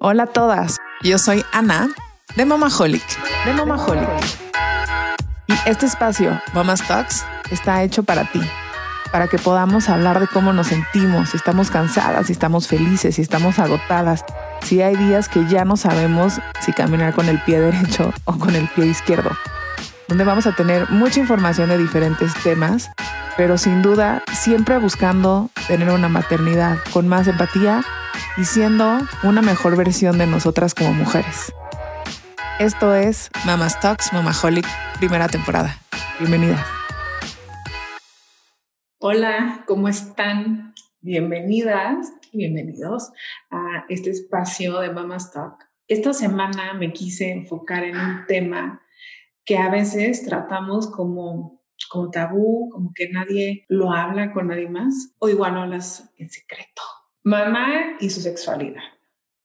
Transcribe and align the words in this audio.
Hola 0.00 0.22
a 0.22 0.26
todas, 0.26 0.78
yo 1.02 1.18
soy 1.18 1.44
Ana 1.52 1.88
de 2.36 2.44
Mamaholic. 2.44 3.02
De 3.44 3.52
Mamaholic. 3.52 4.08
Y 5.48 5.54
este 5.66 5.86
espacio, 5.86 6.40
Mama's 6.54 6.86
Talks, 6.86 7.24
está 7.50 7.82
hecho 7.82 8.04
para 8.04 8.22
ti, 8.30 8.40
para 9.10 9.26
que 9.26 9.38
podamos 9.38 9.88
hablar 9.88 10.20
de 10.20 10.28
cómo 10.28 10.52
nos 10.52 10.68
sentimos, 10.68 11.30
si 11.30 11.36
estamos 11.36 11.72
cansadas, 11.72 12.28
si 12.28 12.32
estamos 12.32 12.68
felices, 12.68 13.16
si 13.16 13.22
estamos 13.22 13.58
agotadas, 13.58 14.24
si 14.62 14.82
hay 14.82 14.94
días 14.94 15.28
que 15.28 15.44
ya 15.46 15.64
no 15.64 15.76
sabemos 15.76 16.34
si 16.60 16.72
caminar 16.72 17.12
con 17.12 17.28
el 17.28 17.42
pie 17.42 17.58
derecho 17.58 18.14
o 18.24 18.38
con 18.38 18.54
el 18.54 18.68
pie 18.68 18.86
izquierdo, 18.86 19.32
donde 20.06 20.22
vamos 20.22 20.46
a 20.46 20.54
tener 20.54 20.88
mucha 20.90 21.18
información 21.18 21.70
de 21.70 21.78
diferentes 21.78 22.32
temas, 22.44 22.88
pero 23.36 23.58
sin 23.58 23.82
duda 23.82 24.22
siempre 24.32 24.78
buscando 24.78 25.50
tener 25.66 25.90
una 25.90 26.08
maternidad 26.08 26.78
con 26.92 27.08
más 27.08 27.26
empatía 27.26 27.82
y 28.36 28.44
siendo 28.44 28.98
una 29.22 29.42
mejor 29.42 29.76
versión 29.76 30.18
de 30.18 30.26
nosotras 30.26 30.74
como 30.74 30.92
mujeres. 30.92 31.52
Esto 32.58 32.94
es 32.94 33.30
Mama's 33.46 33.78
Talks 33.80 34.12
Mamaholic, 34.12 34.66
primera 34.98 35.28
temporada. 35.28 35.78
Bienvenidas. 36.18 36.66
Hola, 38.98 39.64
¿cómo 39.66 39.88
están? 39.88 40.74
Bienvenidas 41.00 42.12
bienvenidos 42.32 43.10
a 43.50 43.84
este 43.88 44.10
espacio 44.10 44.80
de 44.80 44.90
Mama's 44.90 45.32
Talk. 45.32 45.64
Esta 45.86 46.12
semana 46.12 46.74
me 46.74 46.92
quise 46.92 47.30
enfocar 47.30 47.84
en 47.84 47.96
un 47.96 48.26
tema 48.26 48.82
que 49.44 49.56
a 49.56 49.70
veces 49.70 50.24
tratamos 50.24 50.90
como, 50.90 51.62
como 51.90 52.10
tabú, 52.10 52.68
como 52.70 52.92
que 52.94 53.08
nadie 53.08 53.64
lo 53.68 53.92
habla 53.92 54.32
con 54.32 54.48
nadie 54.48 54.68
más, 54.68 55.14
o 55.18 55.28
igual 55.28 55.56
hablas 55.56 56.12
en 56.18 56.28
secreto 56.28 56.82
Mamá 57.28 57.98
y 58.00 58.08
su 58.08 58.22
sexualidad. 58.22 58.80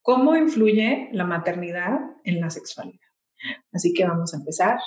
¿Cómo 0.01 0.37
influye 0.37 1.09
la 1.11 1.25
maternidad 1.25 1.99
en 2.23 2.39
la 2.39 2.49
sexualidad? 2.49 3.09
Así 3.73 3.93
que 3.93 4.05
vamos 4.05 4.33
a 4.33 4.37
empezar 4.37 4.79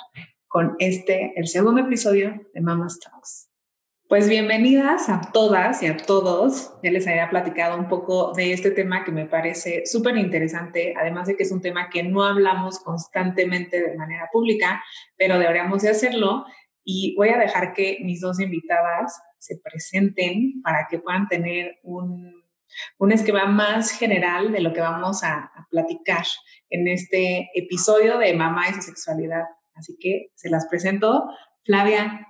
con 0.47 0.75
este, 0.79 1.31
el 1.35 1.47
segundo 1.47 1.81
episodio 1.81 2.41
de 2.55 2.59
Mama's 2.59 2.99
Talks. 2.99 3.51
Pues 4.09 4.27
bienvenidas 4.27 5.09
a 5.09 5.21
todas 5.31 5.83
y 5.83 5.85
a 5.85 5.95
todos. 5.95 6.73
Ya 6.81 6.89
les 6.89 7.07
había 7.07 7.29
platicado 7.29 7.77
un 7.77 7.87
poco 7.87 8.33
de 8.33 8.51
este 8.51 8.71
tema 8.71 9.03
que 9.03 9.11
me 9.11 9.27
parece 9.27 9.85
súper 9.85 10.17
interesante, 10.17 10.95
además 10.99 11.27
de 11.27 11.37
que 11.37 11.43
es 11.43 11.51
un 11.51 11.61
tema 11.61 11.91
que 11.91 12.01
no 12.01 12.23
hablamos 12.23 12.79
constantemente 12.79 13.79
de 13.79 13.95
manera 13.95 14.27
pública, 14.33 14.83
pero 15.15 15.37
deberíamos 15.37 15.83
de 15.83 15.89
hacerlo. 15.89 16.45
Y 16.83 17.13
voy 17.15 17.29
a 17.29 17.37
dejar 17.37 17.73
que 17.73 17.99
mis 18.01 18.21
dos 18.21 18.39
invitadas 18.39 19.21
se 19.37 19.59
presenten 19.63 20.63
para 20.63 20.87
que 20.89 20.97
puedan 20.97 21.27
tener 21.27 21.77
un 21.83 22.36
un 22.97 23.11
esquema 23.11 23.45
más 23.45 23.91
general 23.91 24.51
de 24.51 24.61
lo 24.61 24.73
que 24.73 24.81
vamos 24.81 25.23
a, 25.23 25.51
platicar 25.69 26.25
en 26.69 26.87
este 26.87 27.49
episodio 27.53 28.17
de 28.17 28.33
Mamá 28.33 28.69
y 28.69 28.73
su 28.73 28.81
sexualidad. 28.81 29.43
Así 29.75 29.97
que 29.99 30.31
se 30.35 30.49
las 30.49 30.65
presento. 30.67 31.29
Flavia. 31.65 32.27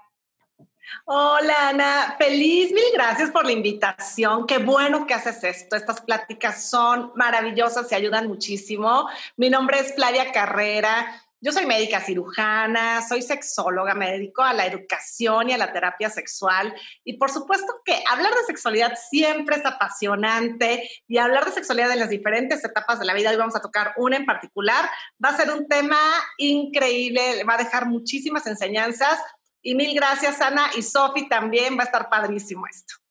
Hola 1.06 1.70
Ana, 1.70 2.16
feliz, 2.18 2.72
mil 2.72 2.84
gracias 2.94 3.30
por 3.30 3.46
la 3.46 3.52
invitación. 3.52 4.48
Qué 4.48 4.58
bueno 4.58 5.06
que 5.06 5.14
haces 5.14 5.44
esto. 5.44 5.76
Estas 5.76 6.02
pláticas 6.02 6.70
son 6.70 7.12
maravillosas 7.16 7.92
y 7.92 7.96
ayudan 7.96 8.28
muchísimo. 8.28 9.08
Mi 9.36 9.50
nombre 9.50 9.80
es 9.80 9.94
Flavia 9.96 10.32
Carrera. 10.32 11.27
Yo 11.48 11.54
soy 11.54 11.66
médica 11.66 12.02
cirujana, 12.02 13.02
soy 13.08 13.22
sexóloga, 13.22 13.94
me 13.94 14.12
dedico 14.12 14.44
a 14.44 14.52
la 14.52 14.66
educación 14.66 15.50
y 15.50 15.54
a 15.54 15.58
la 15.58 15.72
terapia 15.72 16.10
sexual. 16.10 16.76
Y 17.06 17.14
por 17.14 17.32
supuesto 17.32 17.68
que 17.86 18.04
hablar 18.12 18.34
de 18.34 18.44
sexualidad 18.48 19.00
siempre 19.10 19.56
es 19.56 19.66
apasionante 19.66 20.90
y 21.08 21.18
hablar 21.20 21.46
de 21.46 21.54
sexualidad 21.54 21.94
en 21.94 22.00
las 22.00 22.10
diferentes 22.10 22.66
etapas 22.66 23.00
de 23.00 23.06
la 23.06 23.14
vida, 23.14 23.30
hoy 23.30 23.38
vamos 23.38 23.56
a 23.56 23.62
tocar 23.62 23.94
una 23.96 24.18
en 24.18 24.26
particular, 24.26 24.90
va 25.24 25.30
a 25.30 25.38
ser 25.38 25.50
un 25.50 25.70
tema 25.70 25.98
increíble, 26.38 27.46
va 27.46 27.54
a 27.54 27.64
dejar 27.64 27.86
muchísimas 27.86 28.46
enseñanzas. 28.46 29.18
Y 29.62 29.74
mil 29.74 29.96
gracias, 29.96 30.42
Ana 30.42 30.72
y 30.76 30.82
Sofi, 30.82 31.30
también 31.30 31.78
va 31.78 31.84
a 31.84 31.86
estar 31.86 32.10
padrísimo 32.10 32.68
esto. 32.68 33.07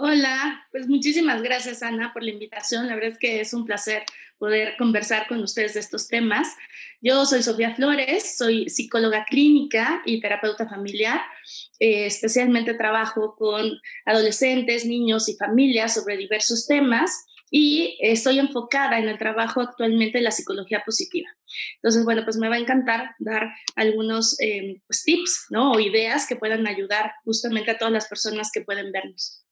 Hola, 0.00 0.64
pues 0.70 0.86
muchísimas 0.86 1.42
gracias 1.42 1.82
Ana 1.82 2.12
por 2.12 2.22
la 2.22 2.30
invitación. 2.30 2.86
La 2.86 2.94
verdad 2.94 3.10
es 3.10 3.18
que 3.18 3.40
es 3.40 3.52
un 3.52 3.66
placer 3.66 4.04
poder 4.38 4.76
conversar 4.78 5.26
con 5.26 5.42
ustedes 5.42 5.74
de 5.74 5.80
estos 5.80 6.06
temas. 6.06 6.54
Yo 7.00 7.26
soy 7.26 7.42
Sofía 7.42 7.74
Flores, 7.74 8.36
soy 8.36 8.70
psicóloga 8.70 9.24
clínica 9.28 10.00
y 10.06 10.20
terapeuta 10.20 10.68
familiar. 10.68 11.20
Eh, 11.80 12.06
especialmente 12.06 12.74
trabajo 12.74 13.34
con 13.36 13.72
adolescentes, 14.04 14.86
niños 14.86 15.28
y 15.28 15.34
familias 15.34 15.94
sobre 15.94 16.16
diversos 16.16 16.68
temas 16.68 17.24
y 17.50 17.98
estoy 18.00 18.38
enfocada 18.38 19.00
en 19.00 19.08
el 19.08 19.18
trabajo 19.18 19.62
actualmente 19.62 20.18
de 20.18 20.24
la 20.24 20.30
psicología 20.30 20.84
positiva. 20.86 21.28
Entonces, 21.82 22.04
bueno, 22.04 22.22
pues 22.22 22.36
me 22.36 22.48
va 22.48 22.54
a 22.54 22.60
encantar 22.60 23.16
dar 23.18 23.50
algunos 23.74 24.40
eh, 24.40 24.80
pues, 24.86 25.02
tips 25.02 25.46
¿no? 25.50 25.72
o 25.72 25.80
ideas 25.80 26.28
que 26.28 26.36
puedan 26.36 26.68
ayudar 26.68 27.14
justamente 27.24 27.72
a 27.72 27.78
todas 27.78 27.92
las 27.92 28.06
personas 28.06 28.52
que 28.54 28.60
pueden 28.60 28.92
vernos. 28.92 29.42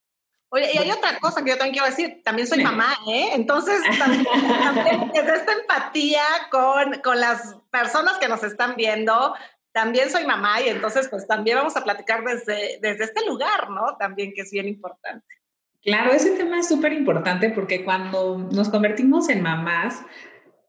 Oye, 0.48 0.70
y 0.72 0.78
hay 0.78 0.90
otra 0.90 1.18
cosa 1.18 1.42
que 1.42 1.50
yo 1.50 1.56
también 1.58 1.74
quiero 1.74 1.88
decir, 1.88 2.22
también 2.24 2.46
soy 2.46 2.62
mamá, 2.62 2.96
¿eh? 3.08 3.30
Entonces, 3.34 3.80
también, 3.98 4.24
también 4.24 5.10
esta 5.14 5.52
empatía 5.52 6.22
con, 6.50 7.00
con 7.02 7.20
las 7.20 7.56
personas 7.70 8.18
que 8.18 8.28
nos 8.28 8.44
están 8.44 8.76
viendo, 8.76 9.34
también 9.72 10.08
soy 10.08 10.24
mamá 10.24 10.62
y 10.62 10.70
entonces 10.70 11.08
pues 11.10 11.26
también 11.26 11.58
vamos 11.58 11.76
a 11.76 11.84
platicar 11.84 12.24
desde, 12.24 12.78
desde 12.80 13.04
este 13.04 13.26
lugar, 13.26 13.68
¿no? 13.68 13.96
También 13.98 14.32
que 14.34 14.40
es 14.40 14.50
bien 14.50 14.66
importante. 14.68 15.26
Claro, 15.82 16.12
ese 16.12 16.30
tema 16.30 16.58
es 16.58 16.68
súper 16.68 16.94
importante 16.94 17.50
porque 17.50 17.84
cuando 17.84 18.38
nos 18.38 18.70
convertimos 18.70 19.28
en 19.28 19.42
mamás, 19.42 20.00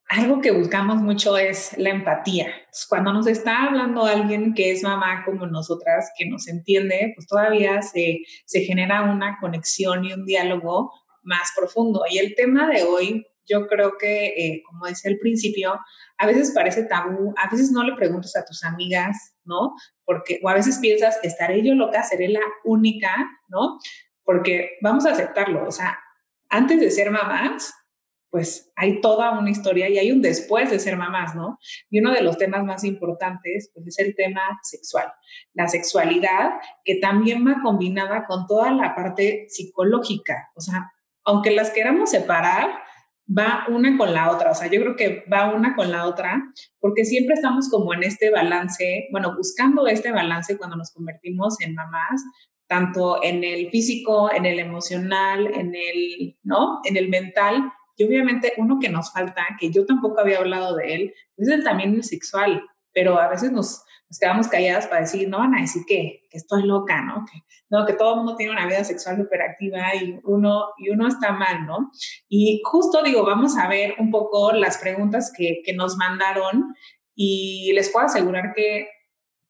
algo 0.09 0.39
que 0.39 0.51
buscamos 0.51 0.97
mucho 0.97 1.37
es 1.37 1.77
la 1.77 1.89
empatía. 1.89 2.51
cuando 2.87 3.11
nos 3.11 3.27
está 3.27 3.65
hablando 3.65 4.05
alguien 4.05 4.53
que 4.53 4.71
es 4.71 4.83
mamá 4.83 5.23
como 5.25 5.45
nosotras, 5.47 6.11
que 6.17 6.29
nos 6.29 6.47
entiende, 6.47 7.11
pues 7.15 7.27
todavía 7.27 7.81
se, 7.81 8.19
se 8.45 8.61
genera 8.61 9.03
una 9.03 9.37
conexión 9.41 10.05
y 10.05 10.13
un 10.13 10.25
diálogo 10.25 10.91
más 11.23 11.51
profundo. 11.55 12.03
Y 12.09 12.19
el 12.19 12.35
tema 12.35 12.69
de 12.69 12.83
hoy, 12.83 13.27
yo 13.45 13.67
creo 13.67 13.97
que, 13.97 14.27
eh, 14.27 14.63
como 14.65 14.85
decía 14.85 15.11
al 15.11 15.17
principio, 15.17 15.77
a 16.17 16.25
veces 16.25 16.51
parece 16.55 16.83
tabú, 16.83 17.33
a 17.37 17.49
veces 17.49 17.71
no 17.71 17.83
le 17.83 17.95
preguntas 17.95 18.35
a 18.37 18.45
tus 18.45 18.63
amigas, 18.63 19.35
¿no? 19.43 19.73
Porque, 20.05 20.39
o 20.41 20.49
a 20.49 20.53
veces 20.53 20.79
piensas, 20.79 21.19
estaré 21.23 21.63
yo 21.63 21.73
loca, 21.75 22.03
seré 22.03 22.29
la 22.29 22.41
única, 22.63 23.13
¿no? 23.49 23.77
Porque 24.23 24.71
vamos 24.81 25.05
a 25.05 25.11
aceptarlo, 25.11 25.67
o 25.67 25.71
sea, 25.71 25.99
antes 26.49 26.79
de 26.79 26.91
ser 26.91 27.11
mamás, 27.11 27.73
pues 28.29 28.71
hay 28.75 29.01
toda 29.01 29.37
una 29.37 29.49
historia 29.49 29.89
y 29.89 29.97
hay 29.97 30.11
un 30.11 30.21
después 30.21 30.69
de 30.69 30.79
ser 30.79 30.97
mamás, 30.97 31.35
¿no? 31.35 31.57
Y 31.89 31.99
uno 31.99 32.11
de 32.11 32.21
los 32.21 32.37
temas 32.37 32.63
más 32.63 32.83
importantes, 32.83 33.71
pues 33.73 33.87
es 33.87 33.99
el 33.99 34.15
tema 34.15 34.41
sexual, 34.63 35.11
la 35.53 35.67
sexualidad 35.67 36.51
que 36.83 36.95
también 36.95 37.45
va 37.47 37.61
combinada 37.63 38.25
con 38.25 38.45
toda 38.47 38.71
la 38.71 38.95
parte 38.95 39.45
psicológica, 39.49 40.49
o 40.55 40.61
sea, 40.61 40.91
aunque 41.23 41.51
las 41.51 41.71
queramos 41.71 42.09
separar, 42.09 42.69
va 43.27 43.65
una 43.69 43.97
con 43.97 44.13
la 44.13 44.31
otra, 44.31 44.51
o 44.51 44.55
sea, 44.55 44.67
yo 44.67 44.79
creo 44.79 44.95
que 44.95 45.25
va 45.31 45.53
una 45.53 45.75
con 45.75 45.91
la 45.91 46.05
otra, 46.05 46.41
porque 46.79 47.03
siempre 47.03 47.33
estamos 47.33 47.69
como 47.69 47.93
en 47.93 48.03
este 48.03 48.29
balance, 48.29 49.07
bueno, 49.11 49.35
buscando 49.35 49.87
este 49.87 50.11
balance 50.11 50.57
cuando 50.57 50.77
nos 50.77 50.91
convertimos 50.91 51.59
en 51.59 51.75
mamás, 51.75 52.23
tanto 52.67 53.21
en 53.23 53.43
el 53.43 53.69
físico, 53.69 54.31
en 54.31 54.45
el 54.45 54.59
emocional, 54.59 55.47
en 55.47 55.73
el, 55.75 56.37
¿no? 56.43 56.79
En 56.85 56.97
el 56.97 57.09
mental, 57.09 57.71
y 57.97 58.05
obviamente 58.05 58.53
uno 58.57 58.79
que 58.79 58.89
nos 58.89 59.11
falta, 59.11 59.45
que 59.59 59.71
yo 59.71 59.85
tampoco 59.85 60.19
había 60.19 60.37
hablado 60.37 60.75
de 60.75 60.93
él, 60.93 61.13
es 61.35 61.47
el 61.49 61.63
también 61.63 61.95
el 61.95 62.03
sexual, 62.03 62.63
pero 62.93 63.19
a 63.19 63.27
veces 63.27 63.51
nos, 63.51 63.83
quedamos 64.19 64.47
calladas 64.47 64.87
para 64.87 65.01
decir, 65.01 65.27
no 65.27 65.39
van 65.39 65.55
a 65.55 65.61
decir 65.61 65.83
que, 65.87 66.23
estoy 66.31 66.63
loca, 66.63 67.01
¿no? 67.01 67.25
Que, 67.25 67.41
no, 67.69 67.85
que 67.87 67.93
todo 67.93 68.11
el 68.11 68.17
mundo 68.17 68.35
tiene 68.35 68.51
una 68.51 68.67
vida 68.67 68.83
sexual 68.83 69.17
superactiva 69.17 69.95
y 69.95 70.19
uno, 70.23 70.67
y 70.77 70.91
uno 70.91 71.07
está 71.07 71.31
mal, 71.31 71.65
¿no? 71.65 71.91
Y 72.29 72.61
justo 72.63 73.01
digo, 73.01 73.25
vamos 73.25 73.57
a 73.57 73.67
ver 73.67 73.95
un 73.97 74.11
poco 74.11 74.51
las 74.51 74.77
preguntas 74.77 75.33
que 75.35 75.73
nos 75.75 75.97
mandaron 75.97 76.75
y 77.15 77.71
les 77.73 77.89
puedo 77.89 78.05
asegurar 78.05 78.53
que 78.55 78.87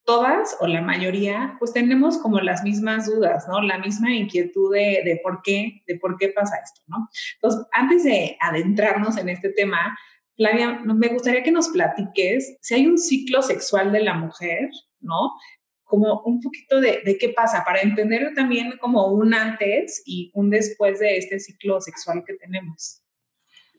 todas 0.08 0.56
o 0.62 0.68
la 0.68 0.82
mayoría, 0.82 1.58
pues 1.60 1.74
tenemos 1.74 2.18
como 2.18 2.40
las 2.40 2.64
mismas 2.64 3.08
dudas, 3.08 3.46
¿no? 3.50 3.62
La 3.62 3.78
misma 3.78 4.10
inquietud 4.16 4.74
de, 4.74 5.02
de, 5.04 5.20
por 5.22 5.42
qué, 5.44 5.84
de 5.86 6.00
por 6.00 6.18
qué 6.18 6.30
pasa 6.30 6.56
esto, 6.64 6.82
¿no? 6.88 7.10
Entonces, 7.36 7.68
antes 7.74 8.06
de 8.06 8.38
adentrarnos 8.40 9.18
en 9.18 9.28
este 9.28 9.50
tema, 9.50 9.98
Flavia, 10.38 10.80
me 10.86 11.10
gustaría 11.10 11.44
que 11.44 11.52
nos 11.52 11.68
platiques 11.68 12.58
si 12.62 12.76
hay 12.76 12.88
un 12.88 12.98
ciclo 12.98 13.42
sexual 13.42 13.92
de 13.92 14.02
la 14.02 14.14
mujer, 14.14 14.70
¿no? 15.02 15.34
Como 15.84 16.22
un 16.24 16.40
poquito 16.40 16.80
de, 16.80 17.02
de 17.04 17.18
qué 17.18 17.30
pasa, 17.30 17.66
para 17.66 17.82
entender 17.82 18.34
también 18.34 18.78
como 18.80 19.08
un 19.08 19.34
antes 19.34 20.04
y 20.06 20.32
un 20.36 20.50
después 20.50 21.00
de 21.00 21.18
este 21.18 21.42
ciclo 21.42 21.82
sexual 21.82 22.24
que 22.26 22.36
tenemos. 22.36 23.04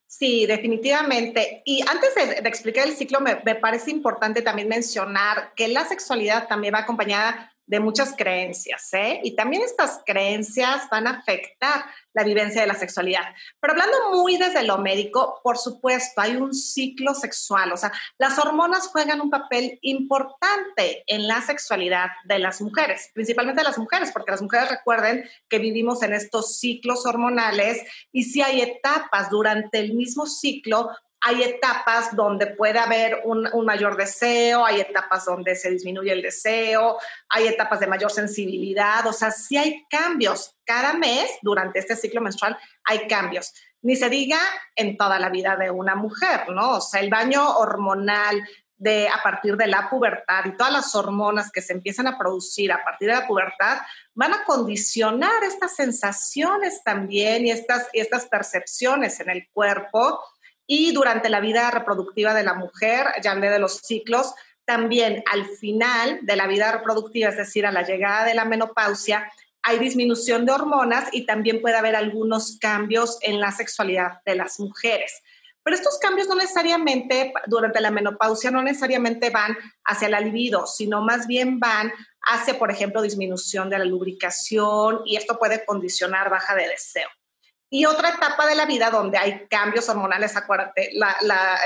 Sí, 0.09 0.47
definitivamente. 0.47 1.61
Y 1.67 1.83
antes 1.83 2.15
de, 2.15 2.49
explicar 2.49 2.89
el 2.89 2.95
ciclo, 2.95 3.21
me, 3.21 3.37
parece 3.57 3.91
importante 3.91 4.41
también 4.41 4.67
mencionar 4.67 5.53
que 5.55 5.69
la 5.69 5.85
sexualidad 5.85 6.49
también 6.49 6.73
va 6.75 6.79
acompañada 6.79 7.53
de 7.69 7.81
muchas 7.81 8.15
creencias, 8.17 8.93
¿eh? 8.95 9.21
Y 9.23 9.37
también 9.37 9.63
estas 9.63 10.01
creencias 10.05 10.89
van 10.91 11.07
a 11.07 11.19
afectar 11.19 11.85
la 12.15 12.25
vivencia 12.25 12.63
de 12.63 12.67
la 12.67 12.75
sexualidad. 12.75 13.23
Pero 13.61 13.75
hablando 13.75 13.97
muy 14.11 14.39
desde 14.39 14.63
lo 14.65 14.79
médico, 14.79 15.41
por 15.45 15.59
supuesto, 15.59 16.21
hay 16.21 16.37
un 16.37 16.55
ciclo 16.55 17.15
sexual, 17.15 17.71
o 17.73 17.77
sea, 17.77 17.93
las 18.17 18.39
hormonas 18.39 18.89
juegan 18.89 19.21
un 19.21 19.31
papel 19.31 19.79
importante 19.83 21.05
en 21.07 21.29
la 21.29 21.43
sexualidad 21.43 22.09
de 22.25 22.39
las 22.39 22.63
mujeres, 22.63 23.11
principalmente 23.13 23.61
de 23.61 23.69
las 23.69 23.79
mujeres, 23.79 24.11
porque 24.13 24.33
las 24.33 24.43
mujeres 24.43 24.71
recuerden 24.71 25.29
que 25.49 25.59
vivimos 25.59 26.03
en 26.03 26.15
estos 26.15 26.59
ciclos 26.59 27.05
hormonales 27.05 27.83
y 28.13 28.25
si 28.25 28.41
hay 28.41 28.63
etapas 28.63 29.29
durante 29.29 29.79
el 29.79 29.93
mismo 29.93 30.27
ciclo 30.27 30.89
hay 31.21 31.43
etapas 31.43 32.15
donde 32.15 32.47
puede 32.47 32.79
haber 32.79 33.23
un, 33.25 33.49
mayor 33.65 33.97
deseo, 33.97 34.65
hay 34.65 34.81
etapas 34.81 35.25
donde 35.25 35.55
se 35.57 35.71
disminuye 35.71 36.13
el 36.13 36.23
deseo, 36.23 36.99
hay 37.29 37.49
etapas 37.49 37.81
de 37.81 37.87
mayor 37.87 38.11
sensibilidad, 38.11 39.07
o 39.07 39.13
sea, 39.13 39.31
sí 39.31 39.57
hay 39.57 39.85
cambios. 39.91 40.57
Cada 40.65 40.93
mes, 40.93 41.31
durante 41.43 41.79
este 41.79 41.97
ciclo 41.97 42.21
menstrual, 42.21 42.57
hay 42.85 43.07
cambios. 43.09 43.53
Ni 43.83 43.97
se 43.97 44.09
diga 44.09 44.39
en 44.77 44.97
toda 44.97 45.19
la 45.19 45.29
vida 45.29 45.57
de 45.57 45.71
una 45.71 45.95
mujer, 45.95 46.49
¿no? 46.51 46.77
O 46.77 46.81
sea, 46.81 47.01
el 47.01 47.11
baño 47.11 47.59
hormonal 47.59 48.43
de 48.79 49.09
a 49.09 49.21
partir 49.23 49.57
de 49.57 49.67
la 49.67 49.91
pubertad 49.91 50.45
y 50.47 50.57
todas 50.57 50.73
las 50.73 50.95
hormonas 50.95 51.51
que 51.51 51.61
se 51.61 51.73
empiezan 51.73 52.07
a 52.07 52.17
producir 52.17 52.71
a 52.71 52.85
partir 52.85 53.09
de 53.09 53.15
la 53.15 53.27
pubertad 53.27 53.79
van 54.15 54.33
a 54.33 54.45
condicionar 54.45 55.43
estas 55.43 55.75
sensaciones 55.75 56.83
también 56.85 57.45
y 57.45 57.51
estas, 57.51 57.89
y 57.93 57.99
estas 57.99 58.27
percepciones 58.27 59.19
en 59.19 59.31
el 59.31 59.49
cuerpo 59.53 60.21
y 60.71 60.93
durante 60.93 61.31
la 61.31 61.41
vida 61.41 61.71
reproductiva 61.71 62.35
de 62.35 62.45
la 62.45 62.53
mujer, 62.53 63.07
ya 63.23 63.33
hablé 63.33 63.49
de 63.49 63.59
los 63.59 63.79
ciclos, 63.79 64.35
también 64.67 65.25
al 65.33 65.47
final 65.47 66.21
de 66.23 66.37
la 66.37 66.47
vida 66.47 66.71
reproductiva, 66.71 67.31
es 67.31 67.39
decir, 67.39 67.65
a 67.65 67.73
la 67.73 67.83
llegada 67.83 68.27
de 68.27 68.35
la 68.35 68.45
menopausia, 68.45 69.33
hay 69.63 69.79
disminución 69.79 70.45
de 70.45 70.53
hormonas 70.53 71.09
y 71.11 71.25
también 71.25 71.63
puede 71.63 71.77
haber 71.77 71.97
algunos 71.97 72.59
cambios 72.61 73.19
en 73.23 73.41
la 73.41 73.51
sexualidad 73.51 74.21
de 74.27 74.37
las 74.37 74.61
mujeres. 74.61 75.23
Pero 75.63 75.75
estos 75.75 75.99
cambios 75.99 76.29
no 76.29 76.35
necesariamente, 76.35 77.33
durante 77.47 77.81
la 77.81 77.91
menopausia, 77.91 78.51
no 78.51 78.63
necesariamente 78.63 79.31
van 79.31 79.57
hacia 79.85 80.11
la 80.11 80.21
libido, 80.21 80.67
sino 80.67 81.01
más 81.03 81.27
bien 81.27 81.59
van 81.59 81.91
hacia, 82.31 82.59
por 82.59 82.71
ejemplo, 82.71 83.01
disminución 83.01 83.71
de 83.71 83.79
la 83.79 83.87
lubricación 83.87 85.01
y 85.07 85.17
esto 85.17 85.39
puede 85.39 85.65
condicionar 85.65 86.29
baja 86.29 86.55
de 86.55 86.69
deseo. 86.69 87.09
Y 87.71 87.85
otra 87.85 88.11
etapa 88.11 88.47
de 88.47 88.55
la 88.55 88.65
vida 88.65 88.91
donde 88.91 89.19
hay 89.19 89.47
cambios 89.47 89.89
hormonales, 89.91 90.37
acuérdate, 90.37 90.91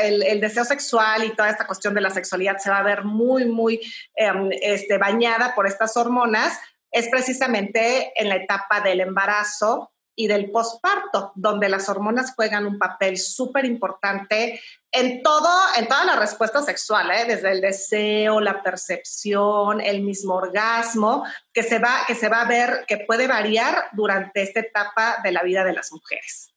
el, 0.03 0.41
deseo 0.41 0.65
sexual 0.65 1.23
y 1.23 1.35
toda 1.35 1.49
esta 1.49 1.67
cuestión 1.67 1.95
de 1.95 2.01
la 2.01 2.11
sexualidad 2.11 2.59
se 2.59 2.71
va 2.71 2.79
a 2.79 2.83
ver 2.83 3.05
muy, 3.05 3.45
muy 3.45 3.81
em, 4.17 4.51
este, 4.61 4.99
bañada 4.99 5.55
por 5.55 5.69
estas 5.69 5.97
hormonas, 5.97 6.59
es 6.91 7.09
precisamente 7.09 8.13
en 8.21 8.29
la 8.29 8.37
etapa 8.37 8.81
del 8.81 9.01
embarazo 9.01 9.92
y 10.15 10.27
del 10.27 10.51
posparto, 10.51 11.33
donde 11.35 11.69
las 11.69 11.89
hormonas 11.89 12.35
juegan 12.35 12.67
un 12.67 12.79
papel 12.79 13.19
súper 13.19 13.65
importante 13.65 14.61
en 14.91 15.23
todo, 15.23 15.49
en 15.79 15.89
toda 15.89 16.05
la 16.05 16.17
respuesta 16.17 16.63
sexual, 16.63 17.11
¿eh? 17.11 17.25
desde 17.27 17.53
el 17.53 17.61
deseo, 17.61 18.41
la 18.41 18.63
percepción, 18.63 19.81
el 19.81 20.03
mismo 20.03 20.35
orgasmo, 20.35 21.25
que 21.53 21.63
se 21.63 21.79
va, 21.79 22.01
que 22.07 22.15
se 22.15 22.29
va 22.29 22.43
a 22.43 22.49
ver, 22.49 22.85
que 22.87 22.99
puede 22.99 23.27
variar 23.27 23.85
durante 23.93 24.43
esta 24.43 24.61
etapa 24.61 25.17
de 25.23 25.33
la 25.33 25.43
vida 25.43 25.65
de 25.65 25.73
las 25.73 25.93
mujeres. 25.93 26.53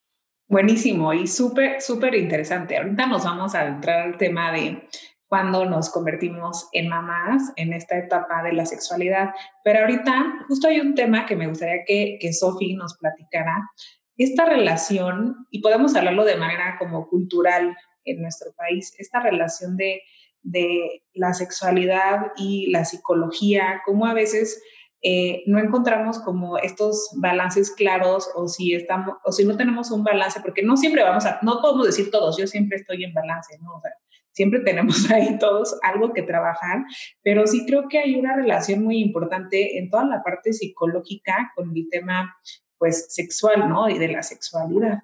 Buenísimo 0.48 1.12
y 1.14 1.26
súper, 1.26 1.82
súper 1.82 2.14
interesante. 2.14 2.78
Ahorita 2.78 3.08
nos 3.08 3.24
vamos 3.24 3.56
a 3.56 3.66
entrar 3.66 4.02
al 4.02 4.18
tema 4.18 4.52
de 4.52 4.88
cuando 5.36 5.66
nos 5.66 5.90
convertimos 5.90 6.70
en 6.72 6.88
mamás 6.88 7.52
en 7.58 7.74
esta 7.74 7.98
etapa 7.98 8.42
de 8.42 8.54
la 8.54 8.66
sexualidad. 8.66 9.32
Pero 9.66 9.82
ahorita 9.82 10.46
justo 10.48 10.70
hay 10.70 10.80
un 10.80 10.96
tema 10.96 11.26
que 11.26 11.36
me 11.36 11.48
gustaría 11.48 11.84
que, 11.86 12.18
que 12.22 12.32
Sofi 12.32 12.74
nos 12.74 12.98
platicara. 12.98 13.70
Esta 14.16 14.46
relación, 14.46 15.36
y 15.52 15.60
podemos 15.60 15.94
hablarlo 15.94 16.24
de 16.24 16.38
manera 16.38 16.78
como 16.80 17.10
cultural 17.10 17.76
en 18.06 18.22
nuestro 18.22 18.54
país, 18.54 18.96
esta 18.98 19.20
relación 19.20 19.76
de, 19.76 20.04
de 20.42 21.04
la 21.14 21.34
sexualidad 21.34 22.28
y 22.38 22.72
la 22.72 22.86
psicología, 22.86 23.82
cómo 23.86 24.06
a 24.06 24.14
veces 24.14 24.64
eh, 25.02 25.44
no 25.48 25.60
encontramos 25.60 26.20
como 26.20 26.60
estos 26.60 27.10
balances 27.18 27.72
claros 27.72 28.30
o 28.36 28.48
si 28.48 28.74
estamos 28.74 29.18
o 29.26 29.34
si 29.34 29.44
no 29.44 29.58
tenemos 29.58 29.92
un 29.92 30.06
balance 30.06 30.40
porque 30.40 30.64
no 30.64 30.78
siempre 30.78 31.04
vamos 31.04 31.26
a 31.26 31.40
no 31.44 31.62
podemos 31.62 31.86
decir 31.86 32.10
todos 32.10 32.38
yo 32.38 32.48
siempre 32.48 32.78
estoy 32.78 33.04
en 33.04 33.14
balance 33.14 33.56
no 33.62 33.76
o 33.76 33.82
sea, 33.82 33.92
siempre 34.36 34.60
tenemos 34.60 35.10
ahí 35.12 35.40
todos 35.40 35.76
algo 35.82 36.14
que 36.14 36.22
trabajar, 36.22 36.84
pero 37.24 37.48
sí 37.48 37.66
creo 37.66 37.88
que 37.90 38.00
hay 38.00 38.16
una 38.16 38.36
relación 38.36 38.84
muy 38.84 39.00
importante 39.00 39.80
en 39.80 39.90
toda 39.90 40.06
la 40.06 40.22
parte 40.22 40.54
psicológica 40.54 41.52
con 41.56 41.76
el 41.76 41.88
tema 41.90 42.36
pues 42.78 43.08
sexual, 43.10 43.70
¿no? 43.70 43.90
Y 43.90 43.98
de 43.98 44.10
la 44.10 44.22
sexualidad. 44.22 45.00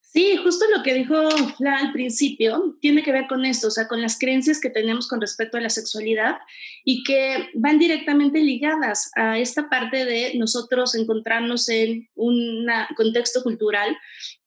Sí, 0.00 0.36
justo 0.42 0.64
lo 0.74 0.82
que 0.82 0.94
dijo 0.94 1.28
Fla 1.58 1.76
al 1.76 1.92
principio 1.92 2.78
tiene 2.80 3.02
que 3.02 3.12
ver 3.12 3.26
con 3.26 3.44
esto, 3.44 3.68
o 3.68 3.70
sea, 3.70 3.86
con 3.86 4.00
las 4.00 4.18
creencias 4.18 4.60
que 4.60 4.70
tenemos 4.70 5.08
con 5.08 5.20
respecto 5.20 5.58
a 5.58 5.60
la 5.60 5.68
sexualidad 5.68 6.36
y 6.84 7.02
que 7.02 7.50
van 7.54 7.78
directamente 7.78 8.40
ligadas 8.40 9.10
a 9.14 9.38
esta 9.38 9.68
parte 9.68 10.06
de 10.06 10.32
nosotros 10.38 10.94
encontrarnos 10.94 11.68
en 11.68 12.08
un 12.14 12.66
contexto 12.96 13.42
cultural 13.42 13.94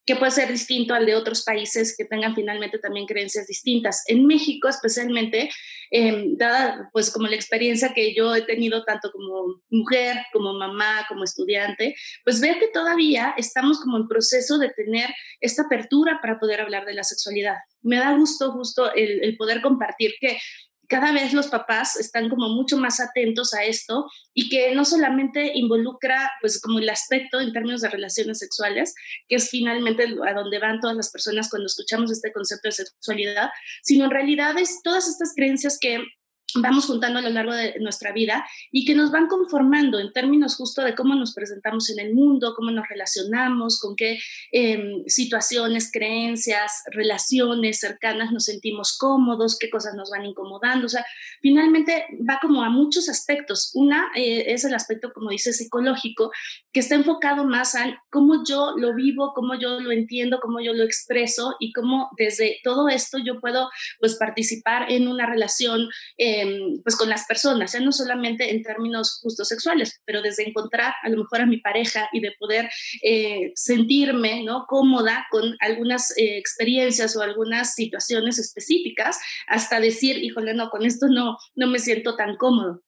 que 0.05 0.15
puede 0.15 0.31
ser 0.31 0.51
distinto 0.51 0.93
al 0.93 1.05
de 1.05 1.15
otros 1.15 1.43
países 1.43 1.95
que 1.95 2.05
tengan 2.05 2.33
finalmente 2.33 2.79
también 2.79 3.05
creencias 3.05 3.45
distintas. 3.45 4.03
En 4.07 4.25
México 4.25 4.67
especialmente, 4.67 5.49
em, 5.91 6.35
dada 6.35 6.89
pues 6.91 7.11
como 7.11 7.27
la 7.27 7.35
experiencia 7.35 7.93
que 7.93 8.15
yo 8.15 8.35
he 8.35 8.41
tenido 8.41 8.83
tanto 8.83 9.11
como 9.11 9.61
mujer, 9.69 10.17
como 10.33 10.53
mamá, 10.53 11.05
como 11.07 11.23
estudiante, 11.23 11.95
pues 12.23 12.41
veo 12.41 12.57
que 12.59 12.69
todavía 12.69 13.35
estamos 13.37 13.79
como 13.79 13.97
en 13.97 14.07
proceso 14.07 14.57
de 14.57 14.69
tener 14.69 15.09
esta 15.41 15.63
apertura 15.63 16.19
para 16.21 16.39
poder 16.39 16.61
hablar 16.61 16.85
de 16.85 16.95
la 16.95 17.03
sexualidad. 17.03 17.57
Me 17.81 17.97
da 17.97 18.15
gusto 18.15 18.51
justo 18.51 18.93
el 18.93 19.37
poder 19.37 19.61
compartir 19.61 20.15
que 20.19 20.39
cada 20.89 21.11
vez 21.11 21.33
los 21.33 21.47
papás 21.47 21.95
están 21.95 22.29
como 22.29 22.49
mucho 22.49 22.77
más 22.77 22.99
atentos 22.99 23.53
a 23.53 23.63
esto 23.63 24.07
y 24.33 24.49
que 24.49 24.73
no 24.73 24.83
solamente 24.83 25.51
involucra 25.53 26.31
pues 26.41 26.59
como 26.59 26.79
el 26.79 26.89
aspecto 26.89 27.39
en 27.39 27.53
términos 27.53 27.81
de 27.81 27.89
relaciones 27.89 28.39
sexuales, 28.39 28.95
que 29.27 29.35
es 29.35 29.49
finalmente 29.49 30.05
a 30.27 30.33
donde 30.33 30.57
van 30.59 30.79
todas 30.79 30.97
las 30.97 31.11
personas 31.11 31.49
cuando 31.49 31.67
escuchamos 31.67 32.11
este 32.11 32.33
concepto 32.33 32.69
de 32.69 32.71
sexualidad, 32.71 33.49
sino 33.83 34.05
en 34.05 34.11
realidad 34.11 34.57
es 34.57 34.81
todas 34.83 35.07
estas 35.07 35.33
creencias 35.35 35.77
que 35.79 36.03
vamos 36.55 36.85
juntando 36.85 37.19
a 37.19 37.21
lo 37.21 37.29
largo 37.29 37.53
de 37.53 37.79
nuestra 37.79 38.11
vida 38.11 38.45
y 38.71 38.85
que 38.85 38.95
nos 38.95 39.11
van 39.11 39.27
conformando 39.27 39.99
en 39.99 40.11
términos 40.13 40.55
justo 40.55 40.81
de 40.81 40.95
cómo 40.95 41.15
nos 41.15 41.33
presentamos 41.33 41.89
en 41.89 41.99
el 41.99 42.13
mundo, 42.13 42.53
cómo 42.55 42.71
nos 42.71 42.87
relacionamos, 42.87 43.79
con 43.79 43.95
qué 43.95 44.19
em, 44.51 45.03
situaciones, 45.05 45.91
creencias, 45.91 46.83
relaciones 46.91 47.79
cercanas 47.79 48.31
nos 48.31 48.45
sentimos 48.45 48.97
cómodos, 48.97 49.57
qué 49.59 49.69
cosas 49.69 49.95
nos 49.95 50.09
van 50.09 50.25
incomodando. 50.25 50.85
O 50.85 50.89
sea, 50.89 51.05
finalmente 51.41 52.05
va 52.27 52.39
como 52.41 52.63
a 52.63 52.69
muchos 52.69 53.09
aspectos. 53.09 53.71
Una 53.73 54.09
eh, 54.15 54.45
es 54.47 54.63
el 54.63 54.73
aspecto, 54.73 55.11
como 55.13 55.29
dice, 55.29 55.53
psicológico, 55.53 56.31
que 56.71 56.79
está 56.79 56.95
enfocado 56.95 57.45
más 57.45 57.75
a 57.75 58.01
cómo 58.09 58.43
yo 58.47 58.73
lo 58.77 58.93
vivo, 58.95 59.33
cómo 59.33 59.55
yo 59.55 59.79
lo 59.79 59.91
entiendo, 59.91 60.39
cómo 60.41 60.61
yo 60.61 60.73
lo 60.73 60.83
expreso 60.83 61.55
y 61.59 61.73
cómo 61.73 62.09
desde 62.17 62.59
todo 62.63 62.89
esto 62.89 63.17
yo 63.17 63.39
puedo 63.39 63.69
pues 63.99 64.15
participar 64.15 64.91
en 64.91 65.07
una 65.07 65.25
relación. 65.25 65.87
Eh, 66.17 66.38
Em, 66.39 66.81
pues 66.83 66.95
con 66.95 67.09
las 67.09 67.25
personas, 67.25 67.73
ya 67.73 67.79
no 67.79 67.91
solamente 67.91 68.51
en 68.51 68.63
términos 68.63 69.19
justo 69.21 69.43
sexuales, 69.43 70.01
pero 70.05 70.21
desde 70.21 70.47
encontrar 70.47 70.93
a 71.03 71.09
lo 71.09 71.17
mejor 71.17 71.41
a 71.41 71.45
mi 71.45 71.57
pareja 71.57 72.07
y 72.13 72.21
de 72.21 72.31
poder 72.39 72.69
eh, 73.03 73.51
sentirme 73.55 74.43
¿no? 74.43 74.65
cómoda 74.67 75.27
con 75.31 75.55
algunas 75.59 76.15
eh, 76.17 76.37
experiencias 76.37 77.15
o 77.15 77.21
algunas 77.21 77.73
situaciones 77.73 78.39
específicas, 78.39 79.19
hasta 79.47 79.79
decir, 79.79 80.23
híjole, 80.23 80.53
no, 80.53 80.69
con 80.69 80.85
esto 80.85 81.07
no, 81.07 81.37
no 81.55 81.67
me 81.67 81.79
siento 81.79 82.15
tan 82.15 82.37
cómodo. 82.37 82.81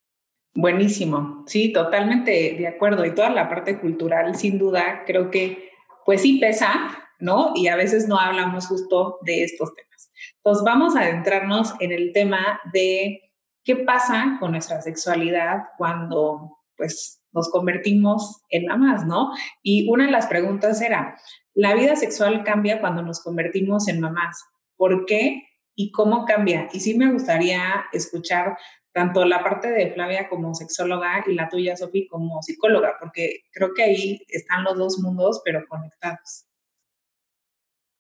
Buenísimo, 0.54 1.44
sí, 1.48 1.74
totalmente 1.74 2.56
de 2.58 2.68
acuerdo. 2.68 3.06
Y 3.06 3.16
toda 3.16 3.30
la 3.30 3.50
parte 3.50 3.80
cultural, 3.80 4.36
sin 4.36 4.58
duda, 4.58 5.04
creo 5.06 5.32
que 5.32 5.72
pues 6.06 6.22
sí 6.22 6.40
pesa, 6.40 7.10
¿no? 7.20 7.54
Y 7.56 7.68
a 7.68 7.76
veces 7.76 8.08
no 8.08 8.18
hablamos 8.18 8.68
justo 8.68 9.20
de 9.22 9.44
estos 9.44 9.74
temas. 9.74 10.12
Entonces 10.38 10.64
vamos 10.66 10.96
a 10.96 11.02
adentrarnos 11.02 11.74
en 11.80 11.92
el 11.92 12.12
tema 12.14 12.60
de 12.74 13.31
¿Qué 13.64 13.76
pasa 13.76 14.38
con 14.40 14.52
nuestra 14.52 14.82
sexualidad 14.82 15.64
cuando 15.78 16.58
pues 16.76 17.22
nos 17.32 17.50
convertimos 17.50 18.42
en 18.50 18.66
mamás, 18.66 19.06
¿no? 19.06 19.32
Y 19.62 19.88
una 19.90 20.06
de 20.06 20.12
las 20.12 20.28
preguntas 20.28 20.82
era, 20.82 21.18
¿la 21.54 21.76
vida 21.76 21.96
sexual 21.96 22.44
cambia 22.44 22.82
cuando 22.82 23.02
nos 23.04 23.22
convertimos 23.22 23.88
en 23.88 24.00
mamás? 24.00 24.44
¿Por 24.76 25.06
qué 25.06 25.44
y 25.76 25.92
cómo 25.92 26.26
cambia? 26.26 26.68
Y 26.74 26.80
sí 26.80 26.98
me 26.98 27.12
gustaría 27.12 27.86
escuchar 27.94 28.58
tanto 28.94 29.24
la 29.26 29.44
parte 29.44 29.70
de 29.70 29.94
Flavia 29.94 30.28
como 30.28 30.54
sexóloga 30.54 31.24
y 31.26 31.34
la 31.34 31.48
tuya, 31.48 31.78
Sofi, 31.78 32.08
como 32.08 32.42
psicóloga, 32.42 32.98
porque 33.00 33.44
creo 33.52 33.74
que 33.74 33.84
ahí 33.84 34.22
están 34.28 34.64
los 34.64 34.78
dos 34.78 35.00
mundos, 35.00 35.42
pero 35.46 35.66
conectados. 35.68 36.46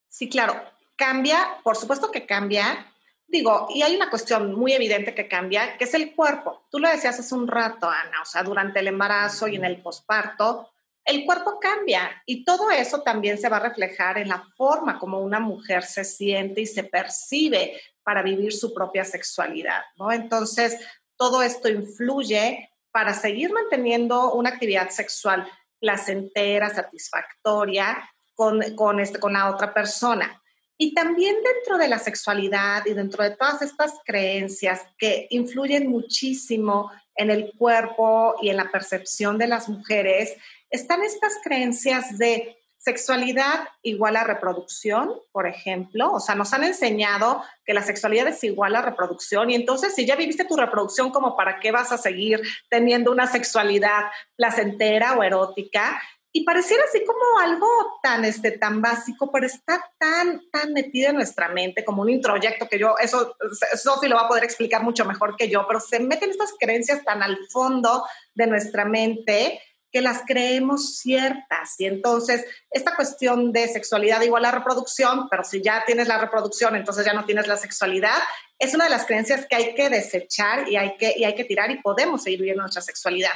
Sí, 0.09 0.27
claro. 0.27 0.53
Cambia, 0.97 1.37
por 1.63 1.77
supuesto 1.77 2.11
que 2.11 2.25
cambia, 2.25 2.90
digo, 3.31 3.67
y 3.73 3.81
hay 3.81 3.95
una 3.95 4.09
cuestión 4.09 4.53
muy 4.53 4.73
evidente 4.73 5.15
que 5.15 5.27
cambia, 5.27 5.77
que 5.77 5.85
es 5.85 5.93
el 5.93 6.13
cuerpo. 6.13 6.65
Tú 6.69 6.79
lo 6.79 6.89
decías 6.89 7.19
hace 7.19 7.33
un 7.33 7.47
rato, 7.47 7.89
Ana, 7.89 8.21
o 8.21 8.25
sea, 8.25 8.43
durante 8.43 8.79
el 8.79 8.87
embarazo 8.87 9.47
y 9.47 9.55
en 9.55 9.63
el 9.63 9.81
posparto, 9.81 10.69
el 11.05 11.25
cuerpo 11.25 11.59
cambia 11.59 12.21
y 12.25 12.43
todo 12.43 12.69
eso 12.69 13.01
también 13.01 13.37
se 13.37 13.49
va 13.49 13.57
a 13.57 13.61
reflejar 13.61 14.17
en 14.17 14.27
la 14.27 14.45
forma 14.55 14.99
como 14.99 15.19
una 15.19 15.39
mujer 15.39 15.83
se 15.83 16.03
siente 16.03 16.61
y 16.61 16.67
se 16.67 16.83
percibe 16.83 17.81
para 18.03 18.21
vivir 18.21 18.53
su 18.53 18.73
propia 18.73 19.03
sexualidad, 19.05 19.81
¿no? 19.95 20.11
Entonces, 20.11 20.77
todo 21.15 21.41
esto 21.41 21.69
influye 21.69 22.69
para 22.91 23.13
seguir 23.13 23.51
manteniendo 23.51 24.33
una 24.33 24.49
actividad 24.49 24.89
sexual 24.89 25.47
placentera, 25.79 26.69
satisfactoria 26.69 27.97
con, 28.35 28.61
con, 28.75 28.99
este, 28.99 29.19
con 29.19 29.33
la 29.33 29.49
otra 29.49 29.73
persona. 29.73 30.40
Y 30.81 30.95
también 30.95 31.35
dentro 31.43 31.77
de 31.77 31.87
la 31.87 31.99
sexualidad 31.99 32.83
y 32.87 32.95
dentro 32.95 33.23
de 33.23 33.35
todas 33.35 33.61
estas 33.61 33.99
creencias 34.03 34.81
que 34.97 35.27
influyen 35.29 35.87
muchísimo 35.87 36.91
en 37.13 37.29
el 37.29 37.51
cuerpo 37.55 38.33
y 38.41 38.49
en 38.49 38.57
la 38.57 38.71
percepción 38.71 39.37
de 39.37 39.45
las 39.45 39.69
mujeres, 39.69 40.35
están 40.71 41.03
estas 41.03 41.33
creencias 41.43 42.17
de 42.17 42.57
sexualidad 42.79 43.67
igual 43.83 44.15
a 44.15 44.23
reproducción, 44.23 45.13
por 45.31 45.45
ejemplo. 45.45 46.13
O 46.13 46.19
sea, 46.19 46.33
nos 46.33 46.51
han 46.51 46.63
enseñado 46.63 47.43
que 47.63 47.75
la 47.75 47.83
sexualidad 47.83 48.29
es 48.29 48.43
igual 48.43 48.75
a 48.75 48.81
reproducción 48.81 49.51
y 49.51 49.55
entonces 49.55 49.93
si 49.93 50.07
ya 50.07 50.15
viviste 50.15 50.45
tu 50.45 50.57
reproducción, 50.57 51.11
como 51.11 51.37
para 51.37 51.59
qué 51.59 51.71
vas 51.71 51.91
a 51.91 51.99
seguir 51.99 52.41
teniendo 52.71 53.11
una 53.11 53.27
sexualidad 53.27 54.05
placentera 54.35 55.13
o 55.13 55.21
erótica. 55.21 56.01
Y 56.33 56.45
pareciera 56.45 56.83
así 56.87 57.03
como 57.03 57.39
algo 57.39 57.67
tan, 58.01 58.23
este, 58.23 58.51
tan 58.51 58.81
básico, 58.81 59.29
pero 59.31 59.45
está 59.45 59.83
tan, 59.97 60.41
tan 60.49 60.71
metido 60.71 61.09
en 61.09 61.15
nuestra 61.15 61.49
mente 61.49 61.83
como 61.83 62.03
un 62.03 62.09
introyecto 62.09 62.69
que 62.69 62.79
yo, 62.79 62.95
eso 62.99 63.35
Sofi 63.75 64.07
lo 64.07 64.15
va 64.15 64.23
a 64.23 64.27
poder 64.29 64.45
explicar 64.45 64.81
mucho 64.81 65.03
mejor 65.03 65.35
que 65.35 65.49
yo, 65.49 65.65
pero 65.67 65.81
se 65.81 65.99
meten 65.99 66.29
estas 66.29 66.53
creencias 66.57 67.03
tan 67.03 67.21
al 67.21 67.37
fondo 67.49 68.05
de 68.33 68.47
nuestra 68.47 68.85
mente 68.85 69.59
que 69.91 70.01
las 70.01 70.23
creemos 70.25 70.97
ciertas. 70.99 71.75
Y 71.77 71.85
entonces, 71.85 72.45
esta 72.69 72.95
cuestión 72.95 73.51
de 73.51 73.67
sexualidad 73.67 74.21
igual 74.21 74.45
a 74.45 74.51
reproducción, 74.51 75.27
pero 75.29 75.43
si 75.43 75.61
ya 75.61 75.83
tienes 75.85 76.07
la 76.07 76.17
reproducción, 76.17 76.75
entonces 76.75 77.05
ya 77.05 77.13
no 77.13 77.25
tienes 77.25 77.47
la 77.47 77.57
sexualidad, 77.57 78.17
es 78.57 78.73
una 78.73 78.85
de 78.85 78.91
las 78.91 79.05
creencias 79.05 79.45
que 79.47 79.55
hay 79.55 79.75
que 79.75 79.89
desechar 79.89 80.69
y 80.69 80.77
hay 80.77 80.95
que, 80.95 81.13
y 81.17 81.25
hay 81.25 81.35
que 81.35 81.43
tirar 81.43 81.69
y 81.71 81.81
podemos 81.81 82.23
seguir 82.23 82.39
viviendo 82.39 82.63
nuestra 82.63 82.81
sexualidad. 82.81 83.31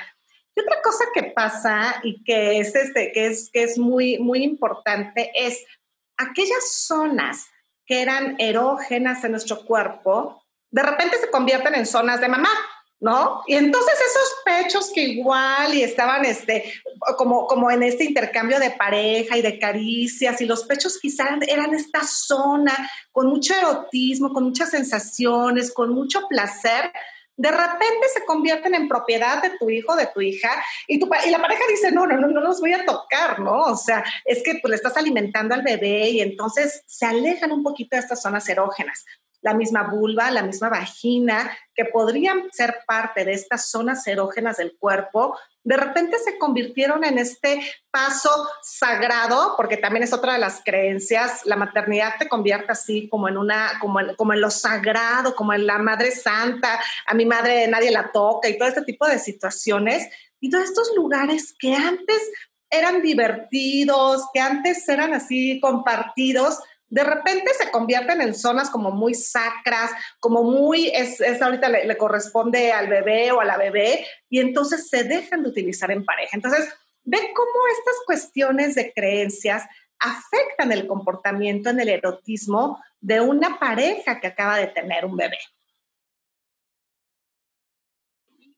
Y 0.56 0.62
otra 0.62 0.82
cosa 0.82 1.06
que 1.14 1.24
pasa 1.24 2.00
y 2.04 2.24
que 2.24 2.60
es, 2.60 2.76
este, 2.76 3.12
que 3.12 3.28
es, 3.28 3.50
que 3.52 3.64
es 3.64 3.78
muy, 3.78 4.18
muy 4.20 4.44
importante 4.44 5.32
es 5.36 5.66
aquellas 6.18 6.72
zonas 6.72 7.48
que 7.86 8.02
eran 8.02 8.36
erógenas 8.40 9.24
en 9.24 9.32
nuestro 9.32 9.66
cuerpo, 9.66 10.44
de 10.72 10.82
repente 10.82 11.18
se 11.18 11.30
convierten 11.30 11.76
en 11.76 11.86
zonas 11.86 12.22
de 12.22 12.30
mamá. 12.30 12.50
¿no? 13.00 13.44
Y 13.46 13.56
entonces 13.56 13.94
esos 13.94 14.36
pechos 14.46 14.92
que 14.94 15.02
igual 15.02 15.74
y 15.74 15.84
estaban 15.84 16.26
este, 16.26 16.74
como, 17.18 17.46
como 17.46 17.70
en 17.70 17.84
este 17.84 18.06
intercambio 18.06 18.58
de 18.58 18.72
pareja 18.72 19.38
y 19.38 19.42
de 19.42 19.60
caricias 19.60 20.42
y 20.42 20.46
los 20.46 20.64
pechos 20.64 20.98
quizás 21.00 21.30
eran 21.48 21.74
esta 21.74 22.04
zona 22.04 22.74
con 23.12 23.28
mucho 23.28 23.54
erotismo, 23.54 24.34
con 24.34 24.46
muchas 24.46 24.72
sensaciones, 24.72 25.74
con 25.74 25.94
mucho 25.94 26.28
placer, 26.28 26.92
de 27.38 27.52
repente 27.52 28.08
se 28.14 28.26
convierten 28.26 28.76
en 28.76 28.88
propiedad 28.88 29.42
de 29.42 29.58
tu 29.58 29.70
hijo, 29.70 29.96
de 29.96 30.08
tu 30.08 30.22
hija, 30.22 30.52
y, 30.88 31.00
tu, 31.00 31.10
y 31.26 31.30
la 31.30 31.42
pareja 31.42 31.64
dice, 31.70 31.92
no, 31.92 32.06
no, 32.06 32.18
no, 32.18 32.28
no 32.28 32.42
los 32.42 32.60
voy 32.60 32.74
a 32.74 32.86
tocar, 32.86 33.40
¿no? 33.40 33.64
O 33.64 33.76
sea, 33.76 34.04
es 34.24 34.42
que 34.44 34.60
pues, 34.62 34.70
le 34.70 34.76
estás 34.76 34.98
alimentando 34.98 35.54
al 35.54 35.62
bebé 35.62 36.10
y 36.10 36.22
entonces 36.22 36.84
se 36.86 37.06
alejan 37.06 37.52
un 37.52 37.64
poquito 37.64 37.96
de 37.96 38.02
estas 38.02 38.22
zonas 38.22 38.48
erógenas 38.48 39.06
la 39.46 39.54
misma 39.54 39.84
vulva, 39.84 40.32
la 40.32 40.42
misma 40.42 40.70
vagina, 40.70 41.56
que 41.76 41.86
podrían 41.86 42.50
ser 42.52 42.80
parte 42.88 43.24
de 43.24 43.34
estas 43.34 43.70
zonas 43.70 44.08
erógenas 44.08 44.58
del 44.58 44.76
cuerpo, 44.76 45.38
de 45.64 45.78
repente 45.78 46.18
se 46.18 46.40
convirtieron 46.40 47.04
en 47.04 47.20
este 47.20 47.62
paso 47.92 48.32
sagrado, 48.64 49.54
porque 49.56 49.78
también 49.78 50.02
es 50.02 50.14
otra 50.14 50.34
de 50.34 50.40
las 50.40 50.64
creencias, 50.66 51.46
la 51.46 51.58
maternidad 51.58 52.16
te 52.18 52.28
convierte 52.28 52.72
así 52.72 53.08
como 53.08 53.30
en 53.30 53.38
una, 53.38 53.74
como 53.80 54.00
en, 54.00 54.16
como 54.16 54.34
en 54.34 54.42
lo 54.42 54.50
sagrado, 54.50 55.36
como 55.36 55.54
en 55.54 55.68
la 55.68 55.78
Madre 55.78 56.10
Santa, 56.10 56.80
a 57.06 57.14
mi 57.14 57.28
madre 57.28 57.68
nadie 57.68 57.92
la 57.92 58.12
toca 58.12 58.50
y 58.50 58.58
todo 58.58 58.68
este 58.68 58.82
tipo 58.82 59.06
de 59.06 59.20
situaciones. 59.20 60.10
Y 60.40 60.50
todos 60.50 60.66
estos 60.66 60.92
lugares 60.96 61.56
que 61.60 61.76
antes 61.76 62.32
eran 62.72 63.04
divertidos, 63.04 64.24
que 64.34 64.40
antes 64.40 64.90
eran 64.90 65.14
así 65.14 65.60
compartidos, 65.60 66.60
de 66.96 67.04
repente 67.04 67.52
se 67.54 67.70
convierten 67.72 68.22
en 68.22 68.34
zonas 68.34 68.70
como 68.70 68.90
muy 68.90 69.14
sacras, 69.16 69.92
como 70.22 70.44
muy, 70.44 70.88
es, 70.96 71.20
ahorita 71.42 71.68
le, 71.68 71.98
corresponde 71.98 72.72
al 72.72 72.88
bebé 72.88 73.34
o 73.34 73.42
a 73.42 73.46
la 73.46 73.58
bebé, 73.58 74.08
y 74.30 74.40
entonces 74.40 74.88
se 74.88 75.04
dejan 75.04 75.44
de 75.44 75.50
utilizar 75.50 75.92
en 75.92 76.06
pareja. 76.06 76.38
Entonces, 76.38 76.74
ve 77.04 77.18
cómo 77.36 77.68
estas 77.78 77.96
cuestiones 78.06 78.76
de 78.76 78.94
creencias 78.94 79.64
afectan 80.00 80.72
el 80.72 80.88
comportamiento 80.88 81.70
en 81.70 81.82
el 81.82 81.90
erotismo 81.90 82.82
de 83.02 83.20
una 83.20 83.60
pareja 83.60 84.22
que 84.22 84.28
acaba 84.28 84.56
de 84.56 84.68
tener 84.68 85.04
un 85.04 85.18
bebé. 85.18 85.40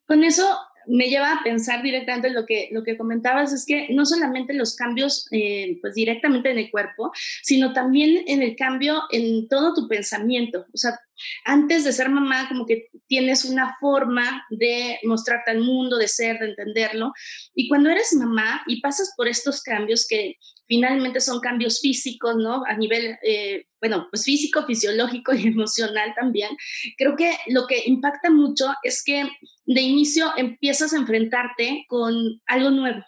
Con 0.05 0.23
eso 0.23 0.59
me 0.87 1.09
lleva 1.09 1.33
a 1.33 1.43
pensar 1.43 1.81
directamente 1.83 2.27
en 2.27 2.33
lo 2.33 2.45
que, 2.45 2.69
lo 2.71 2.83
que 2.83 2.97
comentabas, 2.97 3.53
es 3.53 3.65
que 3.65 3.87
no 3.91 4.05
solamente 4.05 4.53
los 4.53 4.75
cambios 4.75 5.27
eh, 5.31 5.77
pues 5.81 5.93
directamente 5.95 6.51
en 6.51 6.57
el 6.57 6.71
cuerpo, 6.71 7.11
sino 7.43 7.73
también 7.73 8.23
en 8.27 8.41
el 8.41 8.55
cambio 8.55 9.03
en 9.11 9.47
todo 9.47 9.73
tu 9.73 9.87
pensamiento. 9.87 10.65
O 10.73 10.77
sea, 10.77 10.99
antes 11.45 11.83
de 11.83 11.93
ser 11.93 12.09
mamá, 12.09 12.47
como 12.47 12.65
que 12.65 12.89
tienes 13.07 13.45
una 13.45 13.75
forma 13.79 14.45
de 14.49 14.99
mostrarte 15.03 15.51
al 15.51 15.59
mundo, 15.59 15.97
de 15.97 16.07
ser, 16.07 16.39
de 16.39 16.49
entenderlo. 16.49 17.13
Y 17.55 17.67
cuando 17.67 17.89
eres 17.89 18.13
mamá 18.13 18.61
y 18.67 18.81
pasas 18.81 19.13
por 19.17 19.27
estos 19.27 19.61
cambios 19.61 20.05
que 20.07 20.35
finalmente 20.67 21.21
son 21.21 21.39
cambios 21.39 21.79
físicos, 21.79 22.35
¿no? 22.35 22.63
A 22.65 22.75
nivel, 22.75 23.17
eh, 23.23 23.65
bueno, 23.81 24.07
pues 24.11 24.23
físico, 24.25 24.65
fisiológico 24.65 25.33
y 25.33 25.47
emocional 25.47 26.13
también. 26.15 26.55
Creo 26.97 27.15
que 27.15 27.35
lo 27.47 27.65
que 27.67 27.83
impacta 27.85 28.29
mucho 28.29 28.73
es 28.83 29.03
que 29.03 29.29
de 29.65 29.81
inicio 29.81 30.31
empiezas 30.37 30.93
a 30.93 30.97
enfrentarte 30.97 31.85
con 31.87 32.41
algo 32.45 32.69
nuevo, 32.69 33.03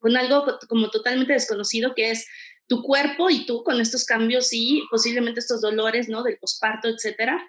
con 0.00 0.16
algo 0.16 0.44
como 0.68 0.90
totalmente 0.90 1.32
desconocido 1.32 1.94
que 1.94 2.10
es 2.10 2.26
tu 2.66 2.82
cuerpo 2.82 3.30
y 3.30 3.46
tú 3.46 3.64
con 3.64 3.80
estos 3.80 4.04
cambios 4.04 4.52
y 4.52 4.82
posiblemente 4.90 5.40
estos 5.40 5.62
dolores, 5.62 6.08
¿no? 6.08 6.22
Del 6.22 6.38
posparto, 6.38 6.88
etcétera. 6.88 7.42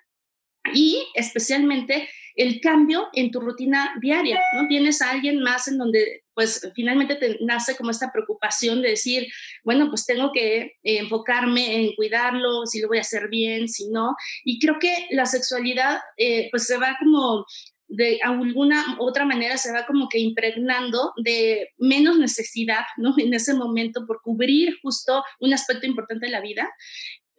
Y 0.74 1.04
especialmente 1.13 2.10
el 2.36 2.62
cambio 2.62 3.10
en 3.13 3.32
tu 3.32 3.42
rutina 3.42 3.96
diaria, 4.01 4.39
¿no? 4.54 4.68
Tienes 4.68 5.01
a 5.01 5.12
alguien 5.12 5.42
más 5.42 5.68
en 5.68 5.78
donde 5.78 6.24
pues 6.39 6.72
finalmente 6.74 7.17
te 7.17 7.38
nace 7.41 7.75
como 7.75 7.91
esta 7.91 8.13
preocupación 8.13 8.81
de 8.81 8.91
decir, 8.91 9.27
bueno, 9.65 9.89
pues 9.89 10.05
tengo 10.05 10.31
que 10.31 10.77
enfocarme 10.84 11.75
en 11.75 11.96
cuidarlo, 11.98 12.65
si 12.65 12.79
lo 12.79 12.88
voy 12.88 13.00
a 13.00 13.01
hacer 13.01 13.27
bien, 13.27 13.67
si 13.67 13.89
no. 13.89 14.15
Y 14.46 14.58
creo 14.58 14.77
que 14.79 15.08
la 15.12 15.25
sexualidad 15.25 16.00
eh, 16.15 16.48
pues 16.50 16.65
se 16.65 16.77
va 16.77 16.96
como 16.98 17.46
de 17.89 18.19
alguna 18.24 18.96
otra 19.00 19.25
manera 19.25 19.58
se 19.58 19.74
va 19.74 19.86
como 19.86 20.08
que 20.08 20.19
impregnando 20.19 21.12
de 21.22 21.72
menos 21.77 22.17
necesidad, 22.17 22.86
¿no? 22.96 23.15
En 23.17 23.34
ese 23.34 23.53
momento 23.53 24.05
por 24.08 24.22
cubrir 24.22 24.77
justo 24.81 25.22
un 25.41 25.53
aspecto 25.53 25.88
importante 25.88 26.27
de 26.27 26.31
la 26.31 26.39
vida 26.39 26.69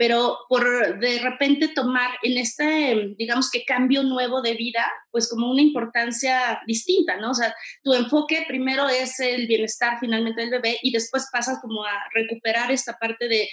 pero 0.01 0.39
por 0.49 0.99
de 0.99 1.19
repente 1.19 1.69
tomar 1.69 2.13
en 2.23 2.39
este, 2.39 3.15
digamos 3.19 3.51
que 3.51 3.67
cambio 3.67 4.03
nuevo 4.03 4.41
de 4.41 4.55
vida, 4.55 4.91
pues 5.11 5.29
como 5.29 5.51
una 5.51 5.61
importancia 5.61 6.59
distinta, 6.67 7.19
¿no? 7.19 7.33
O 7.33 7.35
sea, 7.35 7.55
tu 7.83 7.93
enfoque 7.93 8.47
primero 8.49 8.89
es 8.89 9.21
el 9.21 9.47
bienestar 9.47 9.99
finalmente 10.01 10.41
del 10.41 10.53
bebé 10.53 10.79
y 10.83 10.91
después 10.91 11.29
pasas 11.31 11.59
como 11.61 11.85
a 11.85 11.93
recuperar 12.15 12.73
esta 12.73 12.95
parte 12.95 13.29
de 13.29 13.51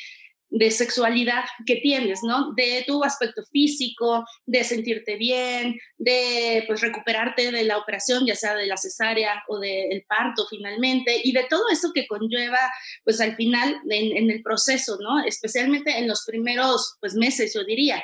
de 0.50 0.72
sexualidad 0.72 1.44
que 1.66 1.78
tienes, 1.78 2.20
¿no? 2.24 2.54
De 2.54 2.84
tu 2.88 3.04
aspecto 3.04 3.44
físico, 3.52 4.26
de 4.46 4.64
sentirte 4.64 5.18
bien, 5.18 5.78
de 5.98 6.64
pues 6.68 6.82
recuperarte 6.82 7.52
de 7.52 7.64
la 7.64 7.78
operación, 7.78 8.26
ya 8.26 8.36
sea 8.36 8.56
de 8.56 8.66
la 8.66 8.78
cesárea 8.78 9.44
o 9.48 9.60
del 9.60 10.04
parto 10.08 10.46
finalmente, 10.50 11.22
y 11.24 11.34
de 11.34 11.46
todo 11.50 11.64
eso 11.72 11.92
que 11.94 12.08
conlleva 12.08 12.60
pues 13.04 13.20
al 13.22 13.36
final 13.36 13.78
en, 13.90 14.18
en 14.18 14.32
el 14.32 14.42
proceso, 14.42 14.98
¿no? 15.02 15.24
Especialmente 15.24 15.98
en 15.98 16.08
los 16.08 16.24
primeros 16.26 16.98
pues 17.00 17.14
meses, 17.16 17.54
yo 17.54 17.64
diría. 17.64 18.04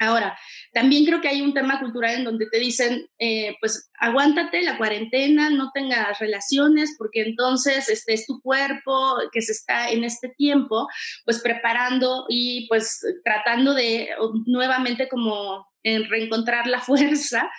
Ahora, 0.00 0.38
también 0.72 1.04
creo 1.04 1.20
que 1.20 1.28
hay 1.28 1.42
un 1.42 1.52
tema 1.52 1.78
cultural 1.78 2.14
en 2.14 2.24
donde 2.24 2.46
te 2.50 2.58
dicen, 2.58 3.06
eh, 3.18 3.54
pues 3.60 3.90
aguántate 3.98 4.62
la 4.62 4.78
cuarentena, 4.78 5.50
no 5.50 5.70
tengas 5.74 6.18
relaciones, 6.18 6.94
porque 6.96 7.20
entonces 7.20 7.90
este 7.90 8.14
es 8.14 8.26
tu 8.26 8.40
cuerpo 8.40 9.18
que 9.30 9.42
se 9.42 9.52
está 9.52 9.90
en 9.90 10.04
este 10.04 10.30
tiempo, 10.30 10.88
pues 11.26 11.40
preparando 11.40 12.24
y 12.30 12.66
pues 12.68 12.98
tratando 13.24 13.74
de 13.74 14.08
nuevamente 14.46 15.06
como 15.06 15.69
reencontrar 15.84 16.66
la 16.66 16.80
fuerza 16.80 17.50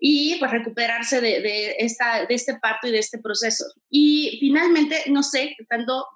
y 0.00 0.36
pues 0.38 0.50
recuperarse 0.50 1.20
de, 1.20 1.76
esta, 1.78 2.24
de 2.24 2.34
este 2.34 2.58
parto 2.58 2.88
y 2.88 2.90
de 2.90 2.98
este 2.98 3.18
proceso. 3.18 3.64
Y 3.90 4.38
finalmente, 4.40 5.04
no 5.08 5.22
sé 5.22 5.56
tanto 5.68 6.06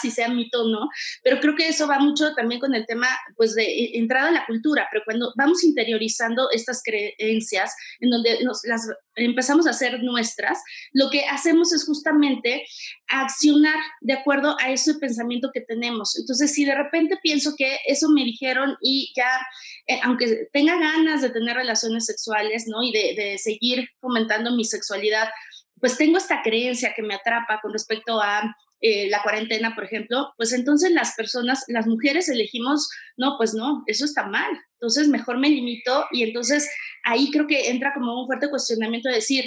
si 0.00 0.10
sea 0.10 0.28
mito 0.28 0.62
o 0.62 0.88
pero 1.24 1.40
creo 1.40 1.56
que 1.56 1.68
eso 1.68 1.88
va 1.88 1.98
mucho 1.98 2.34
también 2.34 2.60
con 2.60 2.74
el 2.74 2.86
tema 2.86 3.08
pues 3.36 3.54
de 3.54 3.64
e, 3.64 3.98
entrada 3.98 4.28
en 4.28 4.34
la 4.34 4.46
cultura, 4.46 4.88
pero 4.90 5.02
cuando 5.04 5.32
vamos 5.36 5.64
interiorizando 5.64 6.48
estas 6.52 6.82
creencias 6.84 7.74
en 8.00 8.10
donde 8.10 8.44
nos 8.44 8.60
las 8.64 8.88
empezamos 9.16 9.66
a 9.66 9.70
hacer 9.70 10.02
nuestras, 10.02 10.62
lo 10.92 11.10
que 11.10 11.24
hacemos 11.24 11.72
es 11.72 11.84
justamente 11.84 12.64
accionar 13.08 13.76
de 14.00 14.14
acuerdo 14.14 14.56
a 14.60 14.70
ese 14.70 14.94
pensamiento 14.94 15.50
que 15.52 15.60
tenemos. 15.60 16.16
Entonces, 16.18 16.52
si 16.54 16.64
de 16.64 16.74
repente 16.74 17.18
pienso 17.22 17.54
que 17.56 17.78
eso 17.86 18.08
me 18.08 18.24
dijeron 18.24 18.76
y 18.80 19.12
ya, 19.14 19.28
eh, 19.86 20.00
aunque 20.02 20.48
tenga 20.52 20.78
ganas 20.78 21.11
de 21.20 21.30
tener 21.30 21.56
relaciones 21.56 22.06
sexuales, 22.06 22.64
¿no? 22.66 22.82
Y 22.82 22.92
de, 22.92 23.36
seguir 23.38 23.88
fomentando 24.00 24.52
mi 24.52 24.64
sexualidad, 24.64 25.28
pues 25.80 25.98
tengo 25.98 26.16
esta 26.16 26.42
creencia 26.42 26.94
que 26.94 27.02
me 27.02 27.14
atrapa 27.14 27.60
con 27.60 27.72
respecto 27.72 28.20
a 28.20 28.54
eh, 28.80 29.08
la 29.10 29.22
cuarentena, 29.22 29.74
por 29.74 29.84
ejemplo, 29.84 30.32
pues 30.36 30.52
entonces 30.52 30.90
las 30.92 31.14
personas, 31.14 31.64
las 31.68 31.86
mujeres 31.86 32.28
elegimos, 32.28 32.88
no, 33.16 33.36
pues 33.36 33.52
no, 33.54 33.82
eso 33.86 34.04
está 34.04 34.26
mal. 34.26 34.50
Entonces 34.80 35.08
mejor 35.08 35.38
me 35.38 35.48
limito 35.48 36.06
y 36.12 36.22
entonces 36.22 36.68
ahí 37.04 37.30
creo 37.30 37.46
que 37.46 37.70
entra 37.70 37.92
como 37.94 38.20
un 38.20 38.26
fuerte 38.26 38.48
cuestionamiento 38.48 39.08
de 39.08 39.16
decir, 39.16 39.44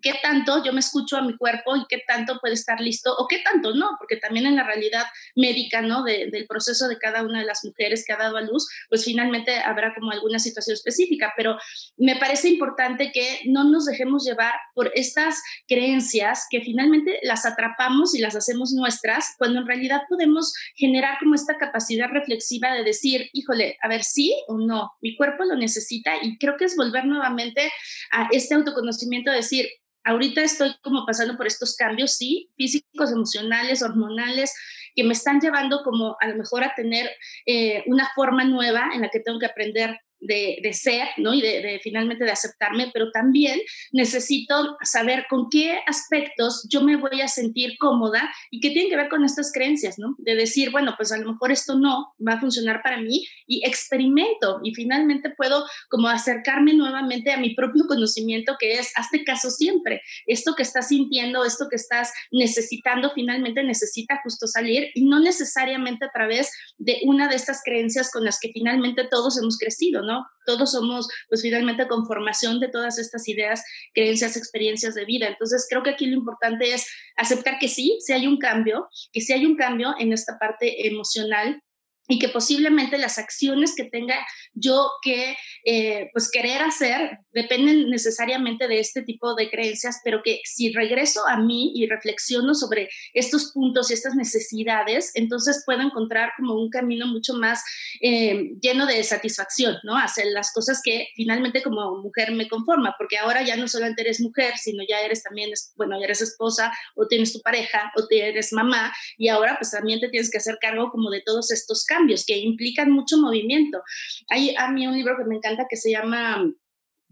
qué 0.00 0.14
tanto 0.22 0.62
yo 0.64 0.72
me 0.72 0.80
escucho 0.80 1.16
a 1.16 1.22
mi 1.22 1.36
cuerpo 1.36 1.76
y 1.76 1.84
qué 1.88 2.02
tanto 2.06 2.38
puede 2.40 2.54
estar 2.54 2.80
listo 2.80 3.14
o 3.16 3.26
qué 3.28 3.38
tanto 3.38 3.74
no, 3.74 3.96
porque 3.98 4.16
también 4.16 4.46
en 4.46 4.56
la 4.56 4.64
realidad 4.64 5.04
médica, 5.34 5.80
¿no? 5.82 6.02
del 6.04 6.46
proceso 6.48 6.88
de 6.88 6.98
cada 6.98 7.22
una 7.22 7.40
de 7.40 7.46
las 7.46 7.64
mujeres 7.64 8.04
que 8.06 8.12
ha 8.12 8.16
dado 8.16 8.36
a 8.36 8.42
luz, 8.42 8.68
pues 8.88 9.04
finalmente 9.04 9.58
habrá 9.58 9.94
como 9.94 10.10
alguna 10.10 10.38
situación 10.38 10.74
específica, 10.74 11.32
pero 11.36 11.58
me 11.96 12.16
parece 12.16 12.48
importante 12.48 13.10
que 13.12 13.40
no 13.46 13.64
nos 13.64 13.86
dejemos 13.86 14.24
llevar 14.24 14.54
por 14.74 14.90
estas 14.94 15.42
creencias 15.66 16.46
que 16.50 16.60
finalmente 16.60 17.18
las 17.22 17.46
atrapamos 17.46 18.14
y 18.14 18.20
las 18.20 18.36
hacemos 18.36 18.72
nuestras, 18.72 19.34
cuando 19.38 19.60
en 19.60 19.66
realidad 19.66 20.02
podemos 20.08 20.52
generar 20.74 21.18
como 21.18 21.34
esta 21.34 21.56
capacidad 21.56 22.08
reflexiva 22.08 22.72
de 22.72 22.84
decir, 22.84 23.28
híjole, 23.32 23.76
a 23.82 23.88
ver, 23.88 24.04
sí 24.04 24.34
o 24.48 24.58
no, 24.58 24.92
mi 25.00 25.16
cuerpo 25.16 25.44
lo 25.44 25.56
necesita 25.56 26.12
y 26.22 26.38
creo 26.38 26.56
que 26.56 26.64
es 26.64 26.76
volver 26.76 27.04
nuevamente 27.04 27.72
a 28.10 28.28
este 28.30 28.54
autoconocimiento 28.54 29.30
de 29.30 29.38
decir, 29.38 29.68
ahorita 30.04 30.42
estoy 30.42 30.74
como 30.82 31.06
pasando 31.06 31.36
por 31.36 31.46
estos 31.46 31.76
cambios, 31.76 32.12
sí, 32.12 32.50
físicos, 32.56 33.10
emocionales, 33.10 33.82
hormonales, 33.82 34.54
que 34.94 35.04
me 35.04 35.12
están 35.12 35.40
llevando 35.40 35.82
como 35.82 36.16
a 36.20 36.28
lo 36.28 36.36
mejor 36.36 36.62
a 36.62 36.74
tener 36.74 37.10
eh, 37.46 37.82
una 37.86 38.08
forma 38.14 38.44
nueva 38.44 38.90
en 38.94 39.00
la 39.00 39.08
que 39.08 39.20
tengo 39.20 39.38
que 39.38 39.46
aprender 39.46 39.98
de, 40.20 40.72
ser, 40.72 41.08
¿no? 41.18 41.34
Y 41.34 41.40
de, 41.40 41.80
finalmente 41.82 42.24
de 42.24 42.30
aceptarme, 42.30 42.90
pero 42.92 43.10
también 43.10 43.60
necesito 43.92 44.76
saber 44.82 45.26
con 45.28 45.48
qué 45.50 45.78
aspectos 45.86 46.66
yo 46.70 46.82
me 46.82 46.96
voy 46.96 47.20
a 47.20 47.28
sentir 47.28 47.76
cómoda 47.78 48.30
y 48.50 48.60
qué 48.60 48.70
tienen 48.70 48.90
que 48.90 48.96
ver 48.96 49.08
con 49.08 49.24
estas 49.24 49.52
creencias, 49.52 49.98
¿no? 49.98 50.14
De 50.18 50.34
decir, 50.34 50.70
bueno, 50.70 50.94
pues 50.96 51.12
a 51.12 51.18
lo 51.18 51.32
mejor 51.32 51.52
esto 51.52 51.78
no 51.78 52.14
va 52.26 52.34
a 52.34 52.40
funcionar 52.40 52.82
para 52.82 53.00
mí 53.00 53.26
y 53.46 53.66
experimento 53.66 54.60
y 54.62 54.74
finalmente 54.74 55.30
puedo 55.30 55.64
como 55.88 56.08
acercarme 56.08 56.74
nuevamente 56.74 57.32
a 57.32 57.38
mi 57.38 57.54
propio 57.54 57.84
conocimiento 57.88 58.56
que 58.58 58.74
es, 58.74 58.92
hazte 58.96 59.24
caso 59.24 59.50
siempre, 59.50 60.00
esto 60.26 60.54
que 60.54 60.62
estás 60.62 60.88
sintiendo, 60.88 61.44
esto 61.44 61.66
que 61.68 61.76
estás 61.76 62.12
necesitando, 62.30 63.10
finalmente 63.14 63.62
necesita 63.62 64.20
justo 64.22 64.46
salir 64.46 64.90
y 64.94 65.04
no 65.04 65.20
necesariamente 65.20 66.04
a 66.04 66.10
través 66.12 66.50
de 66.78 67.00
una 67.04 67.28
de 67.28 67.36
estas 67.36 67.60
creencias 67.64 68.10
con 68.10 68.24
las 68.24 68.38
que 68.40 68.50
finalmente 68.52 69.06
todos 69.10 69.38
hemos 69.38 69.58
crecido, 69.58 70.02
Todos 70.46 70.72
somos, 70.72 71.08
pues 71.28 71.42
finalmente, 71.42 71.88
conformación 71.88 72.60
de 72.60 72.68
todas 72.68 72.98
estas 72.98 73.26
ideas, 73.28 73.64
creencias, 73.94 74.36
experiencias 74.36 74.94
de 74.94 75.04
vida. 75.04 75.26
Entonces, 75.26 75.66
creo 75.68 75.82
que 75.82 75.90
aquí 75.90 76.06
lo 76.06 76.16
importante 76.16 76.72
es 76.72 76.86
aceptar 77.16 77.58
que 77.58 77.68
sí, 77.68 77.98
si 78.00 78.12
hay 78.12 78.26
un 78.26 78.38
cambio, 78.38 78.88
que 79.12 79.20
sí 79.20 79.32
hay 79.32 79.46
un 79.46 79.56
cambio 79.56 79.94
en 79.98 80.12
esta 80.12 80.38
parte 80.38 80.86
emocional 80.86 81.62
y 82.06 82.18
que 82.18 82.28
posiblemente 82.28 82.98
las 82.98 83.18
acciones 83.18 83.74
que 83.74 83.84
tenga 83.84 84.16
yo 84.52 84.90
que 85.02 85.36
eh, 85.64 86.10
pues 86.12 86.30
querer 86.30 86.62
hacer 86.62 87.18
dependen 87.32 87.88
necesariamente 87.88 88.68
de 88.68 88.78
este 88.78 89.02
tipo 89.02 89.34
de 89.34 89.50
creencias, 89.50 90.00
pero 90.04 90.20
que 90.22 90.40
si 90.44 90.72
regreso 90.72 91.26
a 91.26 91.38
mí 91.38 91.72
y 91.74 91.86
reflexiono 91.86 92.54
sobre 92.54 92.90
estos 93.14 93.52
puntos 93.52 93.90
y 93.90 93.94
estas 93.94 94.14
necesidades, 94.14 95.12
entonces 95.14 95.62
puedo 95.64 95.80
encontrar 95.80 96.32
como 96.36 96.54
un 96.54 96.68
camino 96.68 97.06
mucho 97.06 97.34
más 97.34 97.62
eh, 98.00 98.50
lleno 98.60 98.86
de 98.86 99.02
satisfacción, 99.02 99.76
¿no? 99.82 99.96
Hacer 99.96 100.26
las 100.26 100.52
cosas 100.52 100.80
que 100.84 101.08
finalmente 101.16 101.62
como 101.62 102.02
mujer 102.02 102.32
me 102.32 102.48
conforma, 102.48 102.94
porque 102.98 103.16
ahora 103.16 103.42
ya 103.42 103.56
no 103.56 103.66
solamente 103.66 104.02
eres 104.02 104.20
mujer, 104.20 104.54
sino 104.58 104.82
ya 104.86 105.00
eres 105.00 105.22
también, 105.22 105.50
bueno, 105.76 105.98
ya 105.98 106.04
eres 106.04 106.20
esposa 106.20 106.72
o 106.94 107.06
tienes 107.06 107.32
tu 107.32 107.40
pareja 107.40 107.92
o 107.96 108.06
eres 108.10 108.52
mamá 108.52 108.92
y 109.16 109.28
ahora 109.28 109.56
pues 109.58 109.70
también 109.70 110.00
te 110.00 110.08
tienes 110.08 110.30
que 110.30 110.38
hacer 110.38 110.58
cargo 110.60 110.90
como 110.90 111.10
de 111.10 111.22
todos 111.22 111.50
estos 111.50 111.84
cambios 111.84 111.93
cambios 111.94 112.24
que 112.26 112.38
implican 112.38 112.90
mucho 112.90 113.18
movimiento. 113.18 113.82
Hay 114.28 114.54
a 114.56 114.70
mí 114.70 114.86
un 114.86 114.94
libro 114.94 115.16
que 115.16 115.24
me 115.24 115.36
encanta 115.36 115.66
que 115.68 115.76
se 115.76 115.90
llama 115.90 116.44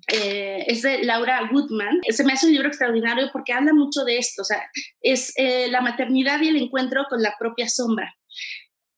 eh, 0.09 0.65
es 0.67 0.83
de 0.83 1.05
Laura 1.05 1.49
Goodman. 1.51 2.01
Se 2.09 2.25
me 2.25 2.33
hace 2.33 2.47
un 2.47 2.53
libro 2.53 2.69
extraordinario 2.69 3.31
porque 3.33 3.53
habla 3.53 3.73
mucho 3.73 4.05
de 4.05 4.19
esto, 4.19 4.43
o 4.43 4.45
sea, 4.45 4.63
es 5.01 5.33
eh, 5.37 5.69
la 5.71 5.81
maternidad 5.81 6.41
y 6.41 6.49
el 6.49 6.57
encuentro 6.57 7.05
con 7.09 7.23
la 7.23 7.35
propia 7.39 7.69
sombra 7.69 8.15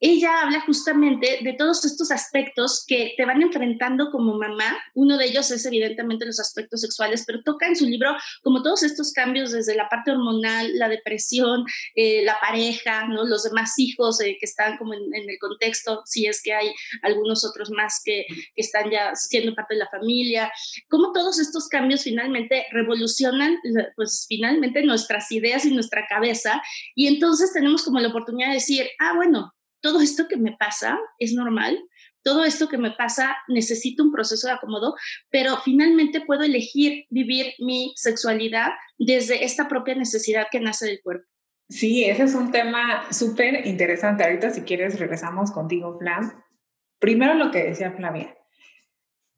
ella 0.06 0.42
habla 0.42 0.60
justamente 0.60 1.38
de 1.42 1.54
todos 1.54 1.82
estos 1.86 2.10
aspectos 2.10 2.84
que 2.86 3.14
te 3.16 3.24
van 3.24 3.40
enfrentando 3.40 4.10
como 4.10 4.36
mamá. 4.36 4.76
Uno 4.92 5.16
de 5.16 5.24
ellos 5.24 5.50
es 5.50 5.64
evidentemente 5.64 6.26
los 6.26 6.38
aspectos 6.38 6.82
sexuales, 6.82 7.24
pero 7.26 7.42
toca 7.42 7.66
en 7.66 7.74
su 7.74 7.86
libro 7.86 8.14
como 8.42 8.62
todos 8.62 8.82
estos 8.82 9.14
cambios 9.14 9.52
desde 9.52 9.74
la 9.74 9.88
parte 9.88 10.10
hormonal, 10.10 10.76
la 10.76 10.90
depresión, 10.90 11.64
eh, 11.94 12.22
la 12.22 12.38
pareja, 12.38 13.08
¿no? 13.08 13.24
los 13.24 13.44
demás 13.44 13.78
hijos 13.78 14.20
eh, 14.20 14.36
que 14.38 14.44
están 14.44 14.76
como 14.76 14.92
en, 14.92 15.00
el 15.14 15.38
contexto, 15.40 16.02
si 16.04 16.26
es 16.26 16.42
que 16.42 16.52
hay 16.52 16.70
algunos 17.00 17.42
otros 17.42 17.70
más 17.70 18.02
que, 18.04 18.26
que 18.28 18.60
están 18.60 18.90
ya 18.90 19.14
siendo 19.14 19.54
parte 19.54 19.72
de 19.72 19.80
la 19.80 19.88
familia, 19.88 20.52
cómo 20.90 21.12
todos 21.12 21.38
estos 21.38 21.66
cambios 21.68 22.02
finalmente 22.02 22.66
revolucionan, 22.72 23.56
pues 23.96 24.26
finalmente 24.28 24.82
nuestras 24.82 25.32
ideas 25.32 25.64
y 25.64 25.70
nuestra 25.70 26.06
cabeza, 26.06 26.62
y 26.94 27.06
entonces 27.06 27.54
tenemos 27.54 27.82
como 27.82 28.00
la 28.00 28.08
oportunidad 28.08 28.48
de 28.48 28.54
decir, 28.54 28.86
ah, 28.98 29.14
bueno, 29.14 29.54
todo 29.85 30.01
esto 30.01 30.29
que 30.29 30.38
me 30.38 30.57
pasa 30.57 30.99
es 31.18 31.35
normal, 31.35 31.79
todo 32.23 32.47
esto 32.47 32.70
que 32.70 32.79
me 32.79 32.92
pasa 32.92 33.37
necesita 33.49 34.03
un 34.03 34.12
proceso 34.12 34.47
de 34.47 34.55
acomodo, 34.55 34.94
pero 35.29 35.59
finalmente 35.59 36.23
puedo 36.23 36.42
elegir 36.42 37.05
vivir 37.11 37.53
mi 37.59 37.92
sexualidad 37.94 38.70
desde 38.97 39.44
esta 39.44 39.68
propia 39.68 39.94
necesidad 39.94 40.47
que 40.51 40.59
nace 40.59 40.87
del 40.87 41.03
cuerpo. 41.03 41.27
Sí, 41.68 42.03
ese 42.03 42.23
es 42.23 42.35
un 42.35 42.51
tema 42.51 43.12
súper 43.12 43.66
interesante. 43.66 44.25
Ahorita 44.25 44.49
si 44.53 44.62
quieres 44.62 44.99
regresamos 44.99 45.53
contigo, 45.53 45.99
Flam. 45.99 46.33
Primero 46.99 47.35
lo 47.35 47.51
que 47.51 47.64
decía 47.64 47.92
Flavia, 47.92 48.35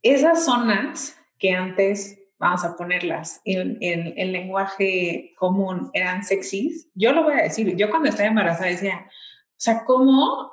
esas 0.00 0.44
zonas 0.44 1.18
que 1.40 1.54
antes, 1.54 2.20
vamos 2.38 2.62
a 2.62 2.76
ponerlas 2.76 3.40
en, 3.44 3.78
en, 3.80 4.32
lenguaje 4.32 5.34
común, 5.36 5.90
eran 5.92 6.22
sexys, 6.22 6.88
yo 6.94 7.12
lo 7.12 7.24
voy 7.24 7.34
a 7.34 7.42
decir, 7.42 7.74
yo 7.76 7.90
cuando 7.90 8.08
estaba 8.08 8.28
embarazada 8.28 8.70
decía, 8.70 9.10
o 9.56 9.58
sea, 9.58 9.84
¿cómo? 9.84 10.50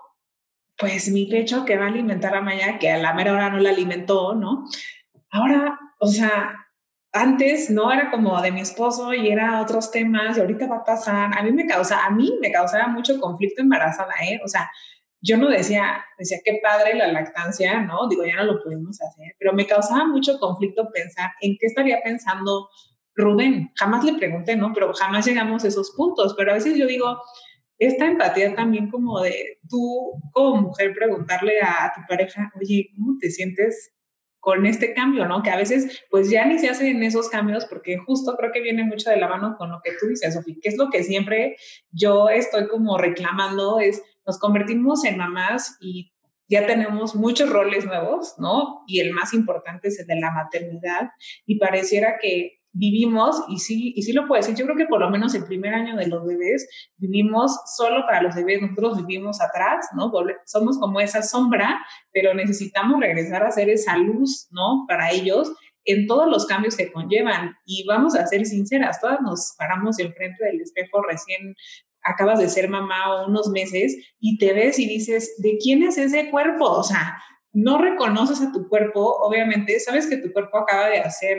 Pues 0.77 1.09
mi 1.11 1.25
pecho 1.25 1.65
que 1.65 1.77
va 1.77 1.85
a 1.85 1.89
alimentar 1.89 2.35
a 2.35 2.41
Maya, 2.41 2.79
que 2.79 2.89
a 2.89 2.97
la 2.97 3.13
mera 3.13 3.33
hora 3.33 3.49
no 3.49 3.59
la 3.59 3.69
alimentó, 3.69 4.33
¿no? 4.33 4.65
Ahora, 5.29 5.79
o 5.99 6.07
sea, 6.07 6.67
antes 7.11 7.69
no 7.69 7.91
era 7.91 8.09
como 8.09 8.41
de 8.41 8.51
mi 8.51 8.61
esposo 8.61 9.13
y 9.13 9.29
era 9.29 9.61
otros 9.61 9.91
temas 9.91 10.37
y 10.37 10.41
ahorita 10.41 10.67
va 10.67 10.77
a 10.77 10.83
pasar. 10.83 11.37
A 11.37 11.43
mí 11.43 11.51
me 11.51 11.67
causa, 11.67 12.05
a 12.05 12.09
mí 12.09 12.33
me 12.41 12.51
causaba 12.51 12.87
mucho 12.87 13.19
conflicto 13.19 13.61
embarazada, 13.61 14.13
¿eh? 14.23 14.39
O 14.43 14.47
sea, 14.47 14.71
yo 15.21 15.37
no 15.37 15.49
decía, 15.49 16.03
decía, 16.17 16.39
qué 16.43 16.59
padre 16.61 16.95
la 16.95 17.07
lactancia, 17.07 17.81
¿no? 17.81 18.07
Digo, 18.09 18.25
ya 18.25 18.35
no 18.37 18.45
lo 18.45 18.63
pudimos 18.63 19.01
hacer, 19.01 19.35
pero 19.39 19.53
me 19.53 19.67
causaba 19.67 20.05
mucho 20.05 20.39
conflicto 20.39 20.89
pensar 20.91 21.31
en 21.41 21.57
qué 21.59 21.67
estaría 21.67 22.01
pensando 22.03 22.69
Rubén. 23.15 23.71
Jamás 23.75 24.03
le 24.03 24.13
pregunté, 24.13 24.55
¿no? 24.55 24.71
Pero 24.73 24.93
jamás 24.93 25.25
llegamos 25.25 25.63
a 25.63 25.67
esos 25.67 25.91
puntos. 25.91 26.33
Pero 26.37 26.51
a 26.51 26.55
veces 26.55 26.77
yo 26.77 26.87
digo, 26.87 27.21
esta 27.77 28.05
empatía 28.05 28.55
también 28.55 28.89
como 28.89 29.21
de 29.21 29.59
tú 29.69 30.13
como 30.31 30.61
mujer 30.61 30.93
preguntarle 30.93 31.61
a 31.61 31.91
tu 31.95 32.01
pareja, 32.07 32.51
oye, 32.59 32.89
¿cómo 32.95 33.17
te 33.19 33.29
sientes 33.29 33.93
con 34.39 34.65
este 34.65 34.93
cambio, 34.93 35.25
no? 35.25 35.41
Que 35.41 35.51
a 35.51 35.55
veces 35.55 36.03
pues 36.09 36.29
ya 36.29 36.45
ni 36.45 36.59
se 36.59 36.69
hacen 36.69 37.01
esos 37.01 37.29
cambios 37.29 37.65
porque 37.65 37.97
justo 37.97 38.35
creo 38.35 38.51
que 38.51 38.61
viene 38.61 38.83
mucho 38.83 39.09
de 39.09 39.15
la 39.17 39.29
mano 39.29 39.55
con 39.57 39.71
lo 39.71 39.79
que 39.81 39.91
tú 39.99 40.07
dices, 40.07 40.33
Sofía, 40.33 40.55
que 40.61 40.69
es 40.69 40.77
lo 40.77 40.89
que 40.89 41.03
siempre 41.03 41.55
yo 41.91 42.27
estoy 42.29 42.67
como 42.67 42.97
reclamando, 42.97 43.79
es 43.79 44.03
nos 44.25 44.39
convertimos 44.39 45.05
en 45.05 45.17
mamás 45.17 45.77
y 45.79 46.13
ya 46.49 46.67
tenemos 46.67 47.15
muchos 47.15 47.49
roles 47.49 47.85
nuevos, 47.85 48.35
¿no? 48.37 48.83
Y 48.85 48.99
el 48.99 49.13
más 49.13 49.33
importante 49.33 49.87
es 49.87 49.99
el 49.99 50.07
de 50.07 50.19
la 50.19 50.31
maternidad 50.31 51.11
y 51.45 51.57
pareciera 51.57 52.17
que 52.21 52.62
vivimos, 52.73 53.43
y 53.47 53.59
sí, 53.59 53.93
y 53.95 54.01
sí 54.01 54.13
lo 54.13 54.27
puedo 54.27 54.41
decir, 54.41 54.55
yo 54.55 54.65
creo 54.65 54.75
que 54.75 54.87
por 54.87 54.99
lo 54.99 55.09
menos 55.09 55.33
el 55.35 55.45
primer 55.45 55.73
año 55.75 55.95
de 55.95 56.07
los 56.07 56.25
bebés 56.25 56.67
vivimos 56.97 57.55
solo 57.77 58.05
para 58.05 58.21
los 58.23 58.35
bebés, 58.35 58.61
nosotros 58.61 59.05
vivimos 59.05 59.39
atrás, 59.41 59.87
¿no? 59.95 60.11
Somos 60.45 60.79
como 60.79 60.99
esa 60.99 61.21
sombra, 61.21 61.79
pero 62.11 62.33
necesitamos 62.33 62.99
regresar 62.99 63.43
a 63.43 63.51
ser 63.51 63.69
esa 63.69 63.95
luz, 63.97 64.47
¿no? 64.51 64.85
Para 64.87 65.11
ellos. 65.11 65.53
en 65.85 66.07
todos 66.07 66.29
los 66.29 66.45
cambios 66.45 66.77
que 66.77 66.93
conllevan. 66.93 67.57
Y 67.65 67.85
vamos 67.85 68.15
a 68.15 68.25
ser 68.25 68.45
sinceras, 68.45 69.01
todas 69.01 69.19
nos 69.21 69.53
paramos 69.57 69.99
enfrente 69.99 70.45
del 70.45 70.61
espejo 70.61 71.01
recién 71.01 71.55
acabas 72.03 72.39
de 72.39 72.49
ser 72.49 72.69
mamá 72.69 73.15
o 73.15 73.27
unos 73.27 73.49
meses 73.49 73.95
y 74.19 74.37
te 74.37 74.53
ves 74.53 74.77
y 74.79 74.87
dices, 74.87 75.35
¿de 75.37 75.57
quién 75.57 75.83
es 75.83 75.97
ese 75.97 76.29
cuerpo? 76.29 76.65
O 76.65 76.83
sea, 76.83 77.17
no 77.53 77.77
reconoces 77.77 78.41
a 78.41 78.51
tu 78.51 78.67
cuerpo, 78.67 79.17
obviamente, 79.21 79.79
sabes 79.79 80.07
que 80.07 80.17
tu 80.17 80.31
cuerpo 80.33 80.57
acaba 80.57 80.89
de 80.89 80.99
hacer 80.99 81.37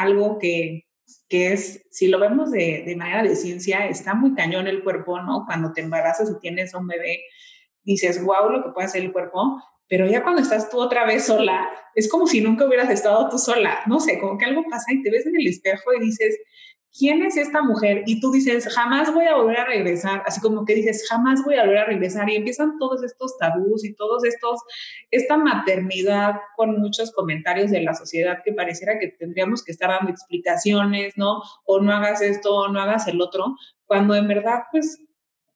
algo 0.00 0.38
que, 0.38 0.86
que 1.28 1.52
es, 1.52 1.86
si 1.90 2.08
lo 2.08 2.18
vemos 2.18 2.50
de, 2.50 2.82
de, 2.86 2.96
manera 2.96 3.22
de 3.22 3.36
ciencia, 3.36 3.86
está 3.86 4.14
muy 4.14 4.34
cañón 4.34 4.66
el 4.66 4.82
cuerpo, 4.82 5.20
¿no? 5.20 5.44
Cuando 5.46 5.72
te 5.72 5.80
embarazas 5.80 6.30
y 6.30 6.40
tienes 6.40 6.74
un 6.74 6.86
bebé, 6.86 7.20
dices, 7.82 8.22
wow, 8.22 8.50
lo 8.50 8.62
que 8.62 8.70
puede 8.70 8.86
hacer 8.86 9.02
el 9.02 9.12
cuerpo, 9.12 9.62
pero 9.88 10.06
ya 10.06 10.22
cuando 10.22 10.40
estás 10.40 10.70
tú 10.70 10.78
otra 10.78 11.04
vez 11.04 11.26
sola, 11.26 11.68
es 11.94 12.08
como 12.08 12.26
si 12.26 12.40
nunca 12.40 12.64
hubieras 12.64 12.90
estado 12.90 13.28
tú 13.28 13.38
sola, 13.38 13.80
no 13.86 13.98
sé, 13.98 14.18
como 14.20 14.38
que 14.38 14.44
algo 14.44 14.62
pasa 14.70 14.92
y 14.92 15.02
te 15.02 15.10
ves 15.10 15.26
en 15.26 15.36
el 15.36 15.48
espejo 15.48 15.92
y 15.92 16.00
dices, 16.00 16.38
¿quién 16.96 17.22
es 17.22 17.36
esta 17.36 17.62
mujer? 17.62 18.02
Y 18.06 18.20
tú 18.20 18.32
dices, 18.32 18.68
jamás 18.74 19.12
voy 19.12 19.26
a 19.26 19.36
volver 19.36 19.58
a 19.58 19.64
regresar, 19.64 20.22
así 20.26 20.40
como 20.40 20.64
que 20.64 20.74
dices, 20.74 21.06
jamás 21.08 21.42
voy 21.44 21.56
a 21.56 21.62
volver 21.62 21.78
a 21.78 21.84
regresar. 21.86 22.28
Y 22.30 22.36
empiezan 22.36 22.78
todos 22.78 23.02
estos 23.02 23.36
tabús 23.38 23.84
y 23.84 23.94
todos 23.94 24.24
estos, 24.24 24.60
esta 25.10 25.36
maternidad 25.36 26.36
con 26.56 26.80
muchos 26.80 27.12
comentarios 27.12 27.70
de 27.70 27.82
la 27.82 27.94
sociedad 27.94 28.38
que 28.44 28.52
pareciera 28.52 28.98
que 28.98 29.08
tendríamos 29.08 29.62
que 29.64 29.72
estar 29.72 29.90
dando 29.90 30.10
explicaciones, 30.10 31.14
¿no? 31.16 31.40
O 31.64 31.80
no 31.80 31.92
hagas 31.92 32.22
esto, 32.22 32.54
o 32.54 32.68
no 32.68 32.80
hagas 32.80 33.06
el 33.08 33.20
otro, 33.20 33.56
cuando 33.86 34.14
en 34.14 34.28
verdad, 34.28 34.60
pues, 34.70 34.98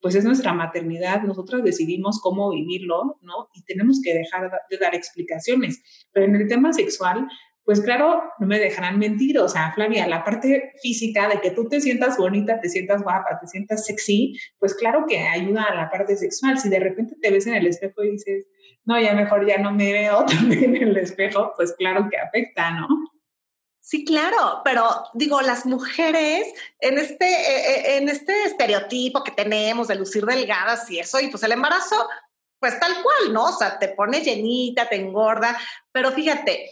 pues 0.01 0.15
es 0.15 0.25
nuestra 0.25 0.53
maternidad, 0.53 1.23
nosotros 1.23 1.65
decidimos 1.65 2.21
cómo 2.21 2.51
vivirlo, 2.51 3.19
¿no? 3.23 3.49
Y 3.55 3.65
tenemos 3.65 4.01
que 4.03 4.15
dejar 4.15 4.51
de 4.71 4.79
dar 4.79 4.95
explicaciones. 4.95 5.83
Pero 6.13 6.27
en 6.27 6.37
el 6.37 6.49
tema 6.49 6.73
sexual, 6.73 7.27
pues 7.65 7.81
claro, 7.81 8.23
no 8.39 8.47
me 8.47 8.59
dejarán 8.59 8.99
mentir, 8.99 9.39
o 9.39 9.49
sea, 9.49 9.73
Flavia, 9.75 10.07
la 10.07 10.23
parte 10.23 10.75
física 10.83 11.29
de 11.29 11.41
que 11.41 11.51
tú 11.51 11.67
te 11.67 11.81
sientas 11.81 12.19
bonita, 12.19 12.61
te 12.61 12.69
sientas 12.69 13.03
guapa, 13.03 13.39
te 13.41 13.47
sientas 13.47 13.87
sexy, 13.87 14.39
pues 14.59 14.75
claro 14.75 15.07
que 15.09 15.19
ayuda 15.19 15.65
a 15.65 15.75
la 15.75 15.91
parte 15.91 16.17
sexual. 16.17 16.59
Si 16.59 16.69
de 16.69 16.79
repente 16.79 17.17
te 17.21 17.31
ves 17.31 17.47
en 17.47 17.55
el 17.55 17.67
espejo 17.67 18.05
y 18.05 18.11
dices, 18.11 18.47
no, 18.85 19.01
ya 19.01 19.15
mejor 19.15 19.47
ya 19.47 19.59
no 19.59 19.73
me 19.73 19.93
veo 19.93 20.25
también 20.27 20.77
en 20.77 20.89
el 20.89 20.97
espejo, 20.99 21.53
pues 21.57 21.73
claro 21.73 22.09
que 22.11 22.19
afecta, 22.19 22.71
¿no? 22.73 22.87
Sí, 23.81 24.05
claro, 24.05 24.63
pero 24.65 24.89
digo, 25.13 25.43
las 25.43 25.67
mujeres 25.67 26.47
en 26.81 26.97
este, 26.97 27.27
eh, 27.27 27.67
eh, 27.67 27.97
en 27.99 28.09
este 28.09 28.45
estereotipo 28.45 29.23
que 29.23 29.31
tenemos 29.31 29.89
de 29.89 29.95
lucir 29.95 30.25
delgadas 30.25 30.91
y 30.91 30.99
eso, 30.99 31.21
y 31.21 31.29
pues 31.29 31.43
el 31.43 31.53
embarazo, 31.53 32.09
pues 32.59 32.81
tal 32.81 32.93
cual, 33.03 33.35
¿no? 33.35 33.45
O 33.45 33.53
sea, 33.53 33.79
te 33.79 33.89
pone 33.89 34.23
llenita, 34.23 34.89
te 34.89 34.97
engorda, 34.97 35.59
pero 35.93 36.13
fíjate, 36.13 36.71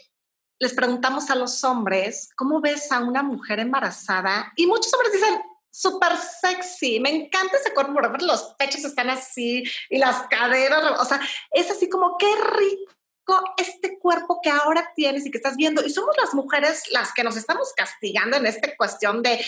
les 0.63 0.75
preguntamos 0.75 1.29
a 1.29 1.35
los 1.35 1.65
hombres, 1.65 2.31
¿cómo 2.37 2.61
ves 2.61 2.93
a 2.93 3.01
una 3.01 3.25
mujer 3.25 3.59
embarazada? 3.59 4.53
Y 4.55 4.69
muchos 4.69 4.95
hombres 4.95 5.13
dicen, 5.13 5.43
súper 5.73 6.13
sexy, 6.17 7.01
me 7.01 7.11
encanta 7.11 7.57
ese 7.57 7.75
cuerpo, 7.75 8.01
los 8.21 8.55
pechos 8.57 8.85
están 8.85 9.11
así 9.11 9.65
y 9.91 9.99
las 9.99 10.29
caderas, 10.29 11.01
o 11.01 11.05
sea, 11.05 11.21
es 11.51 11.69
así 11.69 11.89
como, 11.89 12.17
qué 12.17 12.29
rico 12.57 12.93
este 13.57 13.99
cuerpo 13.99 14.39
que 14.41 14.51
ahora 14.51 14.93
tienes 14.95 15.27
y 15.27 15.33
que 15.33 15.39
estás 15.39 15.57
viendo. 15.57 15.85
Y 15.85 15.91
somos 15.91 16.17
las 16.17 16.33
mujeres 16.33 16.85
las 16.93 17.13
que 17.13 17.25
nos 17.25 17.37
estamos 17.37 17.73
castigando 17.75 18.37
en 18.37 18.47
esta 18.47 18.77
cuestión 18.77 19.21
de 19.21 19.33
eh, 19.33 19.45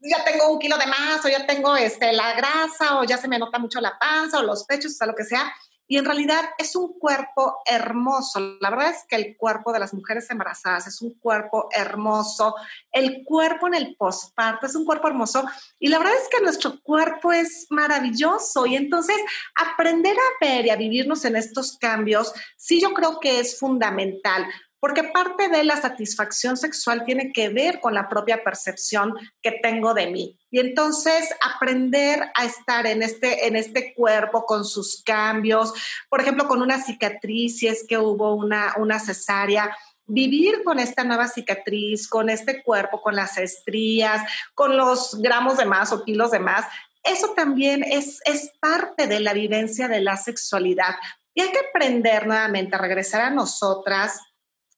ya 0.00 0.24
tengo 0.24 0.50
un 0.50 0.58
kilo 0.58 0.76
de 0.76 0.86
más 0.86 1.24
o 1.24 1.28
ya 1.28 1.46
tengo 1.46 1.76
este, 1.76 2.12
la 2.12 2.32
grasa 2.34 2.98
o 2.98 3.04
ya 3.04 3.16
se 3.16 3.28
me 3.28 3.38
nota 3.38 3.60
mucho 3.60 3.80
la 3.80 3.96
panza 3.96 4.40
o 4.40 4.42
los 4.42 4.64
pechos, 4.64 4.92
o 4.92 4.96
sea, 4.96 5.06
lo 5.06 5.14
que 5.14 5.24
sea. 5.24 5.52
Y 5.88 5.96
en 5.96 6.04
realidad 6.04 6.50
es 6.58 6.76
un 6.76 6.98
cuerpo 6.98 7.56
hermoso. 7.64 8.38
La 8.60 8.68
verdad 8.68 8.90
es 8.90 9.04
que 9.08 9.16
el 9.16 9.36
cuerpo 9.36 9.72
de 9.72 9.78
las 9.78 9.94
mujeres 9.94 10.30
embarazadas 10.30 10.86
es 10.86 11.00
un 11.00 11.14
cuerpo 11.14 11.68
hermoso. 11.74 12.54
El 12.92 13.24
cuerpo 13.24 13.66
en 13.66 13.74
el 13.74 13.96
posparto 13.96 14.66
es 14.66 14.74
un 14.74 14.84
cuerpo 14.84 15.08
hermoso. 15.08 15.44
Y 15.78 15.88
la 15.88 15.98
verdad 15.98 16.14
es 16.22 16.28
que 16.28 16.42
nuestro 16.42 16.80
cuerpo 16.82 17.32
es 17.32 17.66
maravilloso. 17.70 18.66
Y 18.66 18.76
entonces 18.76 19.16
aprender 19.54 20.16
a 20.16 20.44
ver 20.44 20.66
y 20.66 20.70
a 20.70 20.76
vivirnos 20.76 21.24
en 21.24 21.36
estos 21.36 21.78
cambios, 21.78 22.34
sí 22.56 22.80
yo 22.80 22.92
creo 22.92 23.18
que 23.18 23.40
es 23.40 23.58
fundamental 23.58 24.46
porque 24.80 25.04
parte 25.04 25.48
de 25.48 25.64
la 25.64 25.76
satisfacción 25.76 26.56
sexual 26.56 27.04
tiene 27.04 27.32
que 27.32 27.48
ver 27.48 27.80
con 27.80 27.94
la 27.94 28.08
propia 28.08 28.42
percepción 28.44 29.14
que 29.42 29.52
tengo 29.62 29.94
de 29.94 30.08
mí. 30.08 30.38
Y 30.50 30.60
entonces 30.60 31.28
aprender 31.42 32.30
a 32.34 32.44
estar 32.44 32.86
en 32.86 33.02
este, 33.02 33.46
en 33.46 33.56
este 33.56 33.94
cuerpo 33.94 34.46
con 34.46 34.64
sus 34.64 35.02
cambios, 35.02 35.72
por 36.08 36.20
ejemplo, 36.20 36.46
con 36.46 36.62
una 36.62 36.82
cicatriz, 36.82 37.58
si 37.58 37.66
es 37.66 37.84
que 37.86 37.98
hubo 37.98 38.34
una, 38.34 38.74
una 38.78 38.98
cesárea, 38.98 39.76
vivir 40.06 40.64
con 40.64 40.78
esta 40.78 41.04
nueva 41.04 41.28
cicatriz, 41.28 42.08
con 42.08 42.30
este 42.30 42.62
cuerpo, 42.62 43.02
con 43.02 43.14
las 43.14 43.36
estrías, 43.36 44.22
con 44.54 44.76
los 44.76 45.20
gramos 45.20 45.58
de 45.58 45.66
más 45.66 45.92
o 45.92 46.02
kilos 46.02 46.30
de 46.30 46.38
más, 46.38 46.64
eso 47.04 47.34
también 47.34 47.84
es, 47.84 48.20
es 48.24 48.52
parte 48.60 49.06
de 49.06 49.20
la 49.20 49.32
vivencia 49.32 49.88
de 49.88 50.00
la 50.00 50.16
sexualidad. 50.16 50.96
Y 51.34 51.40
hay 51.40 51.52
que 51.52 51.60
aprender 51.68 52.26
nuevamente 52.26 52.74
a 52.74 52.80
regresar 52.80 53.20
a 53.20 53.30
nosotras, 53.30 54.20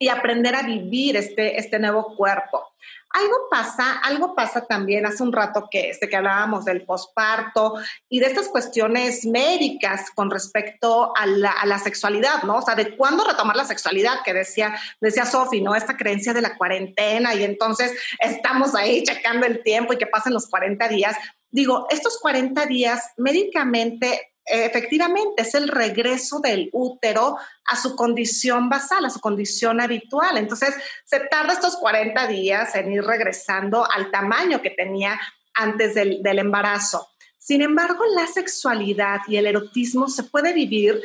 y 0.00 0.08
aprender 0.08 0.56
a 0.56 0.62
vivir 0.62 1.16
este, 1.16 1.58
este 1.58 1.78
nuevo 1.78 2.16
cuerpo. 2.16 2.72
Algo 3.10 3.48
pasa, 3.50 3.98
algo 4.02 4.34
pasa 4.34 4.64
también 4.66 5.04
hace 5.04 5.22
un 5.22 5.32
rato 5.32 5.68
que, 5.70 5.90
este, 5.90 6.08
que 6.08 6.16
hablábamos 6.16 6.64
del 6.64 6.82
posparto 6.82 7.74
y 8.08 8.20
de 8.20 8.26
estas 8.26 8.48
cuestiones 8.48 9.26
médicas 9.26 10.10
con 10.14 10.30
respecto 10.30 11.12
a 11.14 11.26
la, 11.26 11.78
sexualidad, 11.80 12.44
¿no? 12.44 12.56
O 12.56 12.62
sea, 12.62 12.76
de 12.76 12.96
cuándo 12.96 13.24
retomar 13.24 13.56
la 13.56 13.64
sexualidad, 13.64 14.22
que 14.24 14.32
decía, 14.32 14.74
decía 15.00 15.26
Sofi, 15.26 15.60
¿no? 15.60 15.74
Esta 15.74 15.96
creencia 15.96 16.32
de 16.32 16.40
la 16.40 16.56
cuarentena 16.56 17.34
y 17.34 17.44
entonces 17.44 17.92
estamos 18.20 18.74
ahí 18.74 19.02
checando 19.02 19.44
el 19.44 19.62
tiempo 19.62 19.92
y 19.92 19.98
que 19.98 20.06
pasen 20.06 20.32
los 20.32 20.46
40 20.46 20.88
días. 20.88 21.14
Digo, 21.50 21.88
estos 21.90 22.18
40 22.20 22.64
días 22.66 23.12
médicamente 23.18 24.29
efectivamente 24.44 25.42
es 25.42 25.54
el 25.54 25.68
regreso 25.68 26.40
del 26.40 26.70
útero 26.72 27.36
a 27.66 27.76
su 27.76 27.94
condición 27.94 28.68
basal, 28.68 29.04
a 29.04 29.10
su 29.10 29.20
condición 29.20 29.80
habitual. 29.80 30.38
Entonces, 30.38 30.74
se 31.04 31.20
tarda 31.20 31.52
estos 31.52 31.76
40 31.76 32.26
días 32.26 32.74
en 32.74 32.92
ir 32.92 33.04
regresando 33.04 33.86
al 33.90 34.10
tamaño 34.10 34.60
que 34.60 34.70
tenía 34.70 35.20
antes 35.54 35.94
del, 35.94 36.20
embarazo. 36.38 37.08
Sin 37.38 37.62
embargo, 37.62 38.04
la 38.14 38.26
sexualidad 38.26 39.20
y 39.28 39.36
el 39.36 39.46
erotismo 39.46 40.08
se 40.08 40.24
puede 40.24 40.52
vivir 40.52 41.00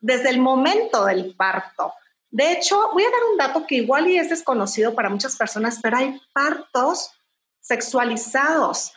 desde 0.00 0.30
el 0.30 0.40
momento 0.40 1.04
del 1.04 1.34
parto. 1.34 1.92
De 2.30 2.52
hecho, 2.52 2.90
voy 2.92 3.04
a 3.04 3.10
dar 3.10 3.20
un 3.30 3.38
dato 3.38 3.66
que 3.66 3.76
igual 3.76 4.08
y 4.08 4.18
es 4.18 4.28
desconocido 4.28 4.94
para 4.94 5.08
muchas 5.08 5.36
personas, 5.36 5.78
pero 5.82 5.96
hay 5.96 6.20
partos 6.32 7.10
sexualizados. 7.60 8.92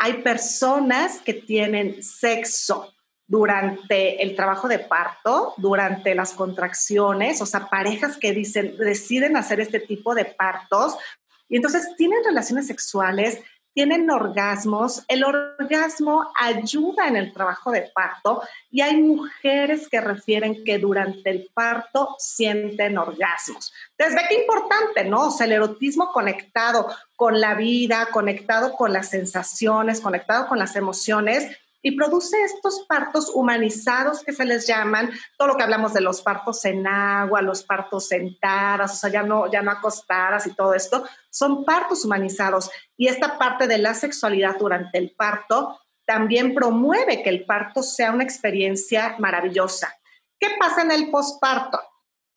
Hay 0.00 0.22
personas 0.22 1.18
que 1.20 1.34
tienen 1.34 2.02
sexo 2.02 2.93
durante 3.26 4.22
el 4.22 4.36
trabajo 4.36 4.68
de 4.68 4.78
parto, 4.78 5.54
durante 5.56 6.14
las 6.14 6.32
contracciones, 6.32 7.40
o 7.40 7.46
sea, 7.46 7.68
parejas 7.68 8.18
que 8.18 8.32
dicen, 8.32 8.76
deciden 8.76 9.36
hacer 9.36 9.60
este 9.60 9.80
tipo 9.80 10.14
de 10.14 10.26
partos 10.26 10.96
y 11.48 11.56
entonces 11.56 11.94
tienen 11.96 12.22
relaciones 12.24 12.66
sexuales, 12.66 13.40
tienen 13.74 14.08
orgasmos, 14.08 15.04
el 15.08 15.24
orgasmo 15.24 16.32
ayuda 16.40 17.08
en 17.08 17.16
el 17.16 17.32
trabajo 17.32 17.72
de 17.72 17.90
parto 17.92 18.40
y 18.70 18.82
hay 18.82 19.02
mujeres 19.02 19.88
que 19.88 20.00
refieren 20.00 20.62
que 20.64 20.78
durante 20.78 21.28
el 21.30 21.50
parto 21.52 22.14
sienten 22.18 22.96
orgasmos. 22.96 23.72
Entonces, 23.98 24.22
ve 24.22 24.28
qué 24.28 24.40
importante, 24.42 25.04
¿no? 25.04 25.26
O 25.26 25.30
sea, 25.32 25.46
el 25.46 25.52
erotismo 25.52 26.12
conectado 26.12 26.88
con 27.16 27.40
la 27.40 27.54
vida, 27.54 28.08
conectado 28.12 28.74
con 28.74 28.92
las 28.92 29.10
sensaciones, 29.10 30.00
conectado 30.00 30.46
con 30.46 30.60
las 30.60 30.76
emociones, 30.76 31.58
y 31.84 31.92
produce 31.92 32.42
estos 32.42 32.86
partos 32.88 33.30
humanizados 33.34 34.24
que 34.24 34.32
se 34.32 34.46
les 34.46 34.66
llaman, 34.66 35.10
todo 35.36 35.48
lo 35.48 35.56
que 35.56 35.64
hablamos 35.64 35.92
de 35.92 36.00
los 36.00 36.22
partos 36.22 36.64
en 36.64 36.86
agua, 36.86 37.42
los 37.42 37.62
partos 37.62 38.08
sentadas, 38.08 38.94
o 38.94 38.96
sea, 38.96 39.10
ya 39.10 39.22
no, 39.22 39.52
ya 39.52 39.60
no 39.60 39.70
acostadas 39.70 40.46
y 40.46 40.54
todo 40.54 40.72
esto, 40.72 41.04
son 41.28 41.62
partos 41.66 42.06
humanizados. 42.06 42.70
Y 42.96 43.08
esta 43.08 43.36
parte 43.36 43.66
de 43.66 43.76
la 43.76 43.92
sexualidad 43.92 44.56
durante 44.58 44.96
el 44.96 45.10
parto 45.10 45.78
también 46.06 46.54
promueve 46.54 47.22
que 47.22 47.28
el 47.28 47.44
parto 47.44 47.82
sea 47.82 48.12
una 48.12 48.24
experiencia 48.24 49.16
maravillosa. 49.18 49.94
¿Qué 50.40 50.48
pasa 50.58 50.80
en 50.80 50.90
el 50.90 51.10
posparto? 51.10 51.78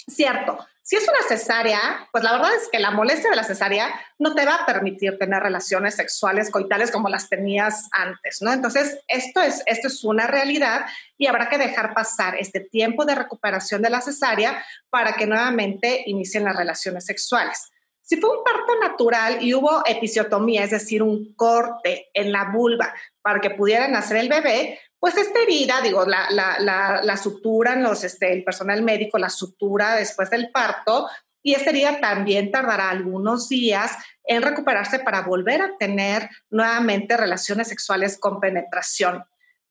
Cierto, 0.10 0.57
si 0.88 0.95
es 0.95 1.04
una 1.04 1.28
cesárea, 1.28 2.08
pues 2.13 2.23
la 2.23 2.32
verdad 2.32 2.56
es 2.56 2.69
que 2.71 2.80
la 2.80 2.91
molestia 2.91 3.30
de 3.30 3.36
la 3.36 3.43
cesárea 3.43 3.93
no 4.19 4.34
te 4.36 4.45
va 4.45 4.56
a 4.56 4.65
permitir 4.65 5.19
tener 5.19 5.43
relaciones 5.43 5.95
sexuales 5.95 6.50
coitales 6.50 6.91
como 6.91 7.10
las 7.10 7.28
tenías 7.28 7.89
antes, 7.91 8.41
¿no? 8.41 8.54
Entonces, 8.54 8.97
esto 9.10 9.41
es, 9.41 9.63
esto 9.65 9.88
es 9.88 10.02
una 10.06 10.28
realidad 10.28 10.86
y 11.17 11.28
habrá 11.28 11.50
que 11.50 11.58
dejar 11.58 11.93
pasar 11.93 12.38
este 12.38 12.62
tiempo 12.62 13.04
de 13.04 13.15
recuperación 13.15 13.82
de 13.82 13.89
la 13.89 14.00
cesárea 14.00 14.63
para 14.89 15.17
que 15.17 15.28
nuevamente 15.28 16.04
inicien 16.06 16.45
las 16.45 16.56
relaciones 16.56 17.06
sexuales. 17.06 17.69
Si 18.02 18.15
fue 18.15 18.38
un 18.38 18.45
parto 18.45 18.80
natural 18.80 19.39
y 19.41 19.54
hubo 19.54 19.84
episiotomía, 19.86 20.63
es 20.63 20.71
decir, 20.71 21.04
un 21.04 21.34
corte 21.34 22.08
en 22.13 22.32
la 22.32 22.45
vulva 22.45 22.95
para 23.21 23.41
que 23.41 23.50
pudiera 23.50 23.89
nacer 23.89 24.15
el 24.15 24.30
bebé, 24.30 24.80
pues 24.99 25.17
esta 25.17 25.41
herida, 25.41 25.81
digo, 25.81 26.05
la, 26.05 26.27
la, 26.31 26.60
la, 26.60 27.01
la 27.03 27.17
suturan 27.17 27.83
los, 27.83 28.03
este, 28.03 28.33
el 28.33 28.43
personal 28.43 28.81
médico, 28.81 29.17
la 29.17 29.29
sutura 29.29 29.95
después 29.95 30.29
del 30.29 30.51
parto, 30.51 31.07
y 31.43 31.53
esta 31.53 31.69
herida 31.69 32.01
también 32.01 32.51
tardará 32.51 32.89
algunos 32.89 33.47
días 33.47 33.91
en 34.23 34.41
recuperarse 34.41 34.99
para 34.99 35.21
volver 35.21 35.62
a 35.62 35.77
tener 35.77 36.29
nuevamente 36.49 37.15
relaciones 37.15 37.69
sexuales 37.69 38.17
con 38.17 38.39
penetración. 38.39 39.23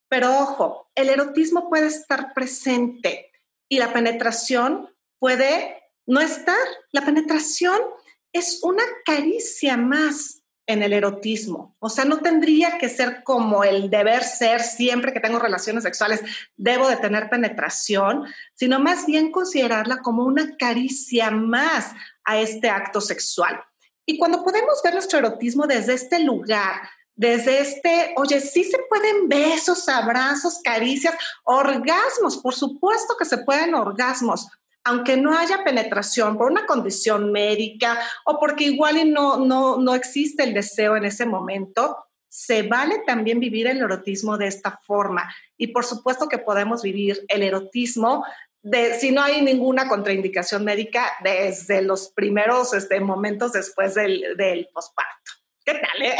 Pero 0.08 0.38
ojo, 0.38 0.90
el 0.94 1.10
erotismo 1.10 1.68
puede 1.68 1.88
estar 1.88 2.32
presente 2.32 3.30
y 3.68 3.78
la 3.78 3.92
penetración 3.92 4.88
puede 5.18 5.82
no 6.06 6.20
estar. 6.20 6.56
La 6.92 7.02
penetración 7.02 7.78
es 8.32 8.62
una 8.62 8.84
caricia 9.04 9.76
más 9.76 10.42
en 10.66 10.82
el 10.82 10.92
erotismo. 10.92 11.76
O 11.78 11.88
sea, 11.88 12.04
no 12.04 12.18
tendría 12.18 12.78
que 12.78 12.88
ser 12.88 13.22
como 13.22 13.62
el 13.64 13.88
deber 13.88 14.24
ser 14.24 14.60
siempre 14.60 15.12
que 15.12 15.20
tengo 15.20 15.38
relaciones 15.38 15.84
sexuales, 15.84 16.22
debo 16.56 16.88
de 16.88 16.96
tener 16.96 17.30
penetración, 17.30 18.24
sino 18.54 18.80
más 18.80 19.06
bien 19.06 19.30
considerarla 19.30 19.98
como 19.98 20.24
una 20.24 20.56
caricia 20.56 21.30
más 21.30 21.92
a 22.24 22.38
este 22.38 22.68
acto 22.68 23.00
sexual. 23.00 23.60
Y 24.04 24.18
cuando 24.18 24.44
podemos 24.44 24.80
ver 24.82 24.94
nuestro 24.94 25.18
erotismo 25.18 25.66
desde 25.66 25.94
este 25.94 26.20
lugar, 26.20 26.82
desde 27.14 27.60
este, 27.60 28.12
oye, 28.16 28.40
sí 28.40 28.62
se 28.64 28.78
pueden 28.90 29.28
besos, 29.28 29.88
abrazos, 29.88 30.60
caricias, 30.62 31.14
orgasmos, 31.44 32.36
por 32.38 32.54
supuesto 32.54 33.14
que 33.18 33.24
se 33.24 33.38
pueden 33.38 33.74
orgasmos, 33.74 34.48
aunque 34.86 35.16
no 35.16 35.36
haya 35.36 35.64
penetración 35.64 36.38
por 36.38 36.50
una 36.50 36.64
condición 36.64 37.32
médica 37.32 37.98
o 38.24 38.38
porque 38.38 38.64
igual 38.64 39.12
no, 39.12 39.44
no, 39.44 39.78
no 39.78 39.94
existe 39.96 40.44
el 40.44 40.54
deseo 40.54 40.96
en 40.96 41.04
ese 41.04 41.26
momento, 41.26 42.06
se 42.28 42.62
vale 42.62 43.02
también 43.04 43.40
vivir 43.40 43.66
el 43.66 43.78
erotismo 43.78 44.38
de 44.38 44.46
esta 44.46 44.78
forma. 44.84 45.28
Y 45.56 45.68
por 45.68 45.84
supuesto 45.84 46.28
que 46.28 46.38
podemos 46.38 46.82
vivir 46.82 47.24
el 47.26 47.42
erotismo 47.42 48.24
de, 48.62 48.94
si 48.94 49.10
no 49.10 49.22
hay 49.22 49.42
ninguna 49.42 49.88
contraindicación 49.88 50.64
médica 50.64 51.10
desde 51.22 51.82
los 51.82 52.10
primeros 52.10 52.72
este, 52.72 53.00
momentos 53.00 53.52
después 53.52 53.94
del, 53.94 54.36
del 54.36 54.68
posparto. 54.72 55.32
¿Qué 55.64 55.74
tal? 55.74 56.02
Eh? 56.02 56.16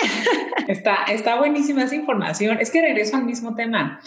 Está, 0.67 1.05
está 1.05 1.37
buenísima 1.37 1.85
esa 1.85 1.95
información. 1.95 2.59
Es 2.59 2.73
que 2.73 2.81
regreso 2.81 3.15
al 3.15 3.25
mismo 3.25 3.55
tema 3.55 4.01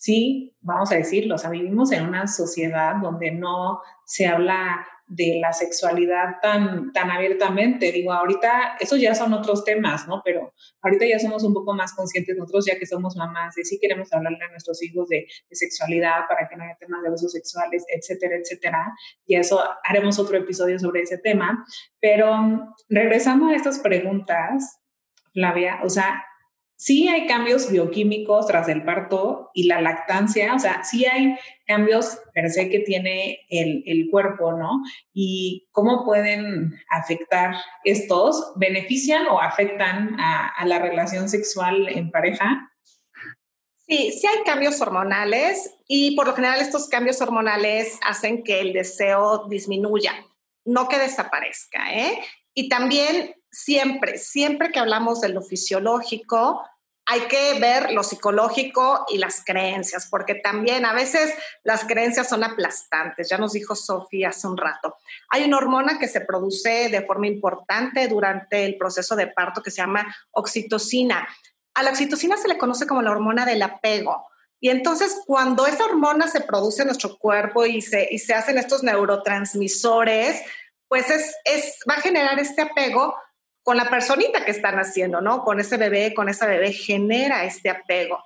sí, 0.00 0.56
vamos 0.62 0.90
a 0.92 0.94
decirlo, 0.96 1.34
o 1.34 1.38
sea, 1.38 1.50
vivimos 1.50 1.92
en 1.92 2.08
una 2.08 2.26
sociedad 2.26 2.94
donde 3.02 3.32
no 3.32 3.82
se 4.06 4.26
habla 4.26 4.86
de 5.06 5.38
la 5.42 5.52
sexualidad 5.52 6.36
tan, 6.40 6.90
tan 6.92 7.10
abiertamente. 7.10 7.92
Digo, 7.92 8.12
ahorita, 8.12 8.76
esos 8.80 8.98
ya 8.98 9.14
son 9.14 9.34
otros 9.34 9.62
temas, 9.62 10.08
¿no? 10.08 10.22
Pero 10.24 10.54
ahorita 10.80 11.04
ya 11.06 11.18
somos 11.18 11.44
un 11.44 11.52
poco 11.52 11.74
más 11.74 11.92
conscientes 11.92 12.34
nosotros, 12.38 12.64
ya 12.64 12.78
que 12.78 12.86
somos 12.86 13.14
mamás, 13.14 13.54
de 13.56 13.64
si 13.64 13.78
queremos 13.78 14.10
hablarle 14.10 14.42
a 14.42 14.50
nuestros 14.50 14.82
hijos 14.82 15.06
de, 15.08 15.26
de 15.50 15.56
sexualidad 15.56 16.20
para 16.28 16.48
que 16.48 16.56
no 16.56 16.64
haya 16.64 16.76
temas 16.80 17.02
de 17.02 17.08
abusos 17.08 17.32
sexuales, 17.32 17.84
etcétera, 17.94 18.36
etcétera. 18.36 18.94
Y 19.26 19.36
eso 19.36 19.62
haremos 19.84 20.18
otro 20.18 20.38
episodio 20.38 20.78
sobre 20.78 21.02
ese 21.02 21.18
tema. 21.18 21.66
Pero 22.00 22.74
regresando 22.88 23.48
a 23.48 23.54
estas 23.54 23.80
preguntas, 23.80 24.80
Flavia, 25.34 25.80
o 25.84 25.90
sea, 25.90 26.24
sí 26.80 27.08
hay 27.08 27.26
cambios 27.26 27.70
bioquímicos 27.70 28.46
tras 28.46 28.66
el 28.70 28.84
parto 28.84 29.50
y 29.52 29.64
la 29.64 29.82
lactancia, 29.82 30.54
o 30.54 30.58
sea, 30.58 30.82
sí 30.82 31.04
hay 31.04 31.36
cambios 31.66 32.18
per 32.32 32.48
se 32.48 32.70
que 32.70 32.78
tiene 32.78 33.40
el, 33.50 34.08
cuerpo, 34.10 34.54
¿no? 34.54 34.82
Y 35.12 35.68
cómo 35.72 36.06
pueden 36.06 36.72
afectar 36.88 37.54
estos, 37.84 38.54
benefician 38.56 39.26
o 39.26 39.42
afectan 39.42 40.18
a, 40.18 40.64
la 40.64 40.78
relación 40.78 41.28
sexual 41.28 41.86
en 41.90 42.10
pareja. 42.10 42.72
Sí, 43.86 44.12
sí 44.12 44.26
hay 44.26 44.42
cambios 44.44 44.80
hormonales 44.80 45.74
y 45.86 46.16
por 46.16 46.28
lo 46.28 46.34
general 46.34 46.62
estos 46.62 46.88
cambios 46.88 47.20
hormonales 47.20 47.98
hacen 48.06 48.42
que 48.42 48.60
el 48.60 48.72
deseo 48.72 49.48
disminuya, 49.50 50.14
no 50.64 50.88
que 50.88 50.98
desaparezca, 50.98 51.92
¿eh? 51.92 52.18
Y 52.54 52.70
también 52.70 53.34
siempre, 53.50 54.18
siempre 54.18 54.70
que 54.70 54.78
hablamos 54.78 55.20
de 55.20 55.30
lo 55.30 55.42
fisiológico, 55.42 56.62
hay 57.12 57.22
que 57.22 57.58
ver 57.58 57.90
lo 57.90 58.04
psicológico 58.04 59.04
y 59.08 59.18
las 59.18 59.42
creencias, 59.44 60.06
porque 60.08 60.36
también 60.36 60.84
a 60.84 60.92
veces 60.92 61.34
las 61.64 61.84
creencias 61.84 62.28
son 62.28 62.44
aplastantes. 62.44 63.28
Ya 63.28 63.36
nos 63.36 63.52
dijo 63.52 63.74
Sofía 63.74 64.28
hace 64.28 64.46
un 64.46 64.56
rato. 64.56 64.96
Hay 65.28 65.42
una 65.42 65.56
hormona 65.56 65.98
que 65.98 66.06
se 66.06 66.20
produce 66.20 66.88
de 66.88 67.02
forma 67.02 67.26
importante 67.26 68.06
durante 68.06 68.64
el 68.64 68.76
proceso 68.76 69.16
de 69.16 69.26
parto 69.26 69.60
que 69.60 69.72
se 69.72 69.78
llama 69.78 70.06
oxitocina. 70.30 71.26
A 71.74 71.82
la 71.82 71.90
oxitocina 71.90 72.36
se 72.36 72.46
le 72.46 72.58
conoce 72.58 72.86
como 72.86 73.02
la 73.02 73.10
hormona 73.10 73.44
del 73.44 73.62
apego. 73.62 74.28
Y 74.60 74.68
entonces 74.68 75.20
cuando 75.26 75.66
esa 75.66 75.86
hormona 75.86 76.28
se 76.28 76.42
produce 76.42 76.82
en 76.82 76.88
nuestro 76.88 77.18
cuerpo 77.18 77.66
y 77.66 77.82
se, 77.82 78.06
y 78.08 78.20
se 78.20 78.34
hacen 78.34 78.56
estos 78.56 78.84
neurotransmisores, 78.84 80.42
pues 80.86 81.10
es, 81.10 81.34
es, 81.44 81.78
va 81.90 81.94
a 81.94 82.00
generar 82.02 82.38
este 82.38 82.62
apego 82.62 83.16
con 83.70 83.76
la 83.76 83.88
personita 83.88 84.44
que 84.44 84.50
están 84.50 84.80
haciendo, 84.80 85.20
¿no? 85.20 85.44
Con 85.44 85.60
ese 85.60 85.76
bebé, 85.76 86.12
con 86.12 86.28
esa 86.28 86.44
bebé, 86.44 86.72
genera 86.72 87.44
este 87.44 87.70
apego. 87.70 88.18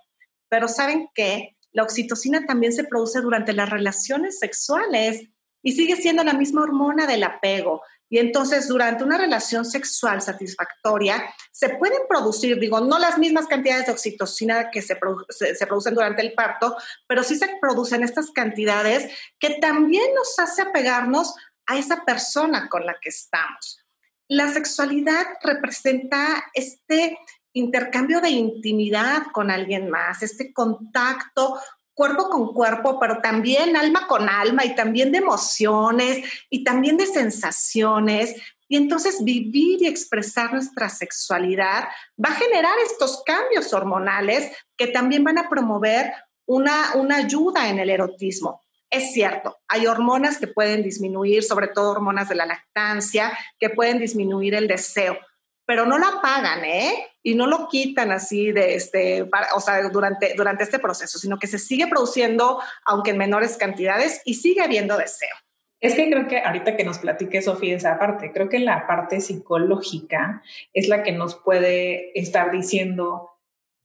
Pero 0.49 0.69
¿saben 0.69 1.11
qué? 1.15 1.59
La 1.73 1.83
oxitocina 1.83 2.47
también 2.47 2.73
se 2.73 2.85
produce 2.85 3.21
durante 3.21 3.53
las 3.53 3.69
relaciones 3.69 4.39
sexuales 4.39 5.29
y 5.63 5.73
sigue 5.73 5.97
siendo 5.97 6.25
la 6.25 6.33
misma 6.33 6.63
hormona 6.63 7.07
del 7.07 7.25
apego. 7.25 7.83
Y 8.09 8.21
entonces, 8.21 8.69
durante 8.69 9.05
una 9.05 9.19
relación 9.19 9.67
sexual 9.67 10.23
satisfactoria, 10.23 11.23
se 11.53 11.69
pueden 11.69 12.09
producir, 12.09 12.59
digo, 12.59 12.81
no 12.81 12.99
las 12.99 13.19
mismas 13.19 13.47
cantidades 13.47 13.85
de 13.85 13.93
oxitocina 13.93 14.71
que 14.71 14.81
se, 14.81 14.97
producen 14.97 15.95
durante 15.95 16.23
el 16.23 16.33
parto, 16.33 16.75
pero 17.07 17.23
sí 17.23 17.37
se 17.37 17.51
producen 17.61 18.03
estas 18.03 18.31
cantidades 18.31 19.13
que 19.39 19.59
también 19.61 20.07
nos 20.15 20.39
hace 20.39 20.63
apegarnos 20.63 21.35
a 21.67 21.77
esa 21.77 22.03
persona 22.07 22.71
con 22.71 22.87
la 22.87 22.97
que 22.99 23.11
estamos. 23.11 23.84
La 24.29 24.49
sexualidad 24.53 25.27
representa 25.43 26.45
este 26.55 27.19
intercambio 27.53 28.21
de 28.21 28.31
intimidad 28.31 29.25
con 29.33 29.51
alguien 29.51 29.91
más, 29.91 30.23
este 30.23 30.53
contacto 30.53 31.59
cuerpo 31.95 32.29
con 32.29 32.53
cuerpo, 32.53 32.99
pero 32.99 33.21
también 33.21 33.77
alma 33.77 34.07
con 34.07 34.29
alma 34.29 34.65
y 34.65 34.75
también 34.75 35.13
de 35.13 35.19
emociones 35.19 36.25
y 36.51 36.65
también 36.65 36.97
de 36.97 37.07
sensaciones. 37.07 38.35
Y 38.67 38.77
entonces 38.77 39.23
vivir 39.23 39.83
y 39.83 39.87
expresar 39.87 40.53
nuestra 40.53 40.89
sexualidad 40.89 41.89
va 42.23 42.31
a 42.31 42.35
generar 42.35 42.77
estos 42.85 43.23
cambios 43.25 43.73
hormonales 43.73 44.51
que 44.77 44.89
también 44.89 45.23
van 45.23 45.39
a 45.39 45.49
promover 45.49 46.13
una, 46.47 46.95
una 46.97 47.17
ayuda 47.17 47.69
en 47.69 47.79
el 47.79 47.91
erotismo. 47.91 48.64
Es 48.95 49.13
cierto, 49.13 49.59
hay 49.67 49.89
hormonas 49.89 50.39
que 50.39 50.47
pueden 50.47 50.85
disminuir, 50.85 51.43
sobre 51.43 51.67
todo 51.67 51.91
hormonas 51.91 52.29
de 52.29 52.37
la 52.37 52.47
lactancia, 52.47 53.37
que 53.59 53.69
pueden 53.69 53.99
disminuir 53.99 54.55
el 54.55 54.69
deseo, 54.69 55.19
pero 55.67 55.85
no 55.85 55.99
la 55.99 56.07
apagan, 56.07 56.65
¿eh? 56.65 56.95
Y 57.21 57.35
no 57.35 57.49
lo 57.49 57.67
quitan 57.67 58.13
así 58.13 58.53
de 58.53 58.77
este, 58.77 59.29
o 59.53 59.61
sea, 59.61 59.89
durante, 59.89 60.35
durante 60.37 60.63
este 60.63 60.79
proceso, 60.79 61.19
sino 61.19 61.41
que 61.41 61.49
se 61.49 61.59
sigue 61.59 61.89
produciendo, 61.89 62.61
aunque 62.85 63.11
en 63.11 63.19
menores 63.19 63.57
cantidades, 63.57 64.23
y 64.25 64.35
sigue 64.35 64.63
habiendo 64.63 64.97
deseo. 64.97 65.35
Es 65.81 65.97
que 65.97 66.09
creo 66.09 66.29
que 66.29 66.39
ahorita 66.39 66.77
que 66.77 66.85
nos 66.85 67.01
platique 67.01 67.43
Sofía 67.43 67.77
esa 67.77 67.99
parte, 67.99 68.31
creo 68.33 68.49
que 68.49 68.61
la 68.61 68.87
parte 68.87 69.21
psicológica 69.21 70.41
es 70.73 70.87
la 70.87 71.03
que 71.03 71.11
nos 71.11 71.35
puede 71.35 72.17
estar 72.17 72.53
diciendo 72.53 73.34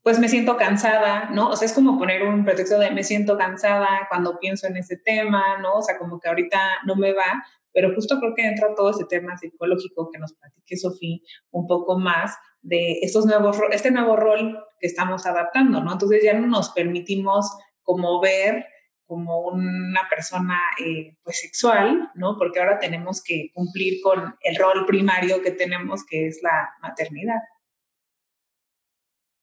pues 0.01 0.19
me 0.19 0.29
siento 0.29 0.57
cansada, 0.57 1.29
¿no? 1.31 1.49
O 1.49 1.55
sea, 1.55 1.65
es 1.65 1.73
como 1.73 1.97
poner 1.97 2.23
un 2.23 2.45
pretexto 2.45 2.79
de 2.79 2.91
me 2.91 3.03
siento 3.03 3.37
cansada 3.37 4.07
cuando 4.09 4.39
pienso 4.39 4.67
en 4.67 4.77
ese 4.77 4.97
tema, 4.97 5.57
¿no? 5.61 5.75
O 5.75 5.81
sea, 5.81 5.97
como 5.97 6.19
que 6.19 6.29
ahorita 6.29 6.59
no 6.85 6.95
me 6.95 7.13
va, 7.13 7.43
pero 7.73 7.93
justo 7.93 8.19
creo 8.19 8.33
que 8.35 8.47
entra 8.47 8.73
todo 8.75 8.91
ese 8.91 9.05
tema 9.05 9.37
psicológico 9.37 10.09
que 10.11 10.19
nos 10.19 10.33
platique 10.33 10.77
Sofía 10.77 11.17
un 11.51 11.67
poco 11.67 11.99
más 11.99 12.37
de 12.61 12.99
estos 13.01 13.25
nuevos, 13.25 13.57
este 13.71 13.91
nuevo 13.91 14.15
rol 14.15 14.59
que 14.79 14.87
estamos 14.87 15.25
adaptando, 15.25 15.81
¿no? 15.81 15.91
Entonces 15.91 16.23
ya 16.23 16.33
no 16.33 16.47
nos 16.47 16.71
permitimos 16.71 17.45
como 17.83 18.19
ver 18.21 18.65
como 19.09 19.39
una 19.39 20.07
persona 20.07 20.59
eh, 20.85 21.17
pues 21.23 21.39
sexual, 21.39 22.11
¿no? 22.13 22.37
Porque 22.37 22.59
ahora 22.59 22.77
tenemos 22.77 23.23
que 23.23 23.49
cumplir 23.55 24.01
con 24.03 24.35
el 24.41 24.55
rol 24.55 24.85
primario 24.85 25.41
que 25.41 25.49
tenemos, 25.49 26.05
que 26.05 26.27
es 26.27 26.41
la 26.43 26.69
maternidad. 26.79 27.39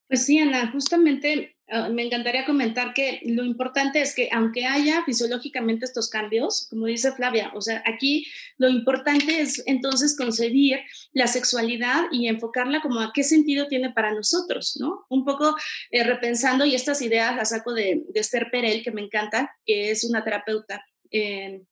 Pues 0.09 0.25
sí, 0.25 0.39
Ana, 0.39 0.71
justamente 0.71 1.57
ah, 1.69 1.89
me 1.89 2.05
encantaría 2.05 2.47
comentar 2.47 2.95
que 2.95 3.21
lo 3.25 3.45
importante 3.45 4.01
es 4.01 4.15
que 4.15 4.29
aunque 4.31 4.67
haya 4.67 5.03
fisiológicamente 5.05 5.85
estos 5.85 6.09
cambios, 6.09 6.69
como 6.71 6.87
dice 6.87 7.11
Flavia, 7.13 7.51
o 7.55 7.61
sea, 7.61 7.83
aquí 7.85 8.25
lo 8.57 8.69
importante 8.69 9.41
es 9.41 9.65
entonces 9.67 10.17
concebir 10.17 10.79
la 11.13 11.27
sexualidad 11.27 12.05
y 12.13 12.29
enfocarla 12.29 12.81
como 12.83 13.01
a 13.01 13.11
qué 13.13 13.25
sentido 13.25 13.67
tiene 13.67 13.91
para 13.91 14.13
nosotros, 14.15 14.77
¿no? 14.81 15.07
Un 15.09 15.25
poco 15.25 15.57
eh, 15.91 16.05
repensando, 16.05 16.65
y 16.65 16.77
estas 16.77 17.03
ideas 17.03 17.35
las 17.35 17.51
saco 17.51 17.75
de, 17.75 18.05
Esther 18.15 18.49
Perel, 18.53 18.85
que 18.85 18.93
me 18.93 19.03
encanta, 19.03 19.51
que 19.65 19.91
es 19.91 20.05
una 20.05 20.23
terapeuta 20.23 20.85
eh, 21.11 21.63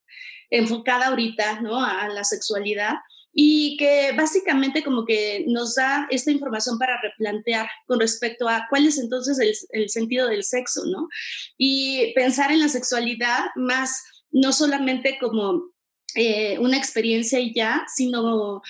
enfocada 0.51 1.07
ahorita, 1.07 1.61
¿no? 1.61 1.85
A 1.85 2.09
la 2.09 2.25
sexualidad 2.25 2.95
y 3.35 3.77
que 3.77 4.13
básicamente 4.17 4.85
como 4.85 5.05
que 5.05 5.45
nos 5.49 5.75
da 5.75 6.07
esta 6.11 6.31
información 6.31 6.79
para 6.79 7.01
replantear 7.03 7.69
con 7.87 7.99
respecto 7.99 8.49
a 8.49 8.67
cuál 8.71 8.87
es 8.87 8.97
entonces 8.99 9.67
el, 9.71 9.89
sentido 9.91 10.29
del 10.29 10.45
sexo, 10.45 10.85
¿no? 10.87 11.09
Y 11.59 12.13
pensar 12.15 12.53
en 12.53 12.61
la 12.61 12.69
sexualidad 12.69 13.47
más, 13.57 14.03
no 14.31 14.53
solamente 14.53 15.19
como 15.21 15.73
eh, 16.15 16.59
una 16.61 16.79
experiencia 16.79 17.41
y 17.41 17.53
ya, 17.53 17.85
sino 17.93 18.63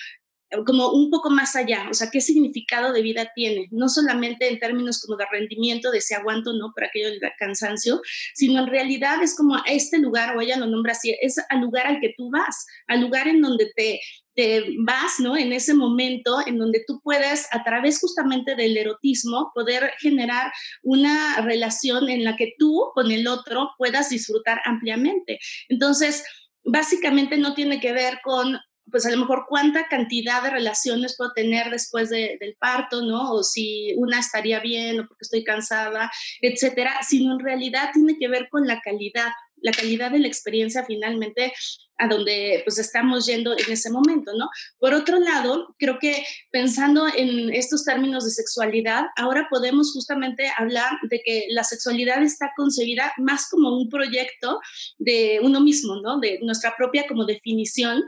como 0.65 0.89
un 0.89 1.09
poco 1.09 1.29
más 1.29 1.55
allá, 1.55 1.87
o 1.89 1.93
sea, 1.93 2.09
qué 2.11 2.21
significado 2.21 2.93
de 2.93 3.01
vida 3.01 3.31
tiene, 3.35 3.67
no 3.71 3.89
solamente 3.89 4.47
en 4.47 4.59
términos 4.59 5.01
como 5.01 5.17
de 5.17 5.25
rendimiento, 5.31 5.91
de 5.91 6.01
si 6.01 6.13
aguanto 6.13 6.53
no 6.53 6.71
por 6.73 6.85
aquello 6.85 7.09
del 7.09 7.19
cansancio, 7.37 8.01
sino 8.33 8.61
en 8.61 8.67
realidad 8.67 9.21
es 9.23 9.35
como 9.35 9.55
a 9.55 9.63
este 9.67 9.97
lugar, 9.97 10.37
o 10.37 10.41
ella 10.41 10.57
lo 10.57 10.67
nombra 10.67 10.93
así, 10.93 11.15
es 11.21 11.37
al 11.49 11.61
lugar 11.61 11.87
al 11.87 11.99
que 11.99 12.13
tú 12.15 12.29
vas, 12.29 12.65
al 12.87 13.01
lugar 13.01 13.27
en 13.27 13.41
donde 13.41 13.71
te, 13.75 13.99
te 14.35 14.63
vas, 14.85 15.19
¿no? 15.19 15.35
En 15.35 15.51
ese 15.51 15.73
momento 15.73 16.37
en 16.45 16.57
donde 16.57 16.83
tú 16.85 17.01
puedes, 17.01 17.47
a 17.51 17.63
través 17.63 17.99
justamente 17.99 18.55
del 18.55 18.77
erotismo, 18.77 19.51
poder 19.55 19.93
generar 19.99 20.51
una 20.83 21.41
relación 21.41 22.09
en 22.09 22.23
la 22.23 22.35
que 22.35 22.53
tú 22.57 22.91
con 22.93 23.11
el 23.11 23.27
otro 23.27 23.71
puedas 23.77 24.09
disfrutar 24.09 24.61
ampliamente. 24.65 25.39
Entonces, 25.69 26.23
básicamente 26.63 27.37
no 27.37 27.53
tiene 27.53 27.79
que 27.79 27.93
ver 27.93 28.19
con 28.23 28.59
pues 28.91 29.05
a 29.05 29.11
lo 29.11 29.17
mejor 29.17 29.45
cuánta 29.47 29.87
cantidad 29.87 30.43
de 30.43 30.51
relaciones 30.51 31.15
puedo 31.17 31.33
tener 31.33 31.69
después 31.69 32.09
del 32.09 32.55
parto, 32.59 33.01
¿no? 33.01 33.31
O 33.31 33.43
si 33.43 33.93
una 33.97 34.19
estaría 34.19 34.59
bien 34.59 34.99
o 34.99 35.07
porque 35.07 35.23
estoy 35.23 35.43
cansada, 35.43 36.11
etcétera, 36.41 36.99
sino 37.07 37.33
en 37.33 37.39
realidad 37.39 37.89
tiene 37.93 38.17
que 38.17 38.27
ver 38.27 38.47
con 38.49 38.67
la 38.67 38.79
calidad, 38.81 39.31
la 39.57 39.71
calidad 39.71 40.11
de 40.11 40.19
la 40.19 40.27
experiencia 40.27 40.85
finalmente 40.85 41.53
a 41.97 42.07
donde 42.07 42.61
pues 42.65 42.77
estamos 42.77 43.25
yendo 43.25 43.53
en 43.53 43.71
ese 43.71 43.89
momento, 43.89 44.33
¿no? 44.37 44.49
Por 44.79 44.93
otro 44.93 45.19
lado, 45.19 45.75
creo 45.79 45.97
que 45.99 46.25
pensando 46.51 47.07
en 47.07 47.53
estos 47.53 47.85
términos 47.85 48.25
de 48.25 48.31
sexualidad, 48.31 49.05
ahora 49.15 49.47
podemos 49.49 49.93
justamente 49.93 50.51
hablar 50.57 50.91
de 51.09 51.21
que 51.23 51.45
la 51.49 51.63
sexualidad 51.63 52.21
está 52.21 52.51
concebida 52.55 53.13
más 53.17 53.47
como 53.49 53.77
un 53.77 53.89
proyecto 53.89 54.59
de 54.97 55.39
uno 55.41 55.61
mismo, 55.61 56.01
¿no? 56.01 56.19
De 56.19 56.39
nuestra 56.41 56.75
propia 56.75 57.07
como 57.07 57.25
definición 57.25 58.03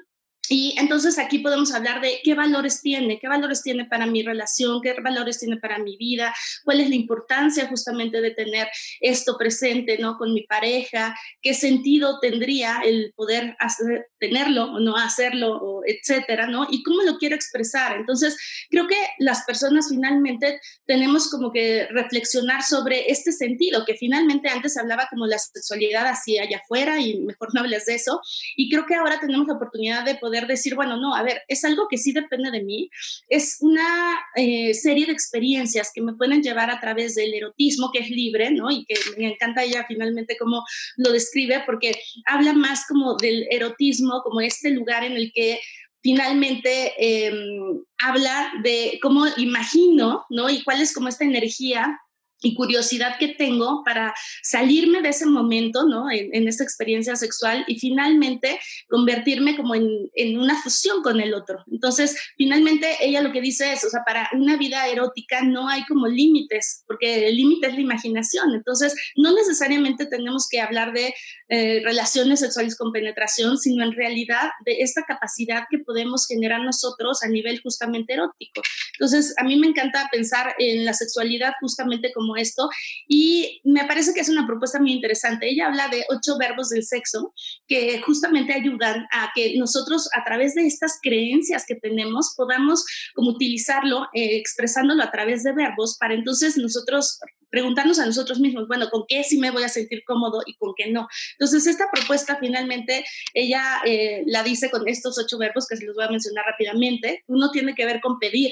y 0.50 0.76
entonces 0.78 1.18
aquí 1.20 1.40
podemos 1.40 1.74
hablar 1.74 2.02
de 2.02 2.20
qué 2.24 2.34
valores 2.34 2.82
tiene, 2.82 3.20
qué 3.20 3.28
valores 3.28 3.62
tiene 3.62 3.86
para 3.86 4.06
mi 4.06 4.24
relación, 4.24 4.82
qué 4.82 4.94
valores 5.02 5.40
tiene 5.40 5.58
para 5.58 5.80
mi 5.80 5.98
vida, 5.98 6.34
cuál 6.64 6.82
es 6.82 6.90
la 6.90 6.96
importancia 6.96 7.68
justamente 7.68 8.22
de 8.22 8.32
tener 8.32 8.68
esto 9.02 9.38
presente, 9.38 9.98
¿no? 9.98 10.18
Con 10.18 10.34
mi 10.34 10.44
pareja, 10.44 11.16
qué 11.42 11.54
sentido 11.54 12.20
tendría 12.20 12.82
el 12.84 13.14
poder 13.16 13.56
hacer, 13.60 14.08
tenerlo 14.20 14.66
o 14.66 14.80
no 14.80 14.96
hacerlo, 14.96 15.58
o 15.58 15.82
etcétera, 15.86 16.48
¿no? 16.48 16.68
Y 16.70 16.84
cómo 16.84 17.02
lo 17.04 17.18
quiero 17.18 17.36
expresar. 17.36 17.98
Entonces, 17.98 18.38
creo 18.70 18.88
que 18.88 18.98
las 19.20 19.44
personas 19.44 19.88
finalmente 19.90 20.60
tenemos 20.86 21.30
como 21.30 21.52
que 21.52 21.88
reflexionar 21.92 22.64
sobre 22.64 23.12
este 23.12 23.32
sentido, 23.32 23.86
que 23.86 23.96
finalmente 23.96 24.50
antes 24.50 24.78
hablaba 24.78 25.08
como 25.10 25.26
la 25.26 25.38
sexualidad 25.38 26.06
así 26.08 26.38
allá 26.38 26.62
afuera 26.64 27.00
y 27.00 27.20
mejor 27.20 27.54
no 27.54 27.62
hables 27.62 27.86
de 27.86 27.96
eso. 27.96 28.22
Y 28.56 28.70
creo 28.70 28.86
que 28.86 28.96
ahora 28.96 29.20
tenemos 29.20 29.48
la 29.48 29.56
oportunidad 29.56 30.06
de 30.06 30.16
poder 30.16 30.37
decir, 30.46 30.76
bueno, 30.76 30.98
no, 30.98 31.16
a 31.16 31.24
ver, 31.24 31.42
es 31.48 31.64
algo 31.64 31.88
que 31.90 31.98
sí 31.98 32.12
depende 32.12 32.52
de 32.52 32.64
mí, 32.64 32.90
es 33.30 33.58
una 33.62 34.20
eh, 34.36 34.74
serie 34.74 35.08
de 35.08 35.14
experiencias 35.14 35.92
que 35.94 36.02
me 36.02 36.14
pueden 36.14 36.44
llevar 36.44 36.70
a 36.70 36.80
través 36.80 37.16
del 37.16 37.34
erotismo, 37.34 37.90
que 37.92 38.00
es 38.00 38.10
libre, 38.10 38.52
¿no? 38.52 38.70
Y 38.70 38.86
que 38.86 38.96
me 39.18 39.32
encanta 39.32 39.64
ella 39.64 39.86
finalmente 39.88 40.38
cómo 40.38 40.64
lo 40.98 41.12
describe, 41.12 41.64
porque 41.66 42.00
habla 42.26 42.54
más 42.54 42.86
como 42.88 43.16
del 43.16 43.48
erotismo, 43.50 44.22
como 44.24 44.42
este 44.42 44.70
lugar 44.70 45.04
en 45.04 45.14
el 45.14 45.32
que 45.34 45.60
finalmente 46.02 46.94
em, 46.98 47.84
habla 47.98 48.52
de 48.64 49.00
cómo 49.02 49.26
imagino, 49.38 50.26
¿no? 50.30 50.50
Y 50.50 50.64
cuál 50.64 50.82
es 50.82 50.94
como 50.94 51.08
esta 51.08 51.26
energía 51.26 52.00
y 52.42 52.54
curiosidad 52.54 53.18
que 53.20 53.30
tengo 53.30 53.84
para 53.84 54.14
salirme 54.44 55.02
de 55.02 55.10
ese 55.10 55.26
momento, 55.26 55.86
¿no? 55.88 56.10
En, 56.12 56.48
esta 56.48 56.64
experiencia 56.64 57.16
sexual 57.16 57.66
y 57.68 57.80
finalmente 57.80 58.60
convertirme 58.88 59.58
como 59.58 59.76
en, 59.76 59.88
en, 60.16 60.40
una 60.40 60.62
fusión 60.62 61.02
con 61.02 61.20
el 61.20 61.34
otro. 61.34 61.64
Entonces, 61.72 62.16
finalmente 62.38 62.96
ella 63.02 63.22
lo 63.22 63.32
que 63.32 63.42
dice 63.42 63.74
es, 63.74 63.84
o 63.84 63.90
sea, 63.90 64.02
para 64.06 64.30
una 64.34 64.56
vida 64.56 64.88
erótica 64.88 65.42
no 65.42 65.68
hay 65.68 65.84
como 65.86 66.08
límites, 66.08 66.84
porque 66.88 67.28
el 67.28 67.36
límite 67.36 67.68
es 67.68 67.74
la 67.74 67.82
imaginación. 67.82 68.54
Entonces, 68.54 68.96
no 69.16 69.34
necesariamente 69.34 70.06
tenemos 70.06 70.48
que 70.50 70.62
hablar 70.62 70.94
de 70.94 71.14
eh, 71.50 71.82
relaciones 71.84 72.40
sexuales 72.40 72.78
con 72.78 72.92
penetración, 72.92 73.58
sino 73.58 73.84
en 73.84 73.94
realidad 73.94 74.50
de 74.66 74.82
esta 74.82 75.04
capacidad 75.04 75.64
que 75.70 75.80
podemos 75.80 76.28
generar 76.28 76.62
nosotros 76.62 77.24
a 77.24 77.28
nivel 77.28 77.62
justamente 77.62 78.14
erótico. 78.14 78.62
Entonces, 79.00 79.34
a 79.38 79.44
mí 79.44 79.56
me 79.58 79.68
encanta 79.68 80.10
pensar 80.12 80.56
en 80.58 80.86
la 80.86 80.94
sexualidad 80.94 81.54
justamente 81.62 82.12
como 82.14 82.36
esto. 82.36 82.70
Y 83.08 83.62
me 83.64 83.86
parece 83.86 84.14
que 84.14 84.22
es 84.22 84.30
una 84.30 84.48
propuesta 84.48 84.80
muy 84.80 84.92
interesante. 84.92 85.50
Ella 85.50 85.68
habla 85.68 85.88
de 85.90 86.06
ocho 86.10 86.38
verbos 86.38 86.70
del 86.70 86.84
sexo 86.84 87.34
que 87.68 88.02
justamente 88.02 88.54
ayudan 88.54 89.08
a 89.12 89.32
que 89.36 89.58
nosotros 89.58 90.10
a 90.14 90.24
través 90.24 90.56
de 90.56 90.66
estas 90.66 91.00
creencias 91.02 91.66
que 91.68 91.76
tenemos 91.76 92.34
podamos 92.36 92.86
como 93.14 93.32
utilizarlo, 93.32 94.08
eh, 94.14 94.38
expresándolo 94.38 95.04
a 95.04 95.12
través 95.12 95.44
de 95.44 95.54
verbos 95.54 95.98
para 96.00 96.14
entonces 96.14 96.58
nosotros 96.58 97.20
preguntarnos 97.50 98.00
a 98.00 98.06
nosotros 98.06 98.40
mismos, 98.40 98.68
bueno, 98.68 98.90
¿con 98.90 99.06
qué 99.08 99.24
sí 99.24 99.38
me 99.38 99.52
voy 99.52 99.64
a 99.64 99.70
sentir 99.70 100.04
cómodo 100.06 100.42
y 100.46 100.56
con 100.58 100.74
qué 100.76 100.92
no? 100.92 101.08
Entonces, 101.40 101.66
esta 101.68 101.90
propuesta 101.92 102.38
finalmente, 102.40 103.06
ella 103.34 103.82
eh, 103.86 104.24
la 104.26 104.44
dice 104.44 104.70
con 104.70 104.88
estos 104.88 105.18
ocho 105.18 105.38
verbos 105.38 105.66
que 105.68 105.78
se 105.78 105.86
los 105.86 105.96
voy 105.96 106.06
a 106.06 106.10
mencionar 106.10 106.46
rápidamente. 106.46 107.24
Uno 107.28 107.52
tiene 107.52 107.74
que 107.76 107.86
ver 107.86 108.02
con 108.02 108.20
pedir. 108.20 108.52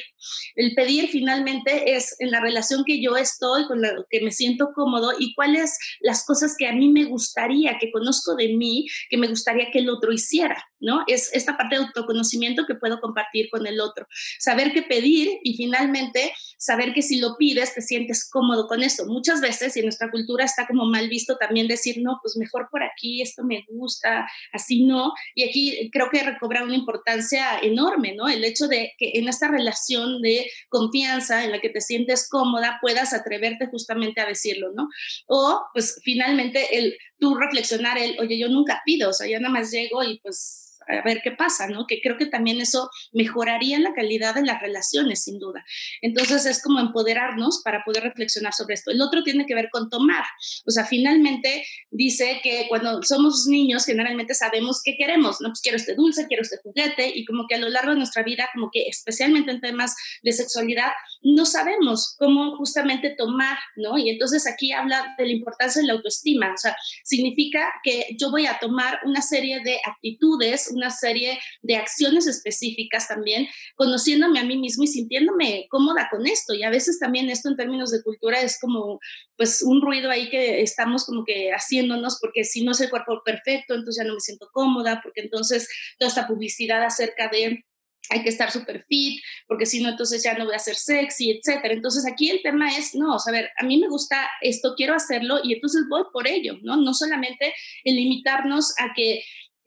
El 0.56 0.74
pedir 0.76 1.10
finalmente 1.10 1.96
es 1.96 2.16
en 2.20 2.32
la 2.32 2.40
relación 2.40 2.84
que 2.86 3.02
yo 3.02 3.18
estoy, 3.18 3.66
con 3.68 3.82
la 3.82 3.94
que 4.10 4.22
me 4.22 4.32
siento 4.32 4.72
cómodo 4.74 5.12
y 5.18 5.34
cuáles 5.34 5.78
las 6.00 6.26
cosas 6.26 6.56
que 6.58 6.68
a 6.68 6.74
mí 6.74 6.90
me 6.90 7.06
gustaría, 7.06 7.78
que 7.80 7.92
conozco 7.92 8.36
de 8.36 8.50
mí, 8.50 8.88
que 9.10 9.18
me 9.18 9.28
gustaría 9.28 9.72
que 9.72 9.80
el 9.80 9.90
otro 9.90 10.12
hiciera, 10.12 10.64
¿no? 10.80 11.04
Es 11.08 11.34
esta 11.34 11.58
parte 11.58 11.76
de 11.76 11.84
autoconocimiento 11.84 12.66
que 12.66 12.76
puedo 12.76 13.00
compartir 13.00 13.50
con 13.50 13.68
el 13.68 13.80
otro. 13.80 14.08
Saber 14.40 14.74
qué 14.74 14.84
pedir 14.84 15.30
y 15.44 15.56
finalmente 15.56 16.34
saber 16.58 16.94
que 16.94 17.02
si 17.02 17.20
lo 17.20 17.36
pides 17.38 17.74
te 17.74 17.82
sientes 17.82 18.28
cómodo 18.30 18.68
con 18.68 18.84
eso. 18.84 19.06
Muchas 19.06 19.42
veces, 19.42 19.76
y 19.76 19.80
en 19.80 19.86
nuestra 19.86 20.10
cultura 20.12 20.46
está 20.46 20.68
como 20.68 20.86
mal 20.86 21.10
visto 21.10 21.38
también 21.38 21.68
decir, 21.68 21.98
no, 22.02 22.20
pues 22.22 22.38
mejor 22.38 22.68
por 22.72 22.84
aquí, 22.84 23.22
esto 23.22 23.44
me 23.44 23.66
gusta, 23.70 24.28
así 24.52 24.84
no. 24.84 25.14
Y 25.36 25.44
aquí 25.44 25.90
creo 25.92 26.10
que 26.12 26.24
recobra 26.24 26.64
una 26.64 26.76
importancia 26.76 27.60
enorme, 27.60 28.16
¿no? 28.16 28.28
El 28.28 28.44
hecho 28.44 28.68
de 28.68 28.94
que 28.98 29.12
en 29.16 29.28
esta 29.28 29.48
relación 29.48 30.22
de 30.26 30.50
confianza 30.70 31.46
en 31.46 31.52
la 31.52 31.62
que 31.62 31.70
te 31.70 31.82
sientes 31.82 32.28
cómoda 32.30 32.80
puedas 32.82 33.14
atreverte 33.14 33.68
justamente 33.68 34.22
a 34.22 34.26
decirlo, 34.26 34.72
¿no? 34.76 34.90
O 35.28 35.62
pues 35.74 36.00
finalmente 36.04 36.78
el 36.78 36.98
tú 37.20 37.36
reflexionar 37.36 37.98
el, 37.98 38.20
oye, 38.20 38.38
yo 38.38 38.50
nunca 38.50 38.82
pido, 38.86 39.10
o 39.12 39.14
sea, 39.14 39.28
yo 39.28 39.40
nada 39.40 39.54
más 39.54 39.72
llego 39.72 40.04
y 40.04 40.20
pues 40.20 40.65
a 40.88 41.02
ver 41.04 41.22
qué 41.24 41.32
pasa, 41.32 41.68
¿no? 41.68 41.86
Que 41.88 42.02
creo 42.02 42.18
que 42.18 42.26
también 42.26 42.62
eso 42.62 42.90
mejoraría 43.14 43.80
la 43.80 43.94
calidad 43.94 44.36
de 44.36 44.44
las 44.44 44.62
relaciones, 44.62 45.24
sin 45.24 45.40
duda. 45.40 45.64
Entonces 46.02 46.46
es 46.46 46.62
como 46.62 46.80
empoderarnos 46.80 47.62
para 47.64 47.84
poder 47.84 48.04
reflexionar 48.04 48.54
sobre 48.54 48.76
esto. 48.76 48.92
El 48.92 49.02
otro 49.02 49.24
tiene 49.24 49.46
que 49.46 49.56
ver 49.56 49.70
con 49.72 49.90
tomar. 49.90 50.24
O 50.66 50.72
sea, 50.72 50.86
finalmente 50.86 51.66
dice 51.92 52.40
que 52.44 52.66
cuando 52.70 53.02
somos 53.04 53.46
niños 53.48 53.86
generalmente 53.86 54.34
sabemos 54.34 54.82
qué 54.84 54.96
queremos, 54.98 55.42
¿no? 55.42 55.50
Pues 55.50 55.62
quiero 55.62 55.78
este 55.78 55.96
dulce, 55.96 56.28
quiero 56.28 56.44
este 56.44 56.58
juguete 56.64 57.12
y 57.14 57.26
como 57.26 57.48
que 57.48 57.56
a 57.56 57.60
lo 57.60 57.70
largo 57.70 57.92
de 57.92 57.98
nuestra 57.98 58.24
vida, 58.24 58.50
como 58.54 58.70
que 58.72 58.88
especialmente 58.88 59.52
en 59.52 59.62
temas 59.62 59.96
de 60.22 60.32
sexualidad, 60.32 60.92
no 61.22 61.46
sabemos 61.46 62.16
cómo 62.18 62.58
justamente 62.58 63.16
tomar, 63.18 63.58
¿no? 63.76 63.98
Y 63.98 64.10
entonces 64.10 64.48
aquí 64.48 64.72
habla 64.72 65.16
de 65.18 65.26
la 65.26 65.32
importancia 65.32 65.82
de 65.82 65.88
la 65.88 65.94
autoestima. 65.94 66.54
O 66.54 66.58
sea, 66.58 66.76
significa 67.04 67.72
que 67.84 68.16
yo 68.20 68.32
voy 68.32 68.46
a 68.46 68.60
tomar 68.60 69.00
una 69.06 69.22
serie 69.22 69.62
de 69.62 69.80
actitudes, 69.86 70.72
una 70.76 70.90
serie 70.90 71.40
de 71.62 71.76
acciones 71.76 72.28
específicas 72.28 73.08
también, 73.08 73.48
conociéndome 73.76 74.40
a 74.40 74.44
mí 74.44 74.58
mismo 74.58 74.84
y 74.84 74.88
sintiéndome 74.88 75.68
cómoda 75.70 76.08
con 76.12 76.28
esto. 76.28 76.54
Y 76.54 76.64
a 76.64 76.70
veces 76.70 77.00
también 77.00 77.30
esto 77.30 77.50
en 77.50 77.58
términos 77.58 77.92
de 77.92 78.04
cultura 78.04 78.42
es 78.42 78.60
como 78.60 79.00
pues 79.38 79.62
un 79.64 79.82
ruido 79.82 80.10
ahí 80.10 80.30
que 80.30 80.62
estamos 80.62 81.06
como 81.06 81.24
que 81.26 81.52
haciéndonos 81.52 82.18
porque 82.22 82.44
si 82.44 82.64
no 82.64 82.72
es 82.72 82.82
el 82.82 82.90
cuerpo 82.90 83.22
perfecto, 83.24 83.74
entonces 83.74 84.04
ya 84.04 84.08
no 84.08 84.16
me 84.16 84.20
siento 84.20 84.50
cómoda, 84.52 85.02
porque 85.04 85.22
entonces 85.22 85.68
toda 85.98 86.10
esta 86.10 86.28
publicidad 86.28 86.84
acerca 86.84 87.30
de 87.30 87.66
hay 88.10 88.24
que 88.24 88.30
estar 88.30 88.52
súper 88.52 88.86
fit, 88.88 89.22
porque 89.48 89.66
si 89.66 89.82
no, 89.82 89.90
entonces 89.90 90.24
ya 90.24 90.38
no 90.38 90.46
voy 90.46 90.56
a 90.56 90.60
ser 90.60 90.76
sexy, 90.76 91.32
etcétera. 91.32 91.74
Entonces 91.74 92.06
aquí 92.06 92.30
el 92.30 92.42
tema 92.42 92.76
es, 92.78 92.94
no, 92.96 93.14
a 93.16 93.32
ver, 93.32 93.50
a 93.58 93.66
mí 93.66 93.78
me 93.78 93.88
gusta 93.88 94.30
esto, 94.42 94.74
quiero 94.76 94.94
hacerlo 94.94 95.40
y 95.44 95.54
entonces 95.54 95.84
voy 95.90 96.04
por 96.14 96.28
ello, 96.28 96.58
¿no? 96.62 96.78
No 96.78 96.94
solamente 96.94 97.54
el 97.84 97.96
limitarnos 97.96 98.74
a 98.80 98.94
que 98.96 99.24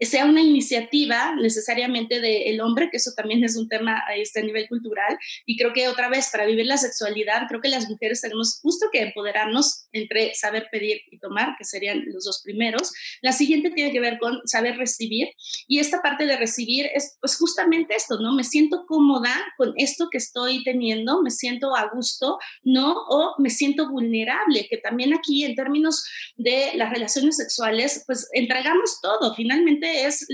sea 0.06 0.24
una 0.24 0.40
iniciativa 0.40 1.34
necesariamente 1.34 2.20
del 2.20 2.60
hombre, 2.60 2.88
que 2.90 2.98
eso 2.98 3.12
también 3.16 3.42
es 3.44 3.56
un 3.56 3.68
tema 3.68 4.02
a 4.06 4.14
este 4.14 4.42
nivel 4.42 4.68
cultural. 4.68 5.18
Y 5.46 5.56
creo 5.56 5.72
que 5.72 5.88
otra 5.88 6.08
vez, 6.08 6.28
para 6.30 6.46
vivir 6.46 6.66
la 6.66 6.76
sexualidad, 6.76 7.42
creo 7.48 7.60
que 7.60 7.68
las 7.68 7.88
mujeres 7.88 8.20
tenemos 8.20 8.60
justo 8.62 8.86
que 8.92 9.02
empoderarnos 9.02 9.86
entre 9.92 10.34
saber 10.34 10.68
pedir 10.70 11.00
y 11.10 11.18
tomar, 11.18 11.56
que 11.58 11.64
serían 11.64 12.04
los 12.06 12.24
dos 12.24 12.42
primeros. 12.44 12.92
La 13.22 13.32
siguiente 13.32 13.70
tiene 13.70 13.92
que 13.92 14.00
ver 14.00 14.18
con 14.18 14.40
saber 14.46 14.76
recibir. 14.76 15.28
Y 15.66 15.78
esta 15.80 16.00
parte 16.00 16.26
de 16.26 16.36
recibir 16.36 16.86
es 16.94 17.16
pues 17.20 17.36
justamente 17.36 17.94
esto, 17.94 18.18
¿no? 18.20 18.32
Me 18.34 18.44
siento 18.44 18.84
cómoda 18.86 19.34
con 19.56 19.72
esto 19.76 20.08
que 20.10 20.18
estoy 20.18 20.62
teniendo, 20.64 21.22
me 21.22 21.30
siento 21.30 21.74
a 21.74 21.88
gusto, 21.88 22.38
¿no? 22.62 22.92
O 23.08 23.34
me 23.38 23.50
siento 23.50 23.90
vulnerable, 23.90 24.66
que 24.68 24.78
también 24.78 25.14
aquí 25.14 25.44
en 25.44 25.54
términos 25.54 26.04
de 26.36 26.72
las 26.74 26.90
relaciones 26.90 27.36
sexuales, 27.36 28.04
pues 28.06 28.28
entregamos 28.32 29.00
todo. 29.00 29.34
Finalmente 29.34 29.87
es, 30.06 30.26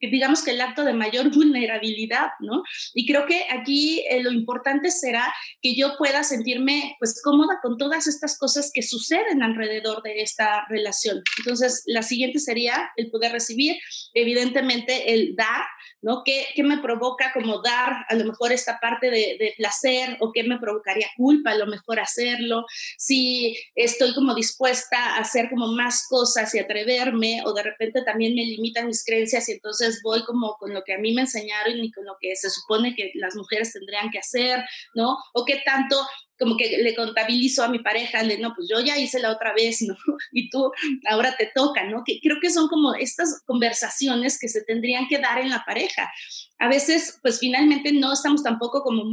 digamos 0.00 0.42
que 0.42 0.52
el 0.52 0.60
acto 0.60 0.84
de 0.84 0.92
mayor 0.92 1.30
vulnerabilidad, 1.34 2.28
¿no? 2.40 2.62
Y 2.94 3.06
creo 3.06 3.26
que 3.26 3.46
aquí 3.50 4.04
eh, 4.08 4.22
lo 4.22 4.32
importante 4.32 4.90
será 4.90 5.32
que 5.60 5.74
yo 5.74 5.96
pueda 5.98 6.22
sentirme 6.24 6.96
pues 6.98 7.20
cómoda 7.22 7.58
con 7.62 7.76
todas 7.76 8.06
estas 8.06 8.38
cosas 8.38 8.70
que 8.72 8.82
suceden 8.82 9.42
alrededor 9.42 10.02
de 10.02 10.22
esta 10.22 10.64
relación. 10.68 11.22
Entonces, 11.38 11.82
la 11.86 12.02
siguiente 12.02 12.38
sería 12.38 12.90
el 12.96 13.10
poder 13.10 13.32
recibir, 13.32 13.76
evidentemente 14.14 15.12
el 15.14 15.34
dar, 15.36 15.64
¿no? 16.04 16.22
¿Qué, 16.22 16.46
qué 16.54 16.62
me 16.62 16.78
provoca 16.78 17.32
como 17.32 17.62
dar 17.62 18.04
a 18.10 18.14
lo 18.14 18.26
mejor 18.26 18.52
esta 18.52 18.78
parte 18.78 19.10
de, 19.10 19.54
placer 19.56 20.18
o 20.20 20.32
qué 20.32 20.42
me 20.42 20.58
provocaría 20.58 21.06
culpa 21.16 21.52
a 21.52 21.54
lo 21.54 21.66
mejor 21.66 21.98
hacerlo? 21.98 22.66
Si 22.98 23.56
estoy 23.74 24.12
como 24.12 24.34
dispuesta 24.34 24.98
a 24.98 25.20
hacer 25.20 25.48
como 25.48 25.68
más 25.68 26.06
cosas 26.06 26.54
y 26.54 26.58
atreverme 26.58 27.42
o 27.46 27.54
de 27.54 27.62
repente 27.62 28.02
también 28.02 28.34
me 28.34 28.44
limitan 28.44 28.86
mis 28.86 29.02
creencias 29.02 29.48
y 29.48 29.52
entonces 29.52 30.00
voy 30.02 30.22
como 30.24 30.56
con 30.58 30.74
lo 30.74 30.82
que 30.84 30.92
a 30.92 30.98
mí 30.98 31.14
me 31.14 31.22
enseñaron 31.22 31.82
y 31.82 31.90
con 31.90 32.04
lo 32.04 32.16
que 32.20 32.36
se 32.36 32.50
supone 32.50 32.94
que 32.94 33.10
las 33.14 33.34
mujeres 33.34 33.72
tendrían 33.72 34.10
que 34.10 34.18
hacer, 34.18 34.62
¿no? 34.94 35.16
O 35.32 35.46
qué 35.46 35.62
tanto 35.64 35.96
como 36.38 36.56
que 36.56 36.78
le 36.78 36.94
contabilizo 36.94 37.62
a 37.62 37.68
mi 37.68 37.78
pareja, 37.78 38.22
de 38.24 38.38
no, 38.38 38.54
pues 38.54 38.68
yo 38.68 38.80
ya 38.80 38.98
hice 38.98 39.20
la 39.20 39.30
otra 39.30 39.54
vez, 39.54 39.82
¿no? 39.82 39.96
Y 40.32 40.50
tú 40.50 40.72
ahora 41.08 41.36
te 41.36 41.50
toca, 41.54 41.84
¿no? 41.84 42.02
Que 42.04 42.20
creo 42.20 42.38
que 42.40 42.50
son 42.50 42.68
como 42.68 42.94
estas 42.94 43.42
conversaciones 43.46 44.38
que 44.38 44.48
se 44.48 44.62
tendrían 44.62 45.06
que 45.08 45.18
dar 45.18 45.38
en 45.38 45.50
la 45.50 45.64
pareja. 45.64 46.10
A 46.58 46.68
veces, 46.68 47.18
pues 47.22 47.38
finalmente 47.38 47.92
no 47.92 48.12
estamos 48.12 48.42
tampoco 48.42 48.82
como 48.82 49.04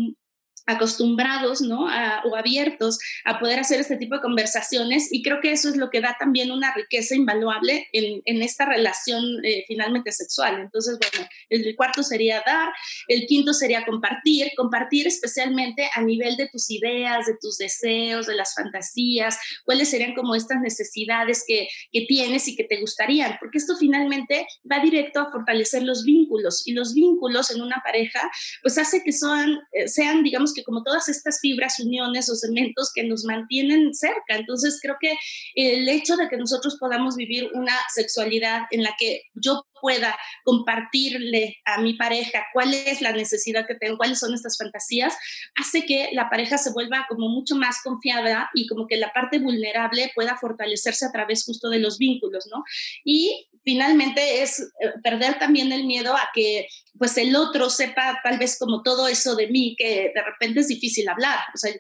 acostumbrados 0.65 1.61
¿no? 1.61 1.85
o 2.25 2.35
abiertos 2.35 2.99
a 3.25 3.39
poder 3.39 3.59
hacer 3.59 3.79
este 3.79 3.97
tipo 3.97 4.15
de 4.15 4.21
conversaciones 4.21 5.11
y 5.11 5.21
creo 5.23 5.39
que 5.41 5.51
eso 5.51 5.69
es 5.69 5.77
lo 5.77 5.89
que 5.89 6.01
da 6.01 6.15
también 6.19 6.51
una 6.51 6.73
riqueza 6.73 7.15
invaluable 7.15 7.87
en, 7.93 8.41
esta 8.41 8.65
relación 8.65 9.23
eh, 9.43 9.63
finalmente 9.67 10.11
sexual. 10.11 10.59
Entonces, 10.59 10.97
bueno, 10.97 11.27
el 11.49 11.75
cuarto 11.75 12.01
sería 12.03 12.41
dar, 12.45 12.69
el 13.07 13.25
quinto 13.27 13.53
sería 13.53 13.85
compartir, 13.85 14.51
compartir 14.55 15.07
especialmente 15.07 15.89
a 15.93 16.01
nivel 16.01 16.37
de 16.37 16.47
tus 16.47 16.69
ideas, 16.71 17.25
de 17.27 17.35
tus 17.39 17.57
deseos, 17.57 18.27
de 18.27 18.35
las 18.35 18.55
fantasías, 18.55 19.37
cuáles 19.65 19.89
serían 19.89 20.15
como 20.15 20.35
estas 20.35 20.59
necesidades 20.61 21.43
que, 21.47 21.67
que 21.91 22.01
tienes 22.07 22.47
y 22.47 22.55
que 22.55 22.63
te 22.63 22.79
gustarían, 22.79 23.37
porque 23.39 23.57
esto 23.57 23.75
finalmente 23.77 24.47
va 24.69 24.79
directo 24.79 25.19
a 25.19 25.31
fortalecer 25.31 25.83
los 25.83 26.03
vínculos 26.03 26.65
y 26.65 26.73
los 26.73 26.93
vínculos 26.93 27.51
en 27.51 27.61
una 27.61 27.81
pareja 27.83 28.29
pues 28.61 28.77
hace 28.77 29.03
que 29.03 29.11
son, 29.11 29.59
eh, 29.71 29.87
sean, 29.87 30.23
digamos, 30.23 30.50
que 30.53 30.63
como 30.63 30.83
todas 30.83 31.09
estas 31.09 31.39
fibras, 31.39 31.79
uniones 31.79 32.29
o 32.29 32.35
cementos 32.35 32.91
que 32.93 33.03
nos 33.03 33.23
mantienen 33.25 33.93
cerca. 33.93 34.35
Entonces 34.35 34.79
creo 34.81 34.95
que 34.99 35.15
el 35.55 35.87
hecho 35.89 36.15
de 36.15 36.29
que 36.29 36.37
nosotros 36.37 36.77
podamos 36.79 37.15
vivir 37.15 37.49
una 37.53 37.75
sexualidad 37.93 38.63
en 38.71 38.83
la 38.83 38.95
que 38.97 39.23
yo 39.33 39.65
pueda 39.81 40.17
compartirle 40.43 41.57
a 41.65 41.81
mi 41.81 41.95
pareja 41.95 42.45
cuál 42.53 42.73
es 42.73 43.01
la 43.01 43.11
necesidad 43.11 43.65
que 43.67 43.75
tengo, 43.75 43.97
cuáles 43.97 44.19
son 44.19 44.33
estas 44.33 44.57
fantasías, 44.57 45.15
hace 45.55 45.85
que 45.85 46.09
la 46.13 46.29
pareja 46.29 46.57
se 46.57 46.71
vuelva 46.71 47.05
como 47.09 47.27
mucho 47.29 47.55
más 47.55 47.81
confiada 47.83 48.49
y 48.53 48.67
como 48.67 48.87
que 48.87 48.97
la 48.97 49.11
parte 49.11 49.39
vulnerable 49.39 50.11
pueda 50.13 50.37
fortalecerse 50.37 51.05
a 51.05 51.11
través 51.11 51.43
justo 51.43 51.69
de 51.69 51.79
los 51.79 51.97
vínculos, 51.97 52.47
¿no? 52.51 52.63
Y 53.03 53.47
finalmente 53.63 54.41
es 54.41 54.59
eh, 54.59 54.93
perder 55.03 55.37
también 55.39 55.71
el 55.71 55.85
miedo 55.85 56.15
a 56.15 56.29
que 56.33 56.67
pues 56.97 57.17
el 57.17 57.35
otro 57.35 57.69
sepa 57.69 58.19
tal 58.23 58.37
vez 58.37 58.57
como 58.59 58.81
todo 58.83 59.07
eso 59.07 59.35
de 59.35 59.47
mí 59.47 59.75
que 59.77 60.11
de 60.13 60.21
repente 60.23 60.40
es 60.41 60.67
difícil 60.67 61.07
hablar. 61.07 61.39
O 61.53 61.57
sea, 61.57 61.71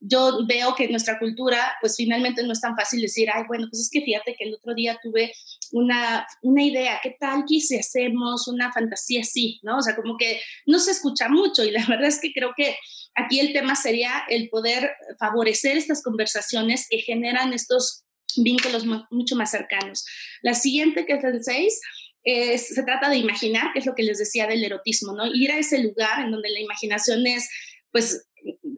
yo 0.00 0.46
veo 0.46 0.74
que 0.74 0.84
en 0.84 0.92
nuestra 0.92 1.18
cultura, 1.18 1.72
pues 1.80 1.96
finalmente 1.96 2.42
no 2.42 2.52
es 2.52 2.60
tan 2.60 2.76
fácil 2.76 3.00
decir, 3.02 3.28
ay, 3.32 3.44
bueno, 3.48 3.66
pues 3.70 3.82
es 3.82 3.90
que 3.90 4.02
fíjate 4.02 4.34
que 4.38 4.44
el 4.44 4.54
otro 4.54 4.74
día 4.74 4.98
tuve 5.02 5.32
una, 5.72 6.26
una 6.42 6.62
idea, 6.62 7.00
¿qué 7.02 7.16
tal 7.18 7.44
que 7.48 7.60
si 7.60 7.78
hacemos 7.78 8.48
una 8.48 8.72
fantasía 8.72 9.20
así? 9.20 9.60
¿No? 9.62 9.78
O 9.78 9.82
sea, 9.82 9.94
como 9.94 10.16
que 10.16 10.40
no 10.66 10.78
se 10.78 10.92
escucha 10.92 11.28
mucho 11.28 11.64
y 11.64 11.70
la 11.70 11.84
verdad 11.88 12.06
es 12.06 12.20
que 12.20 12.32
creo 12.32 12.52
que 12.56 12.76
aquí 13.14 13.40
el 13.40 13.52
tema 13.52 13.74
sería 13.74 14.24
el 14.28 14.48
poder 14.48 14.90
favorecer 15.18 15.76
estas 15.76 16.02
conversaciones 16.02 16.86
que 16.88 16.98
generan 16.98 17.52
estos 17.52 18.04
vínculos 18.36 18.84
mucho 19.10 19.36
más 19.36 19.50
cercanos. 19.50 20.04
La 20.42 20.54
siguiente, 20.54 21.04
que 21.04 21.14
es 21.14 21.24
el 21.24 21.42
6, 21.42 21.80
se 22.24 22.82
trata 22.84 23.08
de 23.08 23.16
imaginar, 23.16 23.72
que 23.72 23.78
es 23.78 23.86
lo 23.86 23.94
que 23.94 24.02
les 24.02 24.18
decía 24.18 24.46
del 24.46 24.62
erotismo, 24.62 25.12
¿no? 25.14 25.26
Ir 25.26 25.50
a 25.52 25.58
ese 25.58 25.78
lugar 25.82 26.24
en 26.24 26.30
donde 26.30 26.50
la 26.50 26.60
imaginación 26.60 27.26
es, 27.26 27.48
pues, 27.92 28.26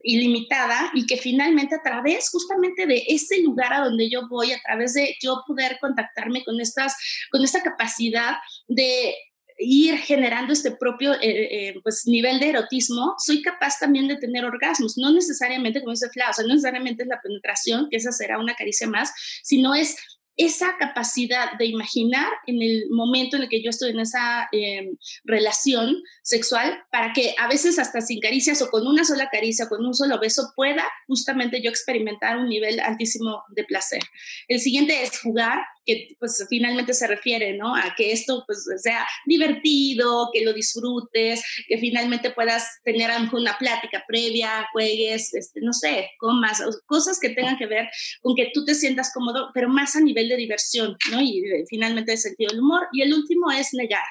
ilimitada 0.02 0.90
y 0.94 1.06
que 1.06 1.16
finalmente 1.16 1.76
a 1.76 1.82
través 1.82 2.28
justamente 2.30 2.86
de 2.86 3.04
ese 3.06 3.40
lugar 3.42 3.72
a 3.72 3.84
donde 3.84 4.10
yo 4.10 4.28
voy, 4.28 4.52
a 4.52 4.60
través 4.60 4.94
de 4.94 5.16
yo 5.22 5.42
poder 5.46 5.78
contactarme 5.80 6.44
con 6.44 6.60
estas, 6.60 6.96
con 7.30 7.42
esta 7.44 7.62
capacidad 7.62 8.36
de 8.66 9.14
ir 9.58 9.96
generando 9.98 10.52
este 10.52 10.72
propio 10.72 11.14
eh, 11.14 11.18
eh, 11.22 11.74
pues, 11.82 12.02
nivel 12.06 12.40
de 12.40 12.48
erotismo, 12.48 13.14
soy 13.18 13.42
capaz 13.42 13.78
también 13.78 14.08
de 14.08 14.16
tener 14.16 14.44
orgasmos. 14.44 14.96
No 14.96 15.12
necesariamente, 15.12 15.80
como 15.80 15.92
dice 15.92 16.10
Fla, 16.10 16.30
o 16.30 16.32
sea, 16.32 16.44
no 16.44 16.54
necesariamente 16.54 17.04
es 17.04 17.08
la 17.08 17.20
penetración, 17.20 17.88
que 17.90 17.96
esa 17.96 18.12
será 18.12 18.38
una 18.38 18.54
caricia 18.54 18.88
más, 18.88 19.12
sino 19.42 19.74
es 19.74 19.96
esa 20.36 20.76
capacidad 20.78 21.52
de 21.58 21.66
imaginar 21.66 22.28
en 22.46 22.62
el 22.62 22.86
momento 22.90 23.36
en 23.36 23.42
el 23.42 23.48
que 23.48 23.62
yo 23.62 23.70
estoy 23.70 23.90
en 23.90 24.00
esa 24.00 24.48
em, 24.52 24.96
relación 25.24 25.96
sexual 26.22 26.82
para 26.90 27.12
que 27.12 27.34
a 27.38 27.48
veces 27.48 27.78
hasta 27.78 28.00
sin 28.00 28.20
caricias 28.20 28.62
o 28.62 28.70
con 28.70 28.86
una 28.86 29.04
sola 29.04 29.28
caricia, 29.30 29.68
con 29.68 29.84
un 29.84 29.94
solo 29.94 30.18
beso, 30.18 30.52
pueda 30.56 30.84
justamente 31.06 31.62
yo 31.62 31.70
experimentar 31.70 32.38
un 32.38 32.48
nivel 32.48 32.80
altísimo 32.80 33.42
de 33.54 33.64
placer. 33.64 34.02
El 34.48 34.60
siguiente 34.60 35.02
es 35.02 35.20
jugar, 35.20 35.58
que 35.84 36.16
pues 36.18 36.44
finalmente 36.48 36.94
se 36.94 37.06
refiere, 37.06 37.56
¿no? 37.56 37.74
A 37.74 37.94
que 37.96 38.12
esto 38.12 38.44
pues 38.46 38.64
sea 38.82 39.06
divertido, 39.26 40.30
que 40.32 40.44
lo 40.44 40.52
disfrutes, 40.52 41.42
que 41.68 41.78
finalmente 41.78 42.30
puedas 42.30 42.80
tener 42.84 43.10
una 43.32 43.58
plática 43.58 44.04
previa, 44.06 44.66
juegues, 44.72 45.34
este, 45.34 45.60
no 45.60 45.72
sé, 45.72 46.10
comas, 46.18 46.62
cosas 46.86 47.18
que 47.18 47.30
tengan 47.30 47.58
que 47.58 47.66
ver 47.66 47.88
con 48.20 48.34
que 48.34 48.50
tú 48.54 48.64
te 48.64 48.74
sientas 48.74 49.12
cómodo, 49.12 49.50
pero 49.52 49.68
más 49.68 49.96
a 49.96 50.00
nivel 50.00 50.21
de 50.28 50.36
diversión, 50.36 50.96
¿no? 51.10 51.20
Y 51.20 51.40
eh, 51.40 51.64
finalmente 51.68 52.12
de 52.12 52.16
sentido 52.16 52.50
del 52.50 52.60
humor. 52.60 52.86
Y 52.92 53.02
el 53.02 53.12
último 53.12 53.50
es 53.50 53.72
negar. 53.72 54.04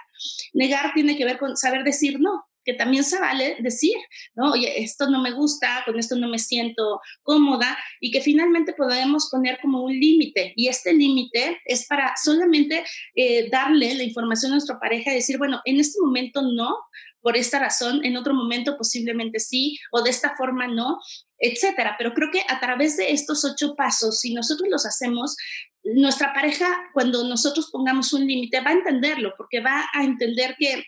Negar 0.53 0.93
tiene 0.93 1.18
que 1.18 1.26
ver 1.26 1.38
con 1.38 1.57
saber 1.57 1.84
decir 1.84 2.20
no, 2.20 2.45
que 2.64 2.74
también 2.74 3.03
se 3.03 3.20
vale 3.20 3.57
decir, 3.59 3.95
¿no? 4.36 4.51
Oye, 4.51 4.84
esto 4.84 5.09
no 5.09 5.22
me 5.22 5.32
gusta, 5.32 5.84
con 5.86 5.97
esto 5.97 6.16
no 6.16 6.28
me 6.28 6.39
siento 6.39 7.01
cómoda 7.24 7.78
y 7.99 8.12
que 8.12 8.22
finalmente 8.22 8.74
podemos 8.74 9.30
poner 9.30 9.59
como 9.62 9.84
un 9.84 9.91
límite 9.91 10.53
y 10.55 10.68
este 10.68 10.93
límite 10.93 11.59
es 11.66 11.88
para 11.88 12.14
solamente 12.22 12.84
eh, 13.16 13.49
darle 13.49 13.95
la 13.95 14.03
información 14.03 14.51
a 14.51 14.55
nuestra 14.55 14.80
pareja 14.80 15.12
y 15.12 15.16
decir, 15.16 15.38
bueno, 15.38 15.62
en 15.66 15.80
este 15.80 15.99
momento 16.01 16.41
no, 16.41 16.76
por 17.22 17.38
esta 17.38 17.59
razón, 17.59 18.03
en 18.03 18.18
otro 18.18 18.34
momento 18.34 18.78
posiblemente 18.78 19.39
sí, 19.39 19.78
o 19.91 20.01
de 20.01 20.09
esta 20.09 20.36
forma 20.36 20.68
no, 20.68 20.99
etcétera. 21.38 21.95
Pero 21.97 22.14
creo 22.14 22.32
que 22.32 22.43
a 22.47 22.59
través 22.59 22.97
de 22.97 23.12
estos 23.12 23.45
ocho 23.45 23.76
pasos, 23.76 24.20
si 24.20 24.34
nosotros 24.34 24.70
los 24.70 24.86
hacemos, 24.86 25.36
nuestra 25.84 26.34
pareja, 26.34 26.68
cuando 26.93 27.24
nosotros 27.24 27.70
pongamos 27.72 28.14
un 28.14 28.26
límite, 28.26 28.62
va 28.62 28.72
a 28.72 28.74
entenderlo, 28.74 29.34
porque 29.38 29.62
va 29.62 29.86
a 29.93 30.03
entender 30.03 30.55
que 30.57 30.84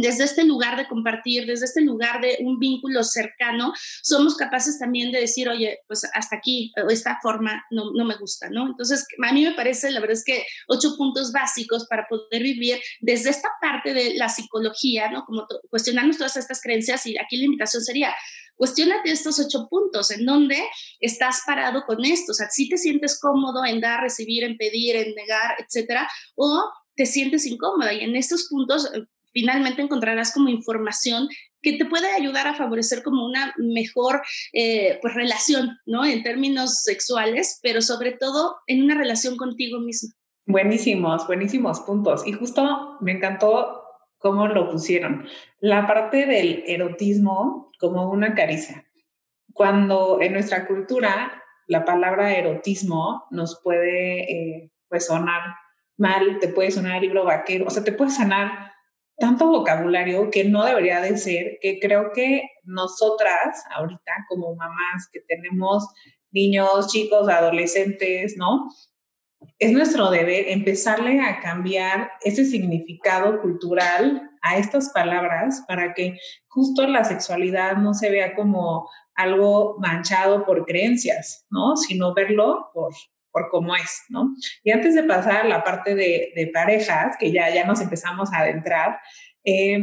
desde 0.00 0.24
este 0.24 0.44
lugar 0.44 0.76
de 0.76 0.88
compartir, 0.88 1.46
desde 1.46 1.66
este 1.66 1.80
lugar 1.80 2.20
de 2.20 2.38
un 2.40 2.58
vínculo 2.58 3.02
cercano, 3.04 3.72
somos 4.02 4.36
capaces 4.36 4.78
también 4.78 5.12
de 5.12 5.20
decir, 5.20 5.48
oye, 5.48 5.80
pues 5.86 6.04
hasta 6.14 6.36
aquí, 6.36 6.72
esta 6.90 7.18
forma 7.22 7.64
no, 7.70 7.92
no, 7.94 8.04
me 8.04 8.16
gusta, 8.16 8.48
¿no? 8.50 8.66
Entonces, 8.66 9.06
a 9.26 9.32
mí 9.32 9.44
me 9.44 9.52
parece, 9.52 9.90
la 9.90 10.00
verdad 10.00 10.16
es 10.16 10.24
que 10.24 10.44
ocho 10.68 10.96
puntos 10.96 11.32
básicos 11.32 11.86
para 11.86 12.06
poder 12.08 12.42
vivir 12.42 12.78
desde 13.00 13.30
esta 13.30 13.48
parte 13.60 13.94
de 13.94 14.14
la 14.14 14.28
psicología, 14.28 15.10
¿no? 15.10 15.24
Como 15.24 15.46
cuestionarnos 15.70 16.18
todas 16.18 16.36
estas 16.36 16.60
creencias 16.60 17.06
y 17.06 17.16
aquí 17.18 17.36
la 17.36 17.44
invitación 17.44 17.82
sería, 17.82 18.14
cuestionate 18.56 19.10
estos 19.10 19.38
ocho 19.38 19.68
puntos, 19.70 20.10
en 20.10 20.26
dónde 20.26 20.58
estás 21.00 21.42
parado 21.46 21.84
con 21.86 22.04
esto, 22.04 22.32
o 22.32 22.34
sea, 22.34 22.50
si 22.50 22.68
te 22.68 22.76
sientes 22.76 23.18
cómodo 23.20 23.64
en 23.64 23.80
dar, 23.80 24.02
recibir, 24.02 24.44
en 24.44 24.56
pedir, 24.56 24.96
en 24.96 25.14
negar, 25.14 25.56
etcétera, 25.58 26.10
o 26.34 26.68
te 26.96 27.06
sientes 27.06 27.46
incómoda 27.46 27.92
y 27.92 28.00
en 28.00 28.16
estos 28.16 28.48
puntos 28.48 28.90
finalmente 29.38 29.82
encontrarás 29.82 30.32
como 30.32 30.48
información 30.48 31.28
que 31.62 31.78
te 31.78 31.84
puede 31.84 32.10
ayudar 32.10 32.48
a 32.48 32.54
favorecer 32.54 33.02
como 33.02 33.24
una 33.24 33.54
mejor 33.56 34.22
eh, 34.52 34.98
pues, 35.00 35.14
relación, 35.14 35.78
¿no? 35.86 36.04
En 36.04 36.22
términos 36.22 36.82
sexuales, 36.82 37.60
pero 37.62 37.80
sobre 37.80 38.12
todo 38.12 38.56
en 38.66 38.82
una 38.82 38.96
relación 38.96 39.36
contigo 39.36 39.78
mismo. 39.80 40.10
Buenísimos, 40.46 41.26
buenísimos 41.26 41.80
puntos. 41.80 42.26
Y 42.26 42.32
justo 42.32 42.96
me 43.00 43.12
encantó 43.12 43.82
cómo 44.18 44.48
lo 44.48 44.70
pusieron. 44.70 45.28
La 45.60 45.86
parte 45.86 46.26
del 46.26 46.64
erotismo 46.66 47.70
como 47.78 48.10
una 48.10 48.34
caricia. 48.34 48.84
Cuando 49.52 50.18
en 50.20 50.32
nuestra 50.32 50.66
cultura 50.66 51.44
la 51.66 51.84
palabra 51.84 52.34
erotismo 52.34 53.26
nos 53.30 53.60
puede 53.62 54.22
eh, 54.32 54.72
pues 54.88 55.06
sonar 55.06 55.42
mal, 55.96 56.38
te 56.40 56.48
puede 56.48 56.70
sonar 56.70 57.02
libro 57.02 57.24
vaquero, 57.24 57.66
o 57.66 57.70
sea, 57.70 57.84
te 57.84 57.92
puede 57.92 58.10
sonar 58.10 58.72
tanto 59.18 59.48
vocabulario 59.48 60.30
que 60.30 60.44
no 60.44 60.64
debería 60.64 61.00
de 61.00 61.16
ser, 61.16 61.58
que 61.60 61.78
creo 61.80 62.12
que 62.14 62.42
nosotras 62.64 63.64
ahorita 63.74 64.12
como 64.28 64.54
mamás 64.54 65.08
que 65.12 65.20
tenemos 65.20 65.86
niños, 66.30 66.88
chicos, 66.88 67.28
adolescentes, 67.28 68.36
¿no? 68.36 68.68
es 69.58 69.72
nuestro 69.72 70.10
deber 70.10 70.48
empezarle 70.48 71.20
a 71.20 71.40
cambiar 71.40 72.10
ese 72.22 72.44
significado 72.44 73.40
cultural 73.40 74.30
a 74.42 74.56
estas 74.56 74.90
palabras 74.90 75.64
para 75.66 75.94
que 75.94 76.16
justo 76.48 76.86
la 76.86 77.04
sexualidad 77.04 77.76
no 77.76 77.94
se 77.94 78.10
vea 78.10 78.34
como 78.34 78.88
algo 79.14 79.76
manchado 79.80 80.44
por 80.44 80.64
creencias, 80.64 81.46
¿no? 81.50 81.76
Sino 81.76 82.14
verlo 82.14 82.70
por, 82.72 82.92
por 83.32 83.48
cómo 83.50 83.74
es, 83.76 84.02
¿no? 84.08 84.34
Y 84.62 84.70
antes 84.70 84.94
de 84.94 85.04
pasar 85.04 85.42
a 85.42 85.48
la 85.48 85.64
parte 85.64 85.94
de, 85.94 86.50
parejas, 86.52 87.16
que 87.18 87.32
ya, 87.32 87.52
ya 87.52 87.64
nos 87.64 87.80
empezamos 87.80 88.32
a 88.32 88.38
adentrar, 88.38 88.98
eh, 89.44 89.78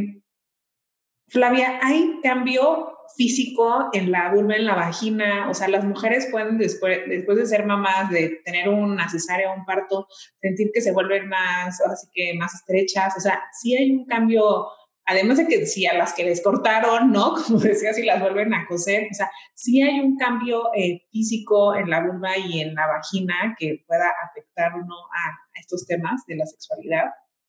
Flavia, 1.28 1.80
¿hay 1.82 2.20
cambio 2.22 2.93
físico 3.18 3.89
en 3.93 4.12
la 4.12 4.32
vulva, 4.32 4.56
en 4.56 4.66
la 4.66 4.76
vagina? 4.76 5.50
O 5.50 5.54
sea, 5.54 5.68
las 5.68 5.84
mujeres 5.84 6.28
pueden 6.30 6.58
después, 6.58 7.00
después 7.08 7.38
de 7.38 7.46
ser 7.48 7.66
mamás, 7.66 8.12
de 8.12 8.41
tener 8.46 8.70
una 8.70 9.10
cesárea 9.10 9.52
o 9.52 9.56
un 9.56 9.66
parto, 9.66 10.08
sentir 10.39 10.70
que 10.74 10.82
se 10.82 10.91
vuelven 10.91 11.28
más, 11.28 11.82
así 11.82 12.08
que 12.14 12.34
más 12.38 12.54
estrechas. 12.54 13.16
O 13.18 13.20
sea, 13.20 13.41
sí 13.60 13.76
hay 13.76 13.91
un 13.91 14.06
cambio, 14.06 14.68
además 15.06 15.38
de 15.38 15.47
que 15.47 15.66
si 15.66 15.86
a 15.86 15.93
las 15.93 16.14
que 16.14 16.24
les 16.24 16.41
cortaron, 16.41 17.12
¿no? 17.12 17.36
Como 17.47 17.60
decía, 17.60 17.93
si 17.93 18.03
las 18.03 18.20
vuelven 18.20 18.53
a 18.53 18.68
coser, 18.68 19.08
o 19.12 19.14
sea, 19.14 19.30
sí 19.53 19.82
hay 19.82 19.99
un 19.99 20.18
cambio 20.18 20.74
eh, 20.76 21.03
físico 21.12 21.76
en 21.76 21.89
la 21.89 22.01
vulva 22.01 22.38
y 22.38 22.62
en 22.62 22.76
la 22.76 22.88
vagina 22.88 23.56
que 23.58 23.84
pueda 23.88 24.10
afectar 24.30 24.74
uno 24.76 24.95
a 24.95 25.60
estos 25.60 25.86
temas 25.86 26.26
de 26.28 26.36
la 26.36 26.45
sexualidad. 26.45 27.06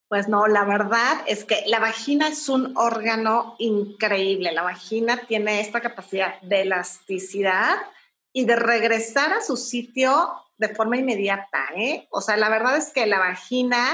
Pues 0.08 0.28
no, 0.28 0.46
la 0.46 0.64
verdad 0.64 1.16
es 1.26 1.44
que 1.44 1.64
la 1.66 1.80
vagina 1.80 2.28
es 2.28 2.48
un 2.48 2.76
órgano 2.76 3.56
increíble. 3.58 4.52
La 4.52 4.62
vagina 4.62 5.22
tiene 5.26 5.60
esta 5.60 5.80
capacidad 5.80 6.40
de 6.42 6.62
elasticidad 6.62 7.76
y 8.32 8.44
de 8.44 8.54
regresar 8.54 9.32
a 9.32 9.40
su 9.40 9.56
sitio 9.56 10.30
de 10.58 10.68
forma 10.68 10.96
inmediata. 10.96 11.64
¿eh? 11.74 12.06
O 12.10 12.20
sea, 12.20 12.36
la 12.36 12.48
verdad 12.48 12.76
es 12.76 12.92
que 12.92 13.06
la 13.06 13.18
vagina 13.18 13.84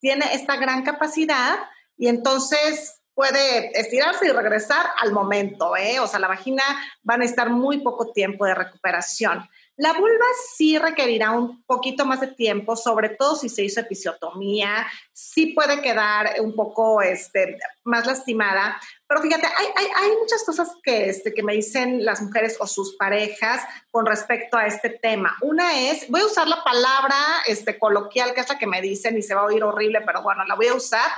tiene 0.00 0.32
esta 0.32 0.56
gran 0.56 0.84
capacidad 0.84 1.58
y 1.98 2.08
entonces 2.08 2.97
puede 3.18 3.76
estirarse 3.76 4.26
y 4.26 4.30
regresar 4.30 4.86
al 4.96 5.10
momento. 5.10 5.76
¿eh? 5.76 5.98
O 5.98 6.06
sea, 6.06 6.20
la 6.20 6.28
vagina 6.28 6.62
va 7.08 7.14
a 7.14 7.18
necesitar 7.18 7.50
muy 7.50 7.78
poco 7.78 8.12
tiempo 8.12 8.46
de 8.46 8.54
recuperación. 8.54 9.44
La 9.76 9.92
vulva 9.92 10.26
sí 10.54 10.78
requerirá 10.78 11.32
un 11.32 11.64
poquito 11.64 12.06
más 12.06 12.20
de 12.20 12.28
tiempo, 12.28 12.76
sobre 12.76 13.08
todo 13.08 13.34
si 13.34 13.48
se 13.48 13.64
hizo 13.64 13.80
episiotomía, 13.80 14.86
sí 15.12 15.46
puede 15.46 15.82
quedar 15.82 16.40
un 16.40 16.54
poco 16.54 17.02
este, 17.02 17.58
más 17.82 18.06
lastimada, 18.06 18.80
pero 19.08 19.20
fíjate, 19.20 19.46
hay, 19.46 20.10
muchas 20.20 20.44
cosas 20.44 20.70
que, 20.82 21.08
este, 21.08 21.34
que 21.34 21.42
me 21.42 21.54
dicen 21.54 22.04
las 22.04 22.22
mujeres 22.22 22.56
o 22.60 22.68
sus 22.68 22.94
parejas 22.96 23.62
con 23.90 24.06
respecto 24.06 24.56
a 24.56 24.66
este 24.66 24.90
tema. 24.90 25.36
Una 25.42 25.90
es, 25.90 26.08
voy 26.08 26.20
a 26.20 26.26
usar 26.26 26.46
la 26.46 26.62
palabra 26.62 27.16
este, 27.46 27.78
coloquial, 27.78 28.32
que 28.34 28.40
es 28.40 28.48
la 28.48 28.58
que 28.58 28.66
me 28.66 28.80
dicen 28.80 29.16
y 29.16 29.22
se 29.22 29.34
va 29.34 29.40
a 29.40 29.46
oír 29.46 29.64
horrible, 29.64 30.02
pero 30.02 30.22
bueno, 30.22 30.44
la 30.44 30.54
voy 30.54 30.68
a 30.68 30.74
usar, 30.74 31.10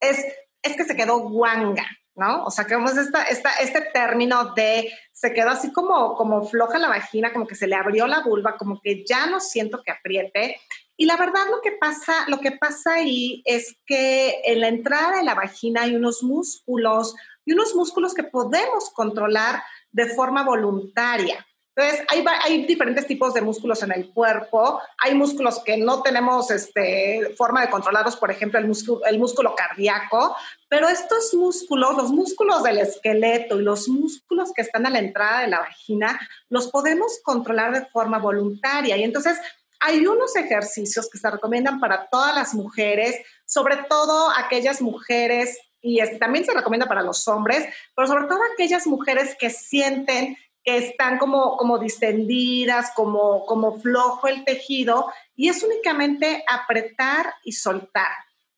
es, 0.00 0.24
es 0.64 0.76
que 0.76 0.84
se 0.84 0.96
quedó 0.96 1.18
guanga. 1.28 1.86
¿no? 2.16 2.44
O 2.44 2.50
sea, 2.50 2.64
que 2.64 2.76
vemos 2.76 2.92
este 2.96 3.80
término 3.92 4.54
de 4.54 4.92
se 5.12 5.32
quedó 5.32 5.50
así 5.50 5.72
como, 5.72 6.14
como 6.14 6.46
floja 6.46 6.78
la 6.78 6.88
vagina, 6.88 7.32
como 7.32 7.46
que 7.46 7.56
se 7.56 7.66
le 7.66 7.74
abrió 7.74 8.06
la 8.06 8.22
vulva, 8.22 8.56
como 8.56 8.80
que 8.80 9.04
ya 9.04 9.26
no 9.26 9.40
siento 9.40 9.82
que 9.82 9.90
apriete. 9.90 10.60
Y 10.96 11.06
la 11.06 11.16
verdad 11.16 11.42
lo 11.50 11.60
que 11.60 11.72
pasa, 11.72 12.12
lo 12.28 12.38
que 12.38 12.52
pasa 12.52 12.94
ahí 12.94 13.42
es 13.44 13.76
que 13.84 14.42
en 14.44 14.60
la 14.60 14.68
entrada 14.68 15.16
de 15.16 15.24
la 15.24 15.34
vagina 15.34 15.82
hay 15.82 15.96
unos 15.96 16.22
músculos 16.22 17.16
y 17.44 17.52
unos 17.52 17.74
músculos 17.74 18.14
que 18.14 18.22
podemos 18.22 18.90
controlar 18.90 19.62
de 19.90 20.06
forma 20.06 20.44
voluntaria. 20.44 21.44
Entonces, 21.76 22.06
hay, 22.08 22.24
hay, 22.44 22.64
diferentes 22.66 23.06
tipos 23.06 23.34
de 23.34 23.40
músculos 23.40 23.82
en 23.82 23.90
el 23.90 24.10
cuerpo. 24.12 24.80
Hay 25.02 25.14
músculos 25.14 25.60
que 25.64 25.76
no 25.76 26.02
tenemos 26.02 26.50
este, 26.52 27.34
forma 27.36 27.62
de 27.62 27.70
controlarlos, 27.70 28.16
por 28.16 28.30
ejemplo, 28.30 28.60
el 28.60 28.68
músculo, 28.68 29.04
el 29.06 29.18
músculo 29.18 29.56
cardíaco, 29.56 30.36
pero 30.68 30.88
estos 30.88 31.34
músculos, 31.34 31.96
los 31.96 32.12
músculos 32.12 32.62
del 32.62 32.78
esqueleto 32.78 33.60
y 33.60 33.64
los 33.64 33.88
músculos 33.88 34.52
que 34.54 34.62
están 34.62 34.86
a 34.86 34.90
la 34.90 35.00
entrada 35.00 35.40
de 35.40 35.48
la 35.48 35.60
vagina, 35.60 36.20
los 36.48 36.68
podemos 36.68 37.20
controlar 37.24 37.72
de 37.72 37.86
forma 37.86 38.18
voluntaria. 38.18 38.96
Y 38.96 39.02
entonces, 39.02 39.36
hay 39.80 40.06
unos 40.06 40.36
ejercicios 40.36 41.10
que 41.10 41.18
se 41.18 41.30
recomiendan 41.30 41.80
para 41.80 42.06
todas 42.06 42.34
las 42.34 42.54
mujeres, 42.54 43.16
sobre 43.44 43.76
todo 43.88 44.30
aquellas 44.36 44.80
mujeres, 44.80 45.58
y 45.82 46.00
este, 46.00 46.16
también 46.16 46.46
se 46.46 46.54
recomienda 46.54 46.86
para 46.86 47.02
los 47.02 47.28
hombres, 47.28 47.66
pero 47.94 48.08
sobre 48.08 48.24
todo 48.24 48.38
aquellas 48.54 48.86
mujeres 48.86 49.36
que 49.38 49.50
sienten 49.50 50.38
están 50.64 51.18
como, 51.18 51.56
como 51.56 51.78
distendidas, 51.78 52.92
como, 52.94 53.44
como 53.46 53.80
flojo 53.80 54.28
el 54.28 54.44
tejido, 54.44 55.12
y 55.36 55.48
es 55.48 55.62
únicamente 55.62 56.44
apretar 56.48 57.34
y 57.44 57.52
soltar. 57.52 58.10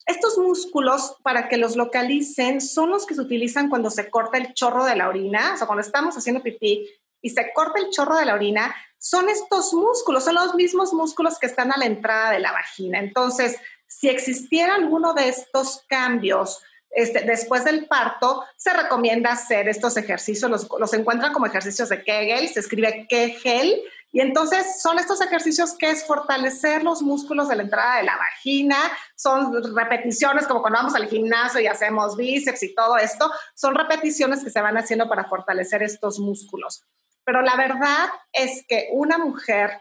Estos 0.07 0.39
músculos, 0.39 1.17
para 1.23 1.49
que 1.49 1.57
los 1.57 1.75
localicen, 1.75 2.61
son 2.61 2.91
los 2.91 3.07
que 3.07 3.15
se 3.15 3.21
utilizan 3.21 3.69
cuando 3.69 3.91
se 3.91 4.09
corta 4.09 4.39
el 4.39 4.55
chorro 4.55 4.85
de 4.85 4.95
la 4.95 5.09
orina, 5.09 5.57
o 5.61 5.67
cuando 5.67 5.83
estamos 5.83 6.17
haciendo 6.17 6.43
pipí 6.43 6.89
y 7.21 7.31
se 7.31 7.53
corta 7.53 7.81
el 7.81 7.91
chorro 7.91 8.17
de 8.17 8.27
la 8.27 8.35
orina, 8.35 8.75
son 8.99 9.29
estos 9.29 9.75
músculos, 9.75 10.25
son 10.25 10.37
los 10.37 10.55
mismos 10.55 10.93
músculos 10.93 11.39
que 11.39 11.47
están 11.47 11.73
a 11.73 11.77
la 11.77 11.87
entrada 11.87 12.31
de 12.31 12.39
la 12.39 12.53
vagina. 12.53 13.01
Entonces, 13.01 13.57
si 13.89 14.09
existiera 14.09 14.75
alguno 14.75 15.13
de 15.13 15.29
estos 15.29 15.85
cambios, 15.89 16.63
este, 16.97 17.21
después 17.21 17.63
del 17.65 17.85
parto, 17.85 18.43
se 18.57 18.73
recomienda 18.73 19.31
hacer 19.31 19.69
estos 19.69 19.99
ejercicios, 19.99 20.51
los, 20.51 20.67
los 20.81 20.95
encuentran 20.95 21.35
como 21.35 21.45
ejercicios 21.45 21.91
de 21.91 22.03
Kegel, 22.03 22.49
se 22.49 22.61
escribe 22.61 23.07
Kegel, 23.07 23.83
y 24.13 24.23
entonces 24.23 24.81
son 24.81 24.99
estos 24.99 25.21
ejercicios 25.21 25.75
que 25.77 25.91
es 25.91 26.07
fortalecer 26.07 26.83
los 26.83 27.03
músculos 27.03 27.51
de 27.51 27.57
la 27.57 27.65
entrada 27.65 27.99
de 27.99 28.05
la 28.05 28.17
vagina, 28.17 28.79
son 29.15 29.53
repeticiones 29.77 30.47
como 30.47 30.63
cuando 30.63 30.79
vamos 30.79 30.95
al 30.95 31.07
gimnasio 31.07 31.61
y 31.61 31.67
hacemos 31.67 32.17
bíceps 32.17 32.63
y 32.63 32.75
todo 32.75 32.97
esto, 32.97 33.31
son 33.55 33.75
repeticiones 33.75 34.43
que 34.43 34.49
se 34.49 34.63
van 34.63 34.79
haciendo 34.79 35.07
para 35.07 35.27
fortalecer 35.27 35.83
estos 35.83 36.19
músculos. 36.19 36.83
Pero 37.25 37.43
la 37.43 37.57
verdad 37.57 38.09
es 38.33 38.65
que 38.67 38.89
una 38.93 39.19
mujer 39.19 39.81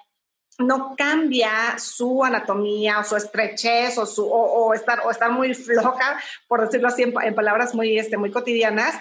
no 0.57 0.95
cambia 0.95 1.77
su 1.77 2.23
anatomía 2.23 2.99
o 2.99 3.03
su 3.03 3.15
estrechez 3.15 3.97
o, 3.97 4.05
su, 4.05 4.25
o, 4.25 4.73
estar, 4.73 5.01
o 5.05 5.11
estar 5.11 5.31
muy 5.31 5.53
floja, 5.53 6.19
por 6.47 6.61
decirlo 6.61 6.87
así 6.87 7.03
en, 7.03 7.35
palabras 7.35 7.75
muy, 7.75 7.97
este, 7.97 8.17
muy 8.17 8.31
cotidianas, 8.31 8.95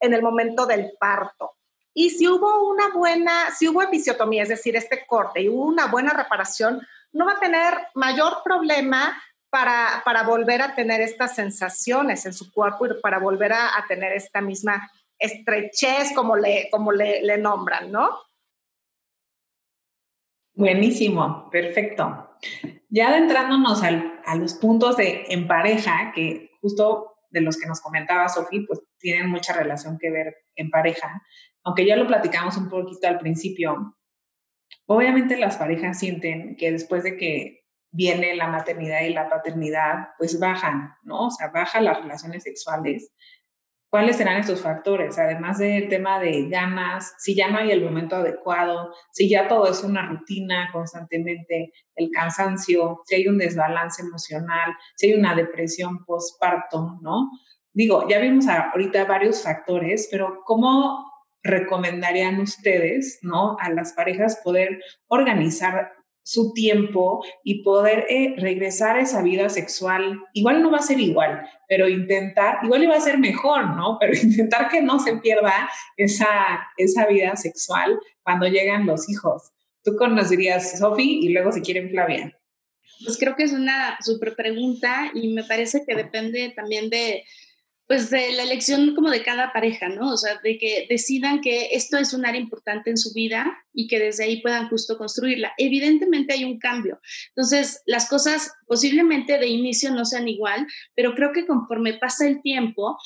en 0.00 0.14
el 0.14 0.22
momento 0.22 0.66
del 0.66 0.92
parto. 0.98 1.54
Y 1.94 2.10
si 2.10 2.28
hubo 2.28 2.68
una 2.68 2.90
buena, 2.90 3.50
si 3.50 3.68
hubo 3.68 3.82
episiotomía, 3.82 4.42
es 4.42 4.50
decir, 4.50 4.76
este 4.76 5.04
corte 5.06 5.40
y 5.40 5.48
una 5.48 5.86
buena 5.86 6.12
reparación, 6.12 6.86
no 7.12 7.26
va 7.26 7.32
a 7.32 7.40
tener 7.40 7.74
mayor 7.94 8.42
problema 8.44 9.20
para, 9.50 10.02
para 10.04 10.22
volver 10.22 10.62
a 10.62 10.74
tener 10.74 11.00
estas 11.00 11.34
sensaciones 11.34 12.26
en 12.26 12.34
su 12.34 12.52
cuerpo 12.52 12.86
y 12.86 13.00
para 13.00 13.18
volver 13.18 13.54
a, 13.54 13.84
tener 13.88 14.12
esta 14.12 14.40
misma 14.40 14.90
estrechez, 15.18 16.12
como 16.14 16.36
le, 16.36 16.68
como 16.70 16.92
le, 16.92 17.22
le 17.22 17.38
nombran, 17.38 17.90
¿no? 17.90 18.27
Buenísimo, 20.58 21.48
perfecto. 21.52 22.36
Ya 22.88 23.10
adentrándonos 23.10 23.80
a 23.84 24.34
los 24.34 24.54
puntos 24.54 24.96
de 24.96 25.26
en 25.28 25.46
pareja, 25.46 26.10
que 26.12 26.50
justo 26.60 27.12
de 27.30 27.42
los 27.42 27.56
que 27.56 27.68
nos 27.68 27.80
comentaba 27.80 28.28
Sofi, 28.28 28.66
pues 28.66 28.80
tienen 28.98 29.30
mucha 29.30 29.52
relación 29.52 29.98
que 29.98 30.10
ver 30.10 30.34
en 30.56 30.68
pareja, 30.70 31.22
aunque 31.62 31.86
ya 31.86 31.94
lo 31.94 32.08
platicamos 32.08 32.56
un 32.56 32.68
poquito 32.68 33.06
al 33.06 33.20
principio, 33.20 33.96
obviamente 34.86 35.36
las 35.36 35.58
parejas 35.58 36.00
sienten 36.00 36.56
que 36.56 36.72
después 36.72 37.04
de 37.04 37.16
que 37.16 37.60
viene 37.92 38.34
la 38.34 38.48
maternidad 38.48 39.02
y 39.02 39.14
la 39.14 39.28
paternidad, 39.28 40.08
pues 40.18 40.40
bajan, 40.40 40.92
¿no? 41.04 41.26
O 41.26 41.30
sea, 41.30 41.50
bajan 41.50 41.84
las 41.84 42.00
relaciones 42.00 42.42
sexuales 42.42 43.12
¿Cuáles 43.90 44.16
serán 44.16 44.40
estos 44.40 44.60
factores? 44.60 45.18
Además 45.18 45.58
del 45.58 45.88
tema 45.88 46.20
de 46.20 46.48
ganas, 46.50 47.14
si 47.18 47.34
ya 47.34 47.48
no 47.48 47.56
hay 47.56 47.70
el 47.70 47.82
momento 47.82 48.16
adecuado, 48.16 48.92
si 49.12 49.30
ya 49.30 49.48
todo 49.48 49.70
es 49.70 49.82
una 49.82 50.06
rutina 50.06 50.68
constantemente, 50.72 51.72
el 51.94 52.10
cansancio, 52.10 53.00
si 53.06 53.14
hay 53.14 53.28
un 53.28 53.38
desbalance 53.38 54.02
emocional, 54.02 54.74
si 54.94 55.06
hay 55.06 55.18
una 55.18 55.34
depresión 55.34 56.04
postparto, 56.04 56.98
¿no? 57.00 57.30
Digo, 57.72 58.06
ya 58.08 58.18
vimos 58.18 58.46
ahorita 58.46 59.06
varios 59.06 59.42
factores, 59.42 60.08
pero 60.10 60.42
¿cómo 60.44 61.10
recomendarían 61.42 62.40
ustedes, 62.40 63.20
¿no? 63.22 63.56
A 63.58 63.70
las 63.70 63.94
parejas 63.94 64.40
poder 64.44 64.82
organizar 65.06 65.92
su 66.28 66.52
tiempo 66.52 67.24
y 67.42 67.62
poder 67.62 68.04
eh, 68.10 68.34
regresar 68.36 68.98
a 68.98 69.00
esa 69.00 69.22
vida 69.22 69.48
sexual. 69.48 70.20
Igual 70.34 70.62
no 70.62 70.70
va 70.70 70.76
a 70.76 70.82
ser 70.82 71.00
igual, 71.00 71.40
pero 71.66 71.88
intentar, 71.88 72.58
igual 72.64 72.82
iba 72.82 72.94
a 72.94 73.00
ser 73.00 73.16
mejor, 73.16 73.74
¿no? 73.74 73.96
Pero 74.00 74.12
intentar 74.14 74.68
que 74.68 74.82
no 74.82 74.98
se 75.00 75.16
pierda 75.16 75.70
esa, 75.96 76.28
esa 76.76 77.06
vida 77.06 77.34
sexual 77.36 77.98
cuando 78.22 78.46
llegan 78.46 78.84
los 78.84 79.08
hijos. 79.08 79.52
Tú 79.82 79.96
conocerías, 79.96 80.78
Sofi, 80.78 81.20
y 81.22 81.30
luego 81.30 81.50
si 81.50 81.62
quieren, 81.62 81.88
Flavia. 81.88 82.38
Pues 83.02 83.16
creo 83.16 83.34
que 83.34 83.44
es 83.44 83.52
una 83.52 83.96
súper 84.02 84.36
pregunta 84.36 85.10
y 85.14 85.28
me 85.28 85.44
parece 85.44 85.82
que 85.86 85.94
depende 85.94 86.52
también 86.54 86.90
de 86.90 87.24
pues 87.88 88.10
de 88.10 88.32
la 88.32 88.42
elección 88.42 88.94
como 88.94 89.08
de 89.08 89.22
cada 89.22 89.50
pareja, 89.50 89.88
¿no? 89.88 90.12
O 90.12 90.16
sea, 90.18 90.38
de 90.44 90.58
que 90.58 90.86
decidan 90.90 91.40
que 91.40 91.70
esto 91.72 91.96
es 91.96 92.12
un 92.12 92.26
área 92.26 92.40
importante 92.40 92.90
en 92.90 92.98
su 92.98 93.14
vida 93.14 93.64
y 93.72 93.88
que 93.88 93.98
desde 93.98 94.24
ahí 94.24 94.42
puedan 94.42 94.68
justo 94.68 94.98
construirla. 94.98 95.54
Evidentemente 95.56 96.34
hay 96.34 96.44
un 96.44 96.58
cambio. 96.58 97.00
Entonces, 97.28 97.80
las 97.86 98.06
cosas 98.06 98.52
posiblemente 98.66 99.38
de 99.38 99.46
inicio 99.46 99.90
no 99.90 100.04
sean 100.04 100.28
igual, 100.28 100.66
pero 100.94 101.14
creo 101.14 101.32
que 101.32 101.46
conforme 101.46 101.94
pasa 101.94 102.28
el 102.28 102.42
tiempo, 102.42 102.98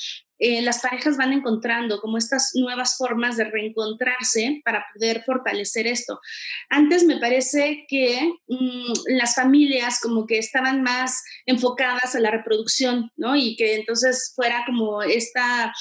eh, 0.45 0.61
las 0.61 0.81
parejas 0.81 1.17
van 1.17 1.33
encontrando 1.33 2.01
como 2.01 2.19
estas 2.19 2.51
nuevas 2.55 2.97
formas 2.97 3.37
de 3.37 3.45
reencontrarse 3.45 4.61
para 4.65 4.85
poder 4.93 5.23
fortalecer 5.23 5.87
esto. 5.87 6.19
Antes 6.69 7.05
me 7.05 7.19
parece 7.19 7.85
que 7.87 8.29
mm, 8.49 8.93
las 9.19 9.37
familias 9.37 10.01
como 10.01 10.27
que 10.27 10.39
estaban 10.39 10.83
más 10.83 11.23
enfocadas 11.47 12.17
a 12.17 12.19
la 12.19 12.33
reproducción, 12.33 13.13
¿no? 13.17 13.37
Y 13.37 13.55
que 13.55 13.77
entonces 13.77 14.33
fuera 14.35 14.65
como 14.67 15.03
esta 15.03 15.73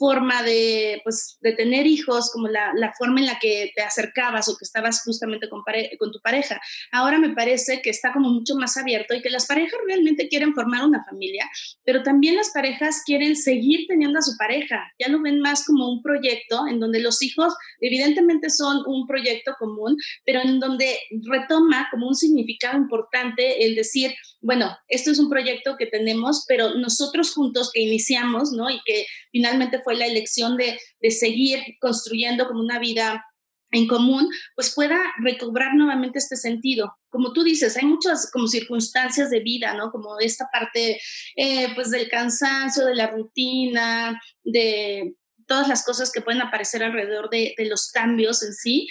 forma 0.00 0.42
de, 0.42 1.02
pues, 1.04 1.36
de 1.42 1.52
tener 1.52 1.86
hijos, 1.86 2.30
como 2.32 2.48
la, 2.48 2.72
la, 2.74 2.90
forma 2.96 3.20
en 3.20 3.26
la 3.26 3.38
que 3.38 3.70
te 3.76 3.82
acercabas 3.82 4.48
o 4.48 4.56
que 4.56 4.64
estabas 4.64 5.02
justamente 5.04 5.50
con, 5.50 5.62
con 5.98 6.10
tu 6.10 6.20
pareja. 6.22 6.58
Ahora 6.90 7.18
me 7.18 7.34
parece 7.34 7.82
que 7.82 7.90
está 7.90 8.10
como 8.10 8.30
mucho 8.30 8.54
más 8.54 8.78
abierto 8.78 9.14
y 9.14 9.20
que 9.20 9.28
las 9.28 9.46
parejas 9.46 9.78
realmente 9.86 10.26
quieren 10.28 10.54
formar 10.54 10.86
una 10.86 11.04
familia, 11.04 11.44
pero 11.84 12.02
también 12.02 12.34
las 12.34 12.50
parejas 12.50 13.02
quieren 13.04 13.36
seguir 13.36 13.86
teniendo 13.88 14.18
a 14.18 14.22
su 14.22 14.38
pareja. 14.38 14.90
Ya 14.98 15.08
lo 15.08 15.20
ven 15.20 15.38
más 15.38 15.66
como 15.66 15.92
un 15.92 16.02
proyecto 16.02 16.66
en 16.66 16.80
donde 16.80 17.00
los 17.00 17.20
hijos 17.20 17.54
evidentemente 17.80 18.48
son 18.48 18.82
un 18.86 19.06
proyecto 19.06 19.54
común, 19.58 19.98
pero 20.24 20.40
en 20.40 20.60
donde 20.60 20.98
retoma 21.28 21.88
como 21.90 22.08
un 22.08 22.14
significado 22.14 22.78
importante 22.78 23.66
el 23.66 23.74
decir, 23.74 24.14
bueno, 24.40 24.76
esto 24.88 25.10
es 25.10 25.18
un 25.18 25.28
proyecto 25.28 25.76
que 25.76 25.86
tenemos, 25.86 26.44
pero 26.48 26.74
nosotros 26.74 27.32
juntos 27.32 27.70
que 27.72 27.82
iniciamos, 27.82 28.52
¿no? 28.52 28.70
Y 28.70 28.80
que 28.84 29.06
finalmente 29.30 29.80
fue 29.82 29.96
la 29.96 30.06
elección 30.06 30.56
de, 30.56 30.78
de 31.00 31.10
seguir 31.10 31.60
construyendo 31.80 32.46
como 32.48 32.60
una 32.60 32.78
vida 32.78 33.24
en 33.72 33.86
común, 33.86 34.28
pues 34.56 34.74
pueda 34.74 34.98
recobrar 35.22 35.74
nuevamente 35.74 36.18
este 36.18 36.36
sentido. 36.36 36.96
Como 37.08 37.32
tú 37.32 37.44
dices, 37.44 37.76
hay 37.76 37.84
muchas 37.84 38.30
como 38.32 38.48
circunstancias 38.48 39.30
de 39.30 39.40
vida, 39.40 39.74
¿no? 39.74 39.90
Como 39.90 40.18
esta 40.18 40.48
parte, 40.52 41.00
eh, 41.36 41.68
pues 41.74 41.90
del 41.90 42.08
cansancio, 42.08 42.86
de 42.86 42.96
la 42.96 43.08
rutina, 43.08 44.20
de 44.42 45.14
todas 45.46 45.68
las 45.68 45.84
cosas 45.84 46.10
que 46.10 46.20
pueden 46.20 46.42
aparecer 46.42 46.82
alrededor 46.82 47.28
de, 47.30 47.54
de 47.56 47.66
los 47.66 47.90
cambios 47.90 48.42
en 48.42 48.54
sí 48.54 48.88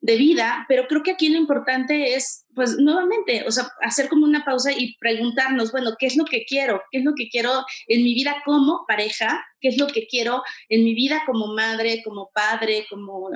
de 0.00 0.16
vida, 0.16 0.64
pero 0.68 0.86
creo 0.86 1.02
que 1.02 1.12
aquí 1.12 1.28
lo 1.28 1.38
importante 1.38 2.14
es, 2.14 2.46
pues 2.54 2.76
nuevamente, 2.78 3.44
o 3.46 3.50
sea, 3.50 3.70
hacer 3.82 4.08
como 4.08 4.24
una 4.24 4.44
pausa 4.44 4.72
y 4.72 4.96
preguntarnos, 4.96 5.72
bueno, 5.72 5.90
¿qué 5.98 6.06
es 6.06 6.16
lo 6.16 6.24
que 6.24 6.44
quiero? 6.44 6.82
¿Qué 6.90 6.98
es 6.98 7.04
lo 7.04 7.14
que 7.14 7.28
quiero 7.28 7.64
en 7.86 8.02
mi 8.02 8.14
vida 8.14 8.42
como 8.44 8.84
pareja? 8.88 9.44
¿Qué 9.60 9.68
es 9.68 9.78
lo 9.78 9.86
que 9.88 10.06
quiero 10.06 10.42
en 10.68 10.84
mi 10.84 10.94
vida 10.94 11.22
como 11.26 11.48
madre, 11.54 12.02
como 12.02 12.30
padre, 12.32 12.86
como 12.88 13.30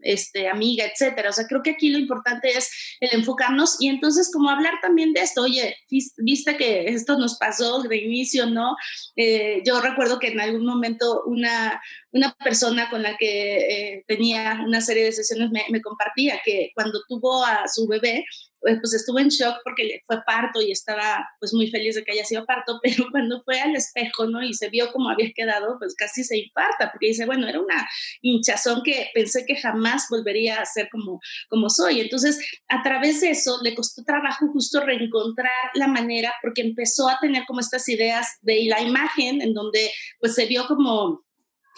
este, 0.00 0.48
amiga, 0.48 0.84
etcétera. 0.84 1.30
O 1.30 1.32
sea, 1.32 1.46
creo 1.46 1.62
que 1.62 1.70
aquí 1.70 1.88
lo 1.88 1.98
importante 1.98 2.50
es 2.56 2.70
el 3.00 3.18
enfocarnos 3.18 3.76
y 3.80 3.88
entonces 3.88 4.30
como 4.32 4.50
hablar 4.50 4.74
también 4.80 5.12
de 5.12 5.20
esto, 5.20 5.42
oye, 5.42 5.76
viste 6.18 6.56
que 6.56 6.86
esto 6.88 7.18
nos 7.18 7.38
pasó 7.38 7.82
de 7.82 7.96
inicio, 7.96 8.46
¿no? 8.46 8.76
Eh, 9.16 9.62
yo 9.64 9.80
recuerdo 9.80 10.18
que 10.18 10.28
en 10.28 10.40
algún 10.40 10.66
momento 10.66 11.22
una, 11.26 11.80
una 12.12 12.34
persona 12.44 12.88
con 12.90 13.02
la 13.02 13.16
que 13.16 13.56
eh, 13.96 14.04
tenía 14.06 14.60
una 14.64 14.80
serie 14.80 15.04
de 15.04 15.12
sesiones 15.12 15.50
me, 15.50 15.64
me, 15.70 15.80
compartía 15.80 16.40
que 16.44 16.70
cuando 16.74 17.00
tuvo 17.08 17.44
a 17.44 17.68
su 17.68 17.86
bebé, 17.86 18.24
pues, 18.66 18.78
pues 18.80 18.94
estuvo 18.94 19.20
en 19.20 19.28
shock 19.28 19.58
porque 19.62 20.02
fue 20.06 20.20
parto 20.26 20.60
y 20.60 20.72
estaba 20.72 21.24
pues 21.38 21.54
muy 21.54 21.70
feliz 21.70 21.94
de 21.94 22.02
que 22.02 22.10
haya 22.10 22.24
sido 22.24 22.44
parto, 22.44 22.80
pero 22.82 23.06
cuando 23.12 23.40
fue 23.44 23.60
al 23.60 23.76
espejo, 23.76 24.26
¿no? 24.26 24.42
Y 24.42 24.54
se 24.54 24.68
vio 24.70 24.90
cómo 24.92 25.08
había 25.08 25.30
quedado, 25.32 25.76
pues 25.78 25.94
casi 25.94 26.24
se 26.24 26.36
infarta, 26.38 26.90
porque 26.90 27.06
dice, 27.08 27.26
bueno, 27.26 27.46
era 27.46 27.60
una 27.60 27.88
hinchazón 28.22 28.82
que 28.82 29.08
pensé 29.14 29.46
que 29.46 29.54
jamás 29.54 30.06
volvería 30.10 30.60
a 30.60 30.66
ser 30.66 30.88
como, 30.90 31.20
como 31.48 31.70
soy. 31.70 32.00
Entonces, 32.00 32.40
a 32.68 32.82
través 32.82 33.20
de 33.20 33.30
eso, 33.30 33.60
le 33.62 33.74
costó 33.74 34.02
trabajo 34.02 34.48
justo 34.48 34.80
reencontrar 34.80 35.52
la 35.74 35.86
manera, 35.86 36.34
porque 36.42 36.62
empezó 36.62 37.08
a 37.08 37.20
tener 37.20 37.44
como 37.46 37.60
estas 37.60 37.88
ideas 37.88 38.38
de 38.42 38.64
la 38.64 38.80
imagen, 38.80 39.42
en 39.42 39.54
donde 39.54 39.92
pues 40.18 40.34
se 40.34 40.46
vio 40.46 40.66
como 40.66 41.25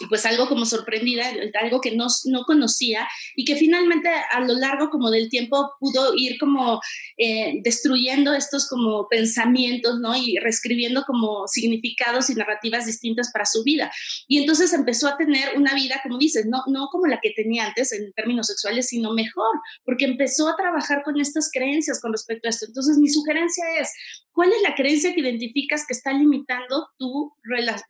pues 0.07 0.25
algo 0.25 0.47
como 0.47 0.65
sorprendida, 0.65 1.25
algo 1.61 1.81
que 1.81 1.95
no, 1.95 2.07
no 2.25 2.43
conocía 2.43 3.07
y 3.35 3.45
que 3.45 3.55
finalmente 3.55 4.09
a 4.09 4.39
lo 4.41 4.53
largo 4.53 4.89
como 4.89 5.09
del 5.09 5.29
tiempo 5.29 5.73
pudo 5.79 6.13
ir 6.15 6.37
como 6.39 6.79
eh, 7.17 7.59
destruyendo 7.63 8.33
estos 8.33 8.67
como 8.67 9.07
pensamientos, 9.09 9.99
¿no? 9.99 10.15
Y 10.15 10.37
reescribiendo 10.37 11.03
como 11.03 11.47
significados 11.47 12.29
y 12.29 12.35
narrativas 12.35 12.85
distintas 12.85 13.31
para 13.33 13.45
su 13.45 13.63
vida. 13.63 13.91
Y 14.27 14.37
entonces 14.39 14.73
empezó 14.73 15.07
a 15.07 15.17
tener 15.17 15.57
una 15.57 15.73
vida, 15.73 15.99
como 16.03 16.17
dices, 16.17 16.45
no, 16.45 16.63
no 16.67 16.87
como 16.91 17.07
la 17.07 17.19
que 17.21 17.31
tenía 17.35 17.65
antes 17.65 17.91
en 17.91 18.13
términos 18.13 18.47
sexuales, 18.47 18.87
sino 18.87 19.13
mejor, 19.13 19.59
porque 19.83 20.05
empezó 20.05 20.47
a 20.47 20.55
trabajar 20.55 21.03
con 21.03 21.19
estas 21.19 21.49
creencias 21.51 21.99
con 22.01 22.11
respecto 22.11 22.47
a 22.47 22.51
esto. 22.51 22.65
Entonces 22.65 22.97
mi 22.97 23.09
sugerencia 23.09 23.63
es, 23.79 23.91
¿cuál 24.39 24.53
es 24.53 24.61
la 24.61 24.73
creencia 24.73 25.13
que 25.13 25.19
identificas 25.19 25.85
que 25.85 25.91
está 25.91 26.13
limitando 26.13 26.87
tu, 26.97 27.33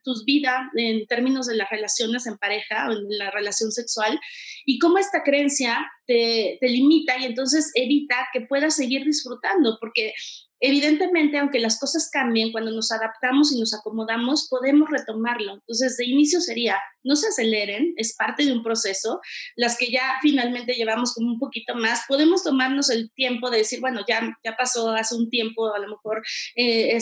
tus 0.03 0.25
vidas 0.25 0.61
en 0.75 1.05
términos 1.05 1.45
de 1.45 1.55
la 1.55 1.67
relación? 1.69 2.09
en 2.25 2.37
pareja 2.39 2.89
o 2.89 2.93
en 2.93 3.17
la 3.19 3.29
relación 3.29 3.71
sexual 3.71 4.19
y 4.65 4.79
cómo 4.79 4.97
esta 4.97 5.21
creencia 5.21 5.77
te, 6.07 6.57
te 6.59 6.69
limita 6.69 7.19
y 7.19 7.25
entonces 7.25 7.71
evita 7.75 8.29
que 8.33 8.41
puedas 8.41 8.75
seguir 8.75 9.05
disfrutando, 9.05 9.77
porque 9.79 10.13
Evidentemente, 10.61 11.37
aunque 11.37 11.59
las 11.59 11.79
cosas 11.79 12.09
cambien, 12.11 12.51
cuando 12.51 12.71
nos 12.71 12.91
adaptamos 12.91 13.51
y 13.53 13.59
nos 13.59 13.73
acomodamos, 13.73 14.47
podemos 14.49 14.89
retomarlo. 14.89 15.53
Entonces, 15.53 15.95
de 15.97 16.05
inicio 16.05 16.41
sería, 16.41 16.77
no 17.03 17.15
se 17.15 17.27
aceleren, 17.27 17.93
es 17.95 18.15
parte 18.15 18.45
de 18.45 18.51
un 18.51 18.61
proceso. 18.61 19.21
Las 19.55 19.77
que 19.77 19.89
ya 19.89 20.17
finalmente 20.21 20.73
llevamos 20.73 21.13
como 21.13 21.31
un 21.31 21.39
poquito 21.39 21.75
más, 21.75 22.03
podemos 22.07 22.43
tomarnos 22.43 22.89
el 22.89 23.11
tiempo 23.11 23.49
de 23.49 23.59
decir, 23.59 23.79
bueno, 23.79 24.01
ya, 24.07 24.37
ya 24.43 24.55
pasó 24.57 24.89
hace 24.91 25.15
un 25.15 25.29
tiempo, 25.29 25.73
a 25.73 25.79
lo 25.79 25.87
mejor 25.87 26.21
eh, 26.55 26.97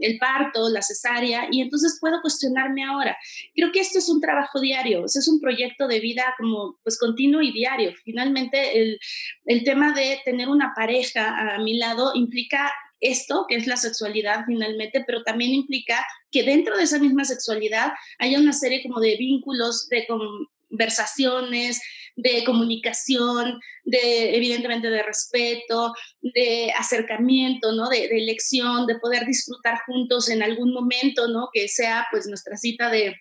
el 0.00 0.18
parto, 0.18 0.68
la 0.68 0.82
cesárea, 0.82 1.48
y 1.50 1.60
entonces 1.60 1.98
puedo 2.00 2.20
cuestionarme 2.20 2.84
ahora. 2.84 3.16
Creo 3.54 3.70
que 3.70 3.80
esto 3.80 3.98
es 3.98 4.08
un 4.08 4.20
trabajo 4.20 4.60
diario, 4.60 5.04
es 5.04 5.28
un 5.28 5.40
proyecto 5.40 5.86
de 5.86 6.00
vida 6.00 6.34
como 6.36 6.78
pues 6.82 6.98
continuo 6.98 7.42
y 7.42 7.52
diario. 7.52 7.92
Finalmente, 8.04 8.80
el, 8.80 8.98
el 9.46 9.64
tema 9.64 9.92
de 9.92 10.20
tener 10.24 10.48
una 10.48 10.72
pareja 10.74 11.54
a 11.54 11.58
mi 11.58 11.78
lado 11.78 12.12
implica 12.14 12.72
esto, 13.00 13.46
que 13.48 13.56
es 13.56 13.66
la 13.66 13.76
sexualidad 13.76 14.44
finalmente, 14.46 15.04
pero 15.06 15.22
también 15.22 15.52
implica 15.52 16.04
que 16.30 16.42
dentro 16.42 16.76
de 16.76 16.84
esa 16.84 16.98
misma 16.98 17.24
sexualidad 17.24 17.92
haya 18.18 18.38
una 18.38 18.52
serie 18.52 18.82
como 18.82 19.00
de 19.00 19.16
vínculos, 19.16 19.88
de 19.88 20.06
conversaciones, 20.06 21.80
de 22.16 22.42
comunicación, 22.44 23.60
de 23.84 24.36
evidentemente 24.36 24.90
de 24.90 25.02
respeto, 25.02 25.94
de 26.20 26.72
acercamiento, 26.76 27.72
¿no? 27.72 27.88
De, 27.88 28.08
de 28.08 28.18
elección, 28.18 28.86
de 28.86 28.98
poder 28.98 29.24
disfrutar 29.24 29.78
juntos 29.86 30.28
en 30.28 30.42
algún 30.42 30.72
momento, 30.72 31.28
¿no? 31.28 31.48
Que 31.52 31.68
sea 31.68 32.06
pues 32.10 32.26
nuestra 32.26 32.56
cita 32.56 32.90
de 32.90 33.14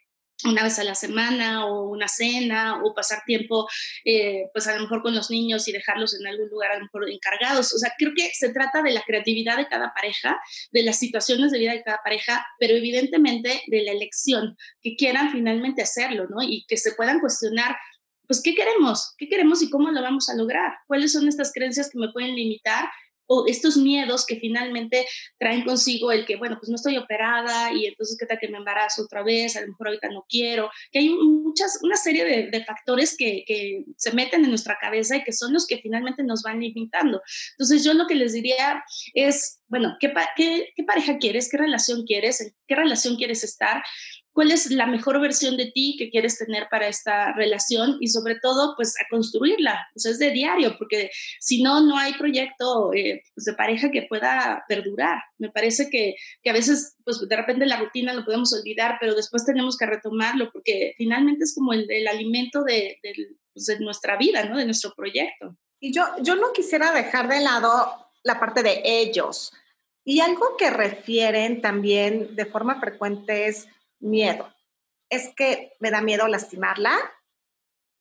una 0.46 0.64
vez 0.64 0.78
a 0.80 0.84
la 0.84 0.96
semana 0.96 1.66
o 1.66 1.90
una 1.90 2.08
cena 2.08 2.82
o 2.84 2.94
pasar 2.94 3.24
tiempo 3.26 3.68
eh, 4.06 4.50
pues 4.54 4.68
a 4.68 4.76
lo 4.76 4.82
mejor 4.82 5.02
con 5.02 5.16
los 5.16 5.30
niños 5.30 5.68
y 5.68 5.72
dejarlos 5.72 6.20
en 6.20 6.28
algún 6.28 6.50
lugar 6.50 6.72
a 6.72 6.78
lo 6.78 6.84
mejor 6.84 7.10
encargados. 7.10 7.74
O 7.74 7.78
sea, 7.78 7.94
creo 7.98 8.12
que 8.16 8.30
se 8.34 8.50
trata 8.54 8.82
de 8.82 8.92
la 8.92 9.02
creatividad 9.02 9.58
de 9.58 9.68
cada 9.68 9.94
pareja, 9.94 10.40
de 10.72 10.84
las 10.84 11.00
situaciones 11.00 11.52
de 11.52 11.60
vida 11.60 11.72
de 11.72 11.84
cada 11.84 12.00
pareja, 12.04 12.46
pero 12.60 12.76
evidentemente 12.76 13.62
de 13.68 13.84
la 13.84 13.92
elección, 13.92 14.58
que 14.82 14.96
quieran 14.96 15.32
finalmente 15.32 15.82
hacerlo, 15.82 16.28
¿no? 16.30 16.42
Y 16.42 16.66
que 16.68 16.78
se 16.78 16.94
puedan 16.94 17.20
cuestionar 17.20 17.76
pues, 18.28 18.42
¿qué 18.42 18.54
queremos? 18.54 19.16
¿Qué 19.18 19.30
queremos 19.30 19.62
y 19.62 19.70
cómo 19.70 19.90
lo 19.90 20.02
vamos 20.02 20.28
a 20.28 20.36
lograr? 20.36 20.74
¿Cuáles 20.86 21.14
son 21.14 21.30
estas 21.30 21.54
creencias 21.54 21.90
que 21.90 21.98
me 21.98 22.12
pueden 22.12 22.36
limitar 22.36 22.90
o 23.28 23.46
estos 23.48 23.78
miedos 23.78 24.26
que 24.26 24.38
finalmente 24.38 25.06
traen 25.38 25.64
consigo 25.64 26.12
el 26.12 26.26
que, 26.26 26.36
bueno, 26.36 26.58
pues 26.60 26.70
no 26.70 26.76
estoy 26.76 26.98
operada 26.98 27.74
y 27.74 27.86
entonces 27.86 28.18
qué 28.20 28.26
tal 28.26 28.40
que 28.40 28.48
me 28.48 28.58
embarazo 28.58 29.04
otra 29.04 29.24
vez, 29.24 29.56
a 29.56 29.62
lo 29.62 29.68
mejor 29.68 29.88
ahorita 29.88 30.10
no 30.10 30.26
quiero, 30.28 30.70
que 30.92 31.00
hay 31.00 31.10
muchas, 31.10 31.80
una 31.84 31.98
serie 31.98 32.26
de, 32.26 32.50
de 32.50 32.66
factores 32.66 33.16
que, 33.18 33.44
que, 33.46 33.84
se 33.96 34.12
meten 34.14 34.44
en 34.44 34.50
nuestra 34.50 34.78
cabeza 34.80 35.16
y 35.16 35.24
que 35.24 35.34
son 35.34 35.54
los 35.54 35.68
que 35.68 35.78
finalmente 35.78 36.24
nos 36.24 36.42
van 36.42 36.60
limitando. 36.60 37.22
Entonces 37.52 37.84
yo 37.84 37.94
lo 37.94 38.08
que 38.08 38.16
les 38.16 38.34
diría 38.34 38.84
es, 39.14 39.62
bueno, 39.68 39.98
¿qué, 40.00 40.14
qué, 40.36 40.70
qué 40.76 40.84
pareja 40.84 41.18
quieres? 41.18 41.50
¿Qué 41.50 41.58
relación 41.58 42.06
quieres? 42.06 42.42
¿En 42.42 42.54
qué 42.68 42.76
relación 42.76 43.16
quieres 43.16 43.44
estar? 43.44 43.84
Cuál 44.38 44.52
es 44.52 44.70
la 44.70 44.86
mejor 44.86 45.20
versión 45.20 45.58
de 45.58 45.72
ti 45.72 45.96
que 45.98 46.12
quieres 46.12 46.38
tener 46.38 46.68
para 46.70 46.88
esta 46.88 47.34
relación 47.34 47.98
y 48.00 48.10
sobre 48.10 48.36
todo, 48.40 48.76
pues 48.76 48.94
a 49.02 49.10
construirla. 49.10 49.88
Pues 49.96 50.06
es 50.06 50.20
de 50.20 50.30
diario, 50.30 50.78
porque 50.78 51.10
si 51.40 51.64
no, 51.64 51.82
no 51.82 51.98
hay 51.98 52.14
proyecto 52.14 52.94
eh, 52.94 53.24
pues, 53.34 53.46
de 53.46 53.54
pareja 53.54 53.90
que 53.90 54.04
pueda 54.04 54.64
perdurar. 54.70 55.24
Me 55.40 55.50
parece 55.50 55.90
que, 55.90 56.14
que, 56.44 56.52
a 56.52 56.54
veces, 56.54 56.98
pues 57.04 57.28
de 57.28 57.36
repente 57.36 57.66
la 57.66 57.80
rutina 57.80 58.14
lo 58.14 58.26
podemos 58.26 58.54
olvidar, 58.54 58.98
pero 59.00 59.16
después 59.16 59.44
tenemos 59.44 59.76
que 59.76 59.88
retomarlo 59.88 60.52
porque 60.54 60.94
finalmente 60.98 61.46
es 61.46 61.56
como 61.56 61.74
el, 61.74 61.90
el 61.90 62.08
alimento 62.08 62.64
de, 62.64 63.00
de, 63.02 63.16
pues, 63.52 63.66
de 63.66 63.80
nuestra 63.80 64.18
vida, 64.18 64.44
¿no? 64.44 64.60
De 64.60 64.66
nuestro 64.66 64.94
proyecto. 64.96 65.58
Y 65.80 65.92
yo, 65.92 66.04
yo 66.22 66.36
no 66.36 66.54
quisiera 66.54 66.92
dejar 66.92 67.28
de 67.28 67.40
lado 67.40 68.08
la 68.22 68.40
parte 68.40 68.62
de 68.62 68.84
ellos. 68.84 69.52
Y 70.06 70.20
algo 70.20 70.56
que 70.58 70.70
refieren 70.70 71.60
también 71.60 72.36
de 72.36 72.46
forma 72.46 72.80
frecuente 72.80 73.48
es 73.48 73.68
miedo. 74.00 74.54
es 75.10 75.34
que 75.36 75.74
me 75.80 75.90
da 75.90 76.02
miedo 76.02 76.28
lastimarla, 76.28 76.98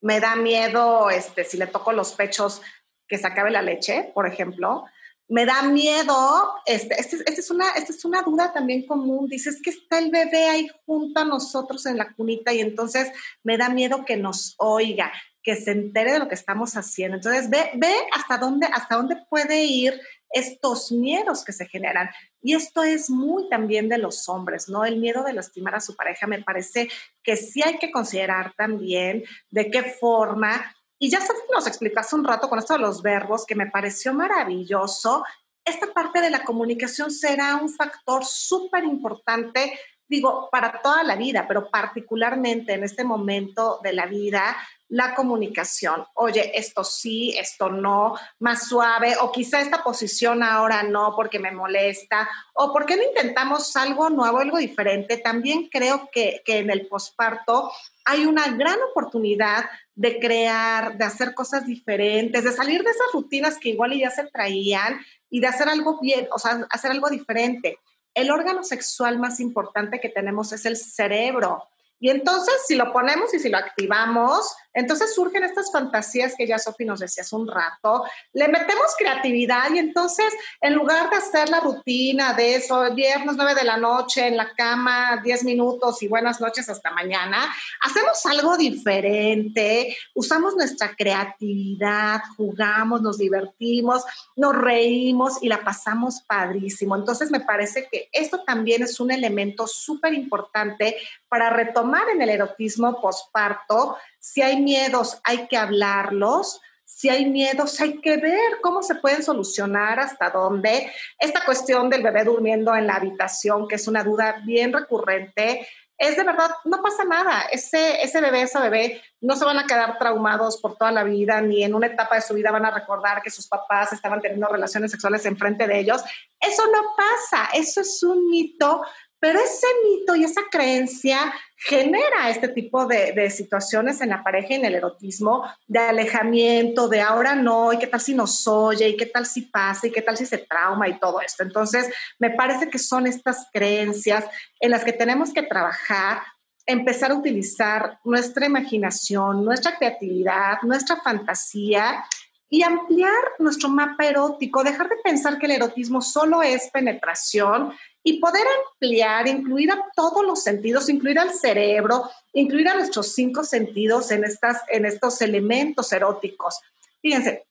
me 0.01 0.19
da 0.19 0.35
miedo, 0.35 1.09
este, 1.09 1.43
si 1.45 1.57
le 1.57 1.67
toco 1.67 1.93
los 1.93 2.13
pechos, 2.13 2.61
que 3.07 3.17
se 3.17 3.27
acabe 3.27 3.49
la 3.49 3.61
leche, 3.61 4.11
por 4.13 4.27
ejemplo. 4.27 4.85
Me 5.29 5.45
da 5.45 5.61
miedo, 5.63 6.53
este, 6.65 6.99
este, 6.99 7.17
este 7.25 7.41
es 7.41 7.51
una, 7.51 7.71
esta 7.71 7.91
es 7.91 8.05
una 8.05 8.21
duda 8.21 8.53
también 8.53 8.85
común, 8.85 9.27
dices 9.27 9.61
que 9.61 9.71
está 9.71 9.99
el 9.99 10.09
bebé 10.09 10.47
ahí 10.47 10.69
junto 10.85 11.19
a 11.19 11.25
nosotros 11.25 11.85
en 11.85 11.97
la 11.97 12.13
cunita 12.13 12.53
y 12.53 12.61
entonces 12.61 13.11
me 13.43 13.57
da 13.57 13.69
miedo 13.69 14.05
que 14.05 14.15
nos 14.15 14.55
oiga, 14.57 15.11
que 15.43 15.55
se 15.55 15.71
entere 15.71 16.13
de 16.13 16.19
lo 16.19 16.27
que 16.27 16.35
estamos 16.35 16.75
haciendo. 16.75 17.17
Entonces, 17.17 17.49
ve, 17.49 17.71
ve 17.75 17.93
hasta 18.13 18.37
dónde, 18.37 18.67
hasta 18.67 18.95
dónde 18.95 19.17
puede 19.29 19.63
ir 19.63 19.99
estos 20.29 20.91
miedos 20.91 21.43
que 21.43 21.53
se 21.53 21.65
generan. 21.65 22.09
Y 22.47 22.53
esto 22.53 22.81
es 22.81 23.09
muy 23.09 23.49
también 23.49 23.89
de 23.89 23.97
los 23.97 24.29
hombres, 24.29 24.69
¿no? 24.69 24.85
El 24.85 25.01
miedo 25.01 25.21
de 25.21 25.33
lastimar 25.33 25.75
a 25.75 25.81
su 25.81 25.97
pareja 25.97 26.27
me 26.27 26.41
parece 26.41 26.87
que 27.21 27.35
sí 27.35 27.61
hay 27.61 27.77
que 27.77 27.91
considerar 27.91 28.53
también 28.55 29.25
de 29.49 29.69
qué 29.69 29.83
forma. 29.83 30.73
Y 30.97 31.09
ya 31.09 31.19
nos 31.53 31.67
explicó 31.67 31.99
hace 31.99 32.15
un 32.15 32.23
rato 32.23 32.47
con 32.47 32.57
esto 32.57 32.75
de 32.75 32.79
los 32.79 33.01
verbos, 33.01 33.45
que 33.45 33.53
me 33.53 33.69
pareció 33.69 34.13
maravilloso. 34.13 35.25
Esta 35.65 35.87
parte 35.87 36.21
de 36.21 36.29
la 36.29 36.45
comunicación 36.45 37.11
será 37.11 37.57
un 37.57 37.67
factor 37.67 38.23
súper 38.23 38.85
importante 38.85 39.77
digo, 40.07 40.49
para 40.51 40.81
toda 40.81 41.03
la 41.03 41.15
vida, 41.15 41.45
pero 41.47 41.69
particularmente 41.69 42.73
en 42.73 42.83
este 42.83 43.03
momento 43.03 43.79
de 43.83 43.93
la 43.93 44.05
vida, 44.05 44.55
la 44.89 45.13
comunicación. 45.15 46.05
Oye, 46.13 46.57
esto 46.57 46.83
sí, 46.83 47.35
esto 47.37 47.69
no, 47.69 48.15
más 48.39 48.67
suave, 48.67 49.15
o 49.21 49.31
quizá 49.31 49.59
esta 49.59 49.83
posición 49.83 50.43
ahora 50.43 50.83
no 50.83 51.13
porque 51.15 51.39
me 51.39 51.51
molesta, 51.51 52.29
o 52.53 52.71
porque 52.71 52.95
no 52.95 53.03
intentamos 53.03 53.75
algo 53.75 54.09
nuevo, 54.09 54.39
algo 54.39 54.57
diferente. 54.57 55.17
También 55.17 55.67
creo 55.69 56.09
que, 56.11 56.41
que 56.45 56.59
en 56.59 56.69
el 56.69 56.87
posparto 56.87 57.71
hay 58.05 58.25
una 58.25 58.47
gran 58.49 58.77
oportunidad 58.89 59.65
de 59.93 60.19
crear, 60.19 60.97
de 60.97 61.05
hacer 61.05 61.33
cosas 61.33 61.65
diferentes, 61.65 62.43
de 62.43 62.51
salir 62.51 62.83
de 62.83 62.91
esas 62.91 63.11
rutinas 63.11 63.57
que 63.57 63.69
igual 63.69 63.93
ya 63.97 64.09
se 64.09 64.25
traían 64.27 64.99
y 65.29 65.41
de 65.41 65.47
hacer 65.47 65.67
algo 65.67 65.99
bien, 65.99 66.27
o 66.31 66.39
sea, 66.39 66.65
hacer 66.69 66.91
algo 66.91 67.09
diferente. 67.09 67.79
El 68.17 68.31
órgano 68.31 68.63
sexual 68.63 69.19
más 69.19 69.39
importante 69.39 69.99
que 69.99 70.09
tenemos 70.09 70.51
es 70.51 70.65
el 70.65 70.75
cerebro. 70.75 71.63
Y 71.99 72.09
entonces, 72.09 72.55
si 72.65 72.73
lo 72.73 72.91
ponemos 72.91 73.31
y 73.35 73.37
si 73.37 73.47
lo 73.47 73.59
activamos, 73.59 74.55
entonces 74.77 75.15
surgen 75.15 75.43
estas 75.43 75.71
fantasías 75.71 76.35
que 76.37 76.45
ya 76.45 76.59
Sofi 76.59 76.85
nos 76.85 76.99
decía 76.99 77.23
hace 77.23 77.35
un 77.35 77.47
rato, 77.47 78.03
le 78.33 78.47
metemos 78.47 78.95
creatividad 78.95 79.71
y 79.73 79.79
entonces 79.79 80.31
en 80.61 80.75
lugar 80.75 81.09
de 81.09 81.15
hacer 81.15 81.49
la 81.49 81.59
rutina 81.59 82.33
de 82.33 82.55
eso, 82.55 82.93
viernes 82.93 83.35
9 83.35 83.55
de 83.55 83.63
la 83.63 83.77
noche 83.77 84.27
en 84.27 84.37
la 84.37 84.53
cama, 84.53 85.19
10 85.23 85.45
minutos 85.45 86.03
y 86.03 86.07
buenas 86.07 86.39
noches 86.39 86.69
hasta 86.69 86.91
mañana, 86.91 87.51
hacemos 87.81 88.23
algo 88.27 88.55
diferente, 88.55 89.97
usamos 90.13 90.55
nuestra 90.55 90.95
creatividad, 90.95 92.21
jugamos, 92.35 93.01
nos 93.01 93.17
divertimos, 93.17 94.03
nos 94.35 94.55
reímos 94.55 95.41
y 95.41 95.47
la 95.47 95.63
pasamos 95.63 96.21
padrísimo. 96.21 96.95
Entonces 96.95 97.31
me 97.31 97.39
parece 97.39 97.87
que 97.91 98.09
esto 98.11 98.43
también 98.43 98.83
es 98.83 98.99
un 98.99 99.09
elemento 99.09 99.65
súper 99.65 100.13
importante 100.13 100.97
para 101.27 101.49
retomar 101.49 102.09
en 102.09 102.21
el 102.21 102.29
erotismo 102.29 103.01
posparto 103.01 103.97
si 104.19 104.41
hay 104.41 104.61
miedos, 104.61 105.19
hay 105.23 105.47
que 105.47 105.57
hablarlos. 105.57 106.61
Si 106.89 107.09
hay 107.09 107.29
miedos, 107.29 107.79
hay 107.81 107.99
que 107.99 108.15
ver 108.15 108.59
cómo 108.61 108.81
se 108.81 108.95
pueden 108.95 109.21
solucionar, 109.21 109.99
hasta 109.99 110.29
dónde. 110.29 110.89
Esta 111.19 111.43
cuestión 111.43 111.89
del 111.89 112.01
bebé 112.01 112.23
durmiendo 112.23 112.73
en 112.73 112.87
la 112.87 112.95
habitación, 112.95 113.67
que 113.67 113.75
es 113.75 113.87
una 113.89 114.05
duda 114.05 114.41
bien 114.45 114.71
recurrente, 114.71 115.67
es 115.97 116.15
de 116.15 116.23
verdad, 116.23 116.51
no 116.63 116.81
pasa 116.81 117.03
nada. 117.03 117.41
Ese, 117.51 118.01
ese 118.01 118.21
bebé, 118.21 118.43
esa 118.43 118.61
bebé, 118.61 119.01
no 119.19 119.35
se 119.35 119.45
van 119.45 119.57
a 119.57 119.65
quedar 119.65 119.97
traumados 119.97 120.61
por 120.61 120.77
toda 120.77 120.91
la 120.91 121.03
vida, 121.03 121.41
ni 121.41 121.63
en 121.63 121.73
una 121.73 121.87
etapa 121.87 122.15
de 122.15 122.21
su 122.21 122.35
vida 122.35 122.51
van 122.51 122.65
a 122.65 122.71
recordar 122.71 123.21
que 123.23 123.31
sus 123.31 123.47
papás 123.47 123.91
estaban 123.93 124.21
teniendo 124.21 124.47
relaciones 124.47 124.91
sexuales 124.91 125.25
enfrente 125.25 125.67
de 125.67 125.79
ellos. 125.79 126.03
Eso 126.39 126.63
no 126.67 126.95
pasa, 126.95 127.49
eso 127.53 127.81
es 127.81 128.03
un 128.03 128.29
mito 128.29 128.83
pero 129.19 129.39
ese 129.39 129.67
mito 129.83 130.15
y 130.15 130.23
esa 130.23 130.41
creencia 130.51 131.33
genera 131.55 132.29
este 132.29 132.49
tipo 132.49 132.85
de, 132.85 133.29
situaciones 133.31 133.99
en 134.01 134.09
la 134.09 134.23
pareja 134.23 134.49
y 134.51 134.53
en 134.55 134.65
el 134.65 134.75
erotismo, 134.75 135.43
de 135.67 135.79
alejamiento, 135.79 136.87
de 136.87 137.01
ahora 137.01 137.35
no, 137.35 137.73
y 137.73 137.79
qué 137.79 137.87
tal 137.87 137.99
si 137.99 138.13
nos 138.13 138.47
oye, 138.47 138.89
y 138.89 138.97
qué 138.97 139.07
tal 139.07 139.25
si 139.25 139.41
pasa, 139.41 139.87
y 139.87 139.91
qué 139.91 140.01
tal 140.01 140.17
si 140.17 140.25
se 140.25 140.37
trauma 140.37 140.87
y 140.87 140.99
todo 140.99 141.19
esto. 141.19 141.43
Entonces, 141.43 141.89
me 142.19 142.29
parece 142.29 142.69
que 142.69 142.77
son 142.77 143.07
estas 143.07 143.47
creencias 143.51 144.25
en 144.59 144.71
las 144.71 144.83
que 144.83 144.93
tenemos 144.93 145.33
que 145.33 145.43
trabajar, 145.43 146.21
empezar 146.67 147.11
a 147.11 147.15
utilizar 147.15 147.99
nuestra 148.03 148.45
imaginación, 148.45 149.43
nuestra 149.43 149.75
creatividad, 149.77 150.61
nuestra 150.61 150.97
fantasía 150.97 152.05
y 152.49 152.63
ampliar 152.63 153.11
nuestro 153.39 153.69
mapa 153.69 154.05
erótico, 154.05 154.63
dejar 154.63 154.89
de 154.89 154.97
pensar 155.03 155.37
que 155.37 155.47
el 155.47 155.53
erotismo 155.53 156.01
solo 156.01 156.43
es 156.43 156.69
penetración 156.71 157.73
y 158.07 158.21
poder 158.21 158.47
ampliar, 158.63 159.27
incluir 159.27 159.69
a 159.69 159.83
todos 159.93 160.25
los 160.25 160.41
sentidos, 160.41 160.87
incluir 160.87 161.19
al 161.19 161.33
cerebro, 161.33 162.09
incluir 162.31 162.69
a 162.69 162.75
nuestros 162.75 163.13
cinco 163.13 163.43
sentidos 163.43 164.11
en, 164.11 164.23
estas, 164.23 164.61
en 164.69 164.85
estos 164.85 165.21
elementos 165.21 165.91
eróticos. 165.91 166.61
Fíjense, 167.01 167.45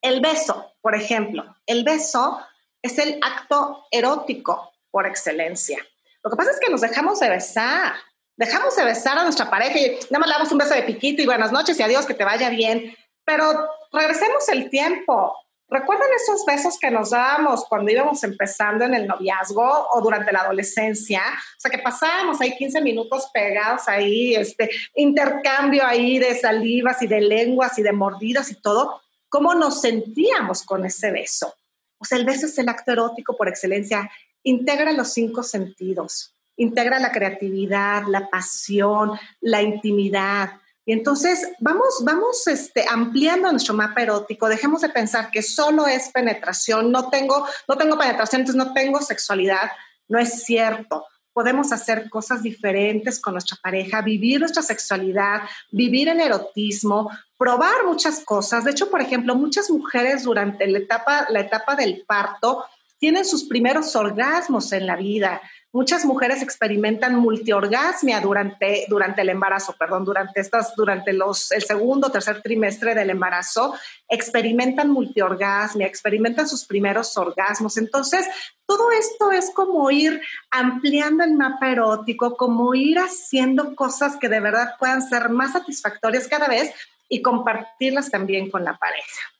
el 0.00 0.20
beso, 0.20 0.72
por 0.80 0.94
ejemplo, 0.94 1.52
el 1.66 1.82
beso 1.82 2.38
es 2.80 2.96
el 2.98 3.18
acto 3.20 3.86
erótico 3.90 4.70
por 4.92 5.04
excelencia. 5.04 5.84
Lo 6.22 6.30
que 6.30 6.36
pasa 6.36 6.52
es 6.52 6.60
que 6.60 6.70
nos 6.70 6.82
dejamos 6.82 7.18
de 7.18 7.30
besar, 7.30 7.94
dejamos 8.36 8.76
de 8.76 8.84
besar 8.84 9.18
a 9.18 9.24
nuestra 9.24 9.50
pareja 9.50 9.80
y 9.80 9.98
nada 10.10 10.20
más 10.20 10.28
le 10.28 10.34
damos 10.34 10.52
un 10.52 10.58
beso 10.58 10.74
de 10.74 10.82
piquito 10.82 11.22
y 11.22 11.26
buenas 11.26 11.50
noches 11.50 11.76
y 11.76 11.82
adiós, 11.82 12.06
que 12.06 12.14
te 12.14 12.22
vaya 12.22 12.50
bien. 12.50 12.94
Pero 13.24 13.68
regresemos 13.92 14.48
el 14.48 14.70
tiempo. 14.70 15.34
¿Recuerdan 15.70 16.08
esos 16.16 16.46
besos 16.46 16.78
que 16.78 16.90
nos 16.90 17.10
dábamos 17.10 17.66
cuando 17.66 17.92
íbamos 17.92 18.24
empezando 18.24 18.86
en 18.86 18.94
el 18.94 19.06
noviazgo 19.06 19.88
o 19.92 20.00
durante 20.00 20.32
la 20.32 20.40
adolescencia? 20.40 21.20
O 21.20 21.60
sea, 21.60 21.70
que 21.70 21.78
pasábamos 21.78 22.40
ahí 22.40 22.56
15 22.56 22.80
minutos 22.80 23.28
pegados 23.34 23.86
ahí, 23.86 24.34
este 24.34 24.70
intercambio 24.94 25.84
ahí 25.84 26.18
de 26.18 26.34
salivas 26.36 27.02
y 27.02 27.06
de 27.06 27.20
lenguas 27.20 27.78
y 27.78 27.82
de 27.82 27.92
mordidas 27.92 28.50
y 28.50 28.54
todo. 28.54 29.02
¿Cómo 29.28 29.54
nos 29.54 29.82
sentíamos 29.82 30.62
con 30.62 30.86
ese 30.86 31.10
beso? 31.10 31.54
O 31.98 32.04
sea, 32.06 32.16
el 32.16 32.24
beso 32.24 32.46
es 32.46 32.56
el 32.56 32.70
acto 32.70 32.92
erótico 32.92 33.36
por 33.36 33.48
excelencia. 33.48 34.10
Integra 34.42 34.92
los 34.92 35.12
cinco 35.12 35.42
sentidos. 35.42 36.34
Integra 36.56 36.98
la 36.98 37.12
creatividad, 37.12 38.04
la 38.08 38.30
pasión, 38.30 39.12
la 39.40 39.60
intimidad, 39.60 40.52
y 40.88 40.92
entonces 40.92 41.52
vamos, 41.60 42.02
vamos 42.02 42.46
este, 42.46 42.86
ampliando 42.88 43.50
nuestro 43.50 43.74
mapa 43.74 44.00
erótico, 44.00 44.48
dejemos 44.48 44.80
de 44.80 44.88
pensar 44.88 45.30
que 45.30 45.42
solo 45.42 45.86
es 45.86 46.08
penetración, 46.08 46.90
no 46.90 47.10
tengo, 47.10 47.46
no 47.68 47.76
tengo 47.76 47.98
penetración, 47.98 48.40
entonces 48.40 48.64
no 48.64 48.72
tengo 48.72 49.02
sexualidad. 49.02 49.70
No 50.08 50.18
es 50.18 50.44
cierto. 50.44 51.04
Podemos 51.34 51.72
hacer 51.72 52.08
cosas 52.08 52.42
diferentes 52.42 53.20
con 53.20 53.34
nuestra 53.34 53.58
pareja, 53.62 54.00
vivir 54.00 54.40
nuestra 54.40 54.62
sexualidad, 54.62 55.42
vivir 55.70 56.08
el 56.08 56.22
erotismo, 56.22 57.10
probar 57.36 57.84
muchas 57.84 58.24
cosas. 58.24 58.64
De 58.64 58.70
hecho, 58.70 58.90
por 58.90 59.02
ejemplo, 59.02 59.34
muchas 59.34 59.68
mujeres 59.68 60.22
durante 60.22 60.66
la 60.68 60.78
etapa, 60.78 61.26
la 61.28 61.40
etapa 61.40 61.76
del 61.76 62.02
parto 62.06 62.64
tienen 62.98 63.26
sus 63.26 63.44
primeros 63.44 63.94
orgasmos 63.94 64.72
en 64.72 64.86
la 64.86 64.96
vida. 64.96 65.42
Muchas 65.70 66.06
mujeres 66.06 66.40
experimentan 66.40 67.16
multiorgasmia 67.16 68.20
durante, 68.20 68.86
durante 68.88 69.20
el 69.20 69.28
embarazo, 69.28 69.74
perdón, 69.78 70.02
durante 70.02 70.40
estas, 70.40 70.74
durante 70.74 71.12
los, 71.12 71.52
el 71.52 71.62
segundo, 71.62 72.10
tercer 72.10 72.40
trimestre 72.40 72.94
del 72.94 73.10
embarazo, 73.10 73.74
experimentan 74.08 74.88
multiorgasmia, 74.90 75.86
experimentan 75.86 76.48
sus 76.48 76.64
primeros 76.64 77.14
orgasmos. 77.18 77.76
Entonces, 77.76 78.26
todo 78.64 78.90
esto 78.92 79.30
es 79.30 79.50
como 79.50 79.90
ir 79.90 80.22
ampliando 80.50 81.22
el 81.22 81.34
mapa 81.34 81.70
erótico, 81.70 82.36
como 82.38 82.74
ir 82.74 82.98
haciendo 82.98 83.76
cosas 83.76 84.16
que 84.16 84.30
de 84.30 84.40
verdad 84.40 84.74
puedan 84.78 85.02
ser 85.02 85.28
más 85.28 85.52
satisfactorias 85.52 86.28
cada 86.28 86.48
vez 86.48 86.72
y 87.10 87.20
compartirlas 87.20 88.10
también 88.10 88.50
con 88.50 88.64
la 88.64 88.78
pareja. 88.78 89.37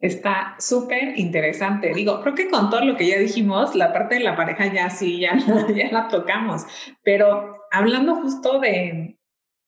Está 0.00 0.56
súper 0.58 1.18
interesante. 1.18 1.92
Digo, 1.94 2.20
creo 2.20 2.34
que 2.34 2.50
con 2.50 2.68
todo 2.68 2.84
lo 2.84 2.96
que 2.96 3.06
ya 3.06 3.18
dijimos, 3.18 3.74
la 3.74 3.92
parte 3.92 4.16
de 4.16 4.24
la 4.24 4.36
pareja 4.36 4.72
ya 4.72 4.90
sí, 4.90 5.20
ya, 5.20 5.36
ya 5.74 5.90
la 5.90 6.08
tocamos, 6.08 6.66
pero 7.02 7.58
hablando 7.70 8.16
justo 8.16 8.60
de, 8.60 9.18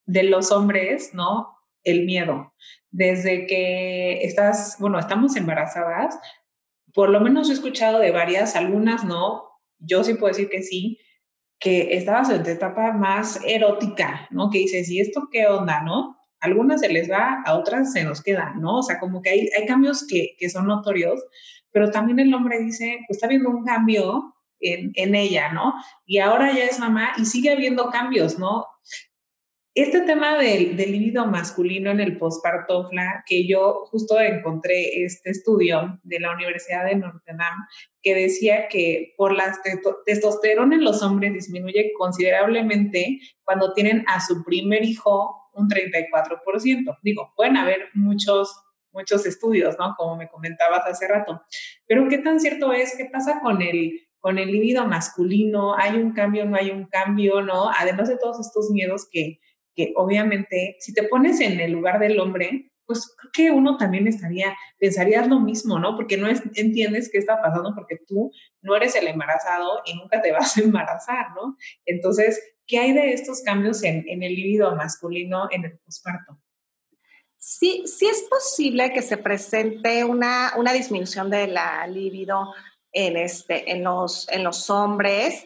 de 0.05 0.23
los 0.25 0.53
hombres, 0.53 1.15
¿no? 1.15 1.57
El 1.85 2.05
miedo. 2.05 2.55
Desde 2.91 3.47
que 3.47 4.25
estás, 4.25 4.77
bueno, 4.79 4.99
estamos 4.99 5.37
embarazadas, 5.37 6.19
por 6.93 7.11
lo 7.11 7.21
menos 7.21 7.51
he 7.51 7.53
escuchado 7.53 7.99
de 7.99 8.11
varias, 8.11 8.57
algunas 8.57 9.05
no, 9.05 9.45
yo 9.79 10.03
sí 10.05 10.15
puedo 10.15 10.33
decir 10.33 10.49
que 10.49 10.63
sí, 10.63 10.99
que 11.59 11.95
estabas 11.97 12.31
en 12.31 12.43
tu 12.43 12.51
etapa 12.51 12.93
más 12.93 13.41
erótica, 13.45 14.29
¿no? 14.31 14.51
Que 14.51 14.59
dices, 14.59 14.91
¿y 14.91 15.01
esto 15.01 15.29
qué 15.31 15.47
onda, 15.47 15.83
no? 15.83 16.17
Algunas 16.47 16.81
se 16.81 16.89
les 16.89 17.11
va, 17.11 17.43
a 17.45 17.55
otras 17.55 17.93
se 17.93 18.05
nos 18.05 18.23
quedan, 18.23 18.61
¿no? 18.61 18.79
O 18.79 18.83
sea, 18.83 18.99
como 18.99 19.21
que 19.23 19.31
hay, 19.31 19.49
hay 19.59 19.67
cambios 19.67 20.07
que, 20.07 20.37
que 20.39 20.49
son 20.49 20.67
notorios, 20.67 21.23
pero 21.71 21.91
también 21.91 22.19
el 22.19 22.33
hombre 22.33 22.59
dice, 22.59 23.01
pues 23.07 23.19
está 23.19 23.29
viendo 23.29 23.51
un 23.51 23.65
cambio 23.65 24.35
en, 24.61 24.93
en, 24.95 25.15
ella, 25.15 25.53
¿no? 25.53 25.75
Y 26.07 26.19
ahora 26.19 26.53
ya 26.53 26.65
es 26.65 26.79
mamá 26.79 27.11
y 27.19 27.27
sigue 27.27 27.51
habiendo 27.51 27.91
cambios, 27.91 28.39
¿no? 28.39 28.67
Este 29.77 30.01
tema 30.01 30.39
del, 30.39 30.75
del 30.75 30.91
libido 30.91 31.27
masculino 31.27 31.91
en 31.91 32.01
el 32.01 32.17
posparto, 32.17 32.89
que 33.27 33.47
yo 33.47 33.85
justo 33.91 34.19
encontré 34.19 35.05
este 35.05 35.29
estudio 35.29 36.01
de 36.03 36.19
la 36.19 36.33
Universidad 36.33 36.87
de 36.87 36.97
Notre 36.97 37.35
Dame 37.35 37.67
que 38.03 38.15
decía 38.15 38.69
que 38.69 39.13
por 39.19 39.35
la 39.35 39.53
testosterona 40.07 40.77
en 40.77 40.85
los 40.85 41.03
hombres 41.03 41.35
disminuye 41.35 41.93
considerablemente 41.99 43.19
cuando 43.45 43.75
tienen 43.75 44.03
a 44.09 44.25
su 44.25 44.43
primer 44.45 44.83
hijo 44.83 45.46
un 45.57 45.69
34%. 45.69 46.99
Digo, 47.03 47.33
pueden 47.37 47.57
haber 47.57 47.89
muchos 47.95 48.63
muchos 48.93 49.27
estudios, 49.27 49.77
¿no? 49.79 49.95
Como 49.97 50.17
me 50.17 50.29
comentabas 50.29 50.87
hace 50.87 51.07
rato. 51.07 51.43
Pero 51.87 52.09
qué 52.09 52.17
tan 52.17 52.41
cierto 52.41 52.73
es, 52.73 52.95
qué 52.97 53.05
pasa 53.05 53.41
con 53.41 53.61
el 53.61 54.01
con 54.19 54.39
el 54.39 54.51
libido 54.51 54.85
masculino, 54.87 55.77
hay 55.77 55.99
un 55.99 56.13
cambio, 56.13 56.47
no 56.47 56.57
hay 56.57 56.71
un 56.71 56.87
cambio, 56.87 57.43
¿no? 57.43 57.71
Además 57.71 58.09
de 58.09 58.17
todos 58.17 58.41
estos 58.41 58.71
miedos 58.71 59.07
que, 59.09 59.39
que 59.73 59.93
obviamente 59.95 60.77
si 60.81 60.93
te 60.93 61.05
pones 61.05 61.41
en 61.41 61.61
el 61.61 61.71
lugar 61.71 62.01
del 62.01 62.19
hombre, 62.19 62.73
pues 62.87 63.15
creo 63.17 63.31
que 63.33 63.51
uno 63.53 63.77
también 63.77 64.09
estaría, 64.09 64.57
pensarías 64.81 65.29
lo 65.29 65.39
mismo, 65.39 65.79
¿no? 65.79 65.95
Porque 65.95 66.17
no 66.17 66.27
entiendes 66.29 67.09
qué 67.13 67.19
está 67.19 67.41
pasando 67.41 67.73
porque 67.75 67.99
tú 68.05 68.33
no 68.63 68.75
eres 68.75 68.97
el 68.97 69.07
embarazado 69.07 69.83
y 69.85 69.95
nunca 69.95 70.21
te 70.21 70.33
vas 70.33 70.57
a 70.57 70.61
embarazar, 70.63 71.27
¿no? 71.37 71.57
Entonces, 71.85 72.41
¿qué 72.67 72.79
hay 72.79 72.93
de 72.93 73.13
estos 73.13 73.43
cambios 73.43 73.83
en, 73.83 74.05
en 74.09 74.23
el 74.23 74.35
libido 74.35 74.75
masculino 74.75 75.49
en 75.51 75.65
el 75.65 75.79
posparto? 75.79 76.39
Sí, 77.39 77.85
sí 77.87 78.09
es 78.09 78.23
posible 78.23 78.93
que 78.93 79.03
se 79.03 79.17
presente 79.17 80.03
una, 80.05 80.55
una 80.57 80.73
disminución 80.73 81.31
de 81.31 81.47
la 81.47 81.87
libido 81.87 82.53
en, 82.93 83.17
este, 83.17 83.71
en, 83.71 83.85
los, 83.85 84.29
en 84.31 84.43
los 84.43 84.69
hombres. 84.69 85.45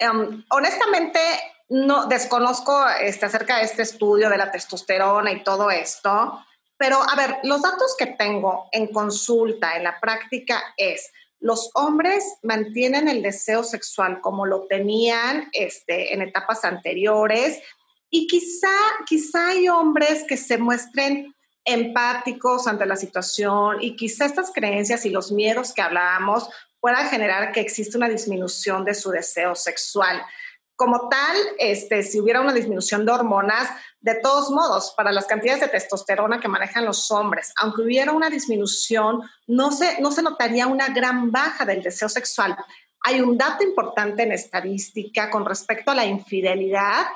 Um, 0.00 0.44
honestamente, 0.50 1.18
no 1.68 2.06
desconozco 2.06 2.86
este, 3.00 3.26
acerca 3.26 3.56
de 3.56 3.64
este 3.64 3.82
estudio 3.82 4.30
de 4.30 4.36
la 4.36 4.52
testosterona 4.52 5.32
y 5.32 5.42
todo 5.42 5.70
esto, 5.70 6.44
pero 6.76 6.98
a 7.02 7.16
ver, 7.16 7.38
los 7.42 7.62
datos 7.62 7.96
que 7.98 8.06
tengo 8.06 8.68
en 8.70 8.88
consulta, 8.88 9.76
en 9.76 9.84
la 9.84 9.98
práctica, 9.98 10.62
es 10.76 11.10
los 11.40 11.70
hombres 11.74 12.24
mantienen 12.42 13.08
el 13.08 13.22
deseo 13.22 13.62
sexual 13.62 14.20
como 14.20 14.46
lo 14.46 14.66
tenían 14.66 15.48
este, 15.52 16.14
en 16.14 16.22
etapas 16.22 16.64
anteriores. 16.64 17.60
Y 18.10 18.26
quizá, 18.26 18.70
quizá 19.06 19.48
hay 19.48 19.68
hombres 19.68 20.24
que 20.26 20.36
se 20.36 20.58
muestren 20.58 21.34
empáticos 21.64 22.66
ante 22.66 22.86
la 22.86 22.96
situación 22.96 23.78
y 23.80 23.96
quizá 23.96 24.24
estas 24.24 24.52
creencias 24.52 25.04
y 25.04 25.10
los 25.10 25.32
miedos 25.32 25.72
que 25.74 25.82
hablábamos 25.82 26.48
puedan 26.80 27.08
generar 27.08 27.50
que 27.50 27.60
existe 27.60 27.96
una 27.96 28.08
disminución 28.08 28.84
de 28.84 28.94
su 28.94 29.10
deseo 29.10 29.56
sexual. 29.56 30.22
Como 30.76 31.08
tal, 31.08 31.36
este, 31.58 32.02
si 32.02 32.20
hubiera 32.20 32.40
una 32.40 32.52
disminución 32.52 33.04
de 33.04 33.12
hormonas, 33.12 33.68
de 34.06 34.14
todos 34.14 34.50
modos, 34.50 34.94
para 34.96 35.10
las 35.10 35.26
cantidades 35.26 35.62
de 35.62 35.66
testosterona 35.66 36.38
que 36.38 36.46
manejan 36.46 36.84
los 36.84 37.10
hombres, 37.10 37.52
aunque 37.56 37.82
hubiera 37.82 38.12
una 38.12 38.30
disminución, 38.30 39.20
no 39.48 39.72
se, 39.72 40.00
no 40.00 40.12
se 40.12 40.22
notaría 40.22 40.68
una 40.68 40.90
gran 40.90 41.32
baja 41.32 41.64
del 41.64 41.82
deseo 41.82 42.08
sexual. 42.08 42.56
Hay 43.00 43.20
un 43.20 43.36
dato 43.36 43.64
importante 43.64 44.22
en 44.22 44.30
estadística 44.30 45.28
con 45.28 45.44
respecto 45.44 45.90
a 45.90 45.96
la 45.96 46.06
infidelidad 46.06 47.06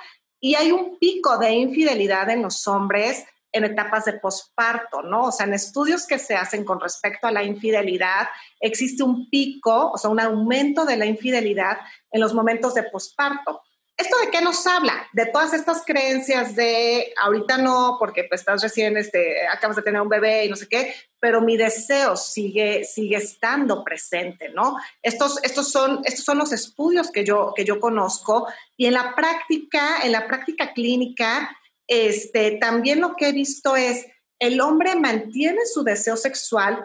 y 0.41 0.57
hay 0.57 0.73
un 0.73 0.99
pico 0.99 1.39
de 1.39 1.53
infidelidad 1.53 2.29
en 2.29 2.43
los 2.43 2.67
hombres 2.67 3.25
en 3.53 3.63
etapas 3.63 4.07
de 4.07 4.15
posparto, 4.15 5.03
¿no? 5.03 5.27
O 5.27 5.33
sea, 5.33 5.47
en 5.47 5.55
estudios 5.55 6.09
que 6.09 6.19
se 6.19 6.35
hacen 6.35 6.65
con 6.65 6.81
respecto 6.81 7.29
a 7.29 7.33
la 7.33 7.45
infidelidad, 7.45 8.29
existe 8.59 9.05
un 9.05 9.31
pico, 9.31 9.93
o 9.93 9.97
sea, 9.97 10.11
un 10.11 10.19
aumento 10.19 10.85
de 10.85 10.97
la 10.97 11.07
infidelidad 11.07 11.79
en 12.11 12.21
los 12.21 12.35
momentos 12.35 12.75
de 12.75 12.83
posparto. 12.83 13.63
¿Esto 14.01 14.17
de 14.25 14.31
qué 14.31 14.41
nos 14.41 14.67
habla? 14.67 15.07
De 15.13 15.27
todas 15.27 15.53
estas 15.53 15.83
creencias 15.85 16.57
de 16.57 17.13
ahorita 17.23 17.59
no, 17.59 17.97
porque 17.99 18.25
pues 18.25 18.41
estás 18.41 18.63
recién, 18.63 18.97
este, 18.97 19.47
acabas 19.47 19.77
de 19.77 19.83
tener 19.83 20.01
un 20.01 20.09
bebé 20.09 20.47
y 20.47 20.49
no 20.49 20.57
sé 20.57 20.69
qué, 20.69 20.95
pero 21.19 21.43
mi 21.43 21.59
deseo 21.59 22.17
sigue, 22.17 22.85
sigue 22.85 23.17
estando 23.17 23.85
presente, 23.85 24.49
¿no? 24.49 24.77
Estos, 25.03 25.39
estos, 25.43 25.71
son, 25.71 26.01
estos 26.05 26.25
son 26.25 26.39
los 26.39 26.51
estudios 26.51 27.11
que 27.11 27.27
yo, 27.27 27.53
que 27.55 27.67
yo 27.67 27.79
conozco 27.79 28.47
y 28.75 28.87
en 28.87 28.95
la 28.95 29.15
práctica, 29.15 29.99
en 30.03 30.13
la 30.13 30.27
práctica 30.27 30.73
clínica, 30.73 31.55
este, 31.87 32.53
también 32.53 33.03
lo 33.03 33.17
que 33.17 33.29
he 33.29 33.33
visto 33.33 33.77
es 33.77 34.07
el 34.39 34.63
hombre 34.63 34.97
mantiene 34.97 35.67
su 35.67 35.85
deseo 35.85 36.17
sexual, 36.17 36.83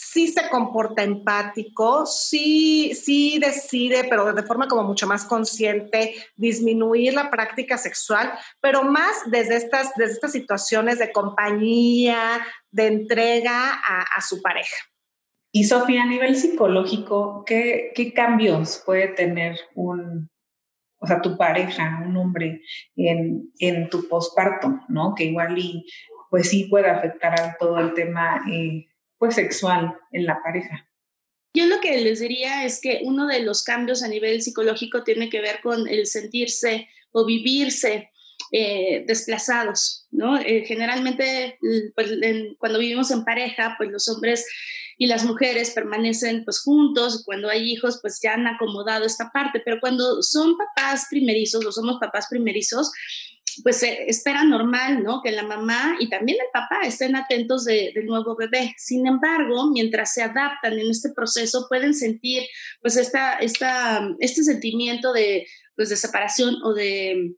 sí 0.00 0.28
se 0.28 0.48
comporta 0.48 1.02
empático, 1.02 2.06
sí, 2.06 2.94
sí 2.94 3.40
decide, 3.40 4.04
pero 4.08 4.32
de 4.32 4.44
forma 4.44 4.68
como 4.68 4.84
mucho 4.84 5.08
más 5.08 5.24
consciente, 5.24 6.14
disminuir 6.36 7.14
la 7.14 7.30
práctica 7.30 7.76
sexual, 7.76 8.30
pero 8.60 8.84
más 8.84 9.10
desde 9.26 9.56
estas, 9.56 9.92
desde 9.96 10.12
estas 10.12 10.30
situaciones 10.30 11.00
de 11.00 11.10
compañía, 11.10 12.46
de 12.70 12.86
entrega 12.86 13.72
a, 13.72 14.20
su 14.20 14.40
pareja. 14.40 14.76
Y 15.50 15.64
Sofía, 15.64 16.04
a 16.04 16.06
nivel 16.06 16.36
psicológico, 16.36 17.42
¿qué, 17.44 17.90
¿qué, 17.92 18.12
cambios 18.12 18.80
puede 18.86 19.08
tener 19.08 19.58
un, 19.74 20.30
o 21.00 21.08
sea, 21.08 21.20
tu 21.20 21.36
pareja, 21.36 22.04
un 22.06 22.16
hombre, 22.16 22.62
en, 22.94 23.50
en 23.58 23.88
tu 23.88 24.06
posparto, 24.06 24.78
¿no? 24.88 25.16
Que 25.16 25.24
igual 25.24 25.58
y, 25.58 25.84
pues 26.30 26.50
sí 26.50 26.66
puede 26.66 26.88
afectar 26.88 27.40
a 27.40 27.56
todo 27.58 27.80
el 27.80 27.94
tema, 27.94 28.42
eh, 28.48 28.86
pues, 29.18 29.34
sexual 29.34 29.98
en 30.12 30.26
la 30.26 30.42
pareja. 30.42 30.88
Yo 31.54 31.66
lo 31.66 31.80
que 31.80 32.00
les 32.00 32.20
diría 32.20 32.64
es 32.64 32.80
que 32.80 33.00
uno 33.02 33.26
de 33.26 33.40
los 33.40 33.64
cambios 33.64 34.02
a 34.02 34.08
nivel 34.08 34.42
psicológico 34.42 35.02
tiene 35.02 35.28
que 35.28 35.40
ver 35.40 35.60
con 35.60 35.88
el 35.88 36.06
sentirse 36.06 36.88
o 37.10 37.24
vivirse 37.24 38.10
eh, 38.52 39.04
desplazados, 39.06 40.06
¿no? 40.10 40.38
Eh, 40.38 40.64
generalmente, 40.66 41.58
pues, 41.94 42.10
cuando 42.58 42.78
vivimos 42.78 43.10
en 43.10 43.24
pareja, 43.24 43.74
pues 43.76 43.90
los 43.90 44.08
hombres 44.08 44.46
y 44.96 45.06
las 45.06 45.24
mujeres 45.24 45.70
permanecen 45.70 46.44
pues 46.44 46.60
juntos, 46.60 47.22
cuando 47.24 47.48
hay 47.48 47.70
hijos 47.70 48.00
pues 48.02 48.18
ya 48.22 48.34
han 48.34 48.46
acomodado 48.46 49.04
esta 49.04 49.30
parte, 49.32 49.62
pero 49.64 49.78
cuando 49.80 50.22
son 50.22 50.56
papás 50.56 51.06
primerizos 51.08 51.64
o 51.64 51.70
somos 51.70 51.98
papás 52.00 52.26
primerizos, 52.28 52.90
pues 53.62 53.76
se 53.76 54.08
espera 54.08 54.44
normal, 54.44 55.02
¿no? 55.02 55.20
Que 55.22 55.30
la 55.30 55.42
mamá 55.42 55.96
y 56.00 56.08
también 56.08 56.38
el 56.40 56.48
papá 56.52 56.80
estén 56.84 57.16
atentos 57.16 57.64
del 57.64 58.06
nuevo 58.06 58.36
bebé. 58.36 58.74
Sin 58.76 59.06
embargo, 59.06 59.70
mientras 59.70 60.12
se 60.14 60.22
adaptan 60.22 60.78
en 60.78 60.90
este 60.90 61.10
proceso, 61.10 61.66
pueden 61.68 61.94
sentir, 61.94 62.44
pues, 62.80 62.96
esta, 62.96 63.34
esta, 63.34 64.08
este 64.20 64.42
sentimiento 64.42 65.12
de, 65.12 65.46
pues, 65.76 65.88
de 65.88 65.96
separación 65.96 66.56
o 66.62 66.72
de, 66.72 67.34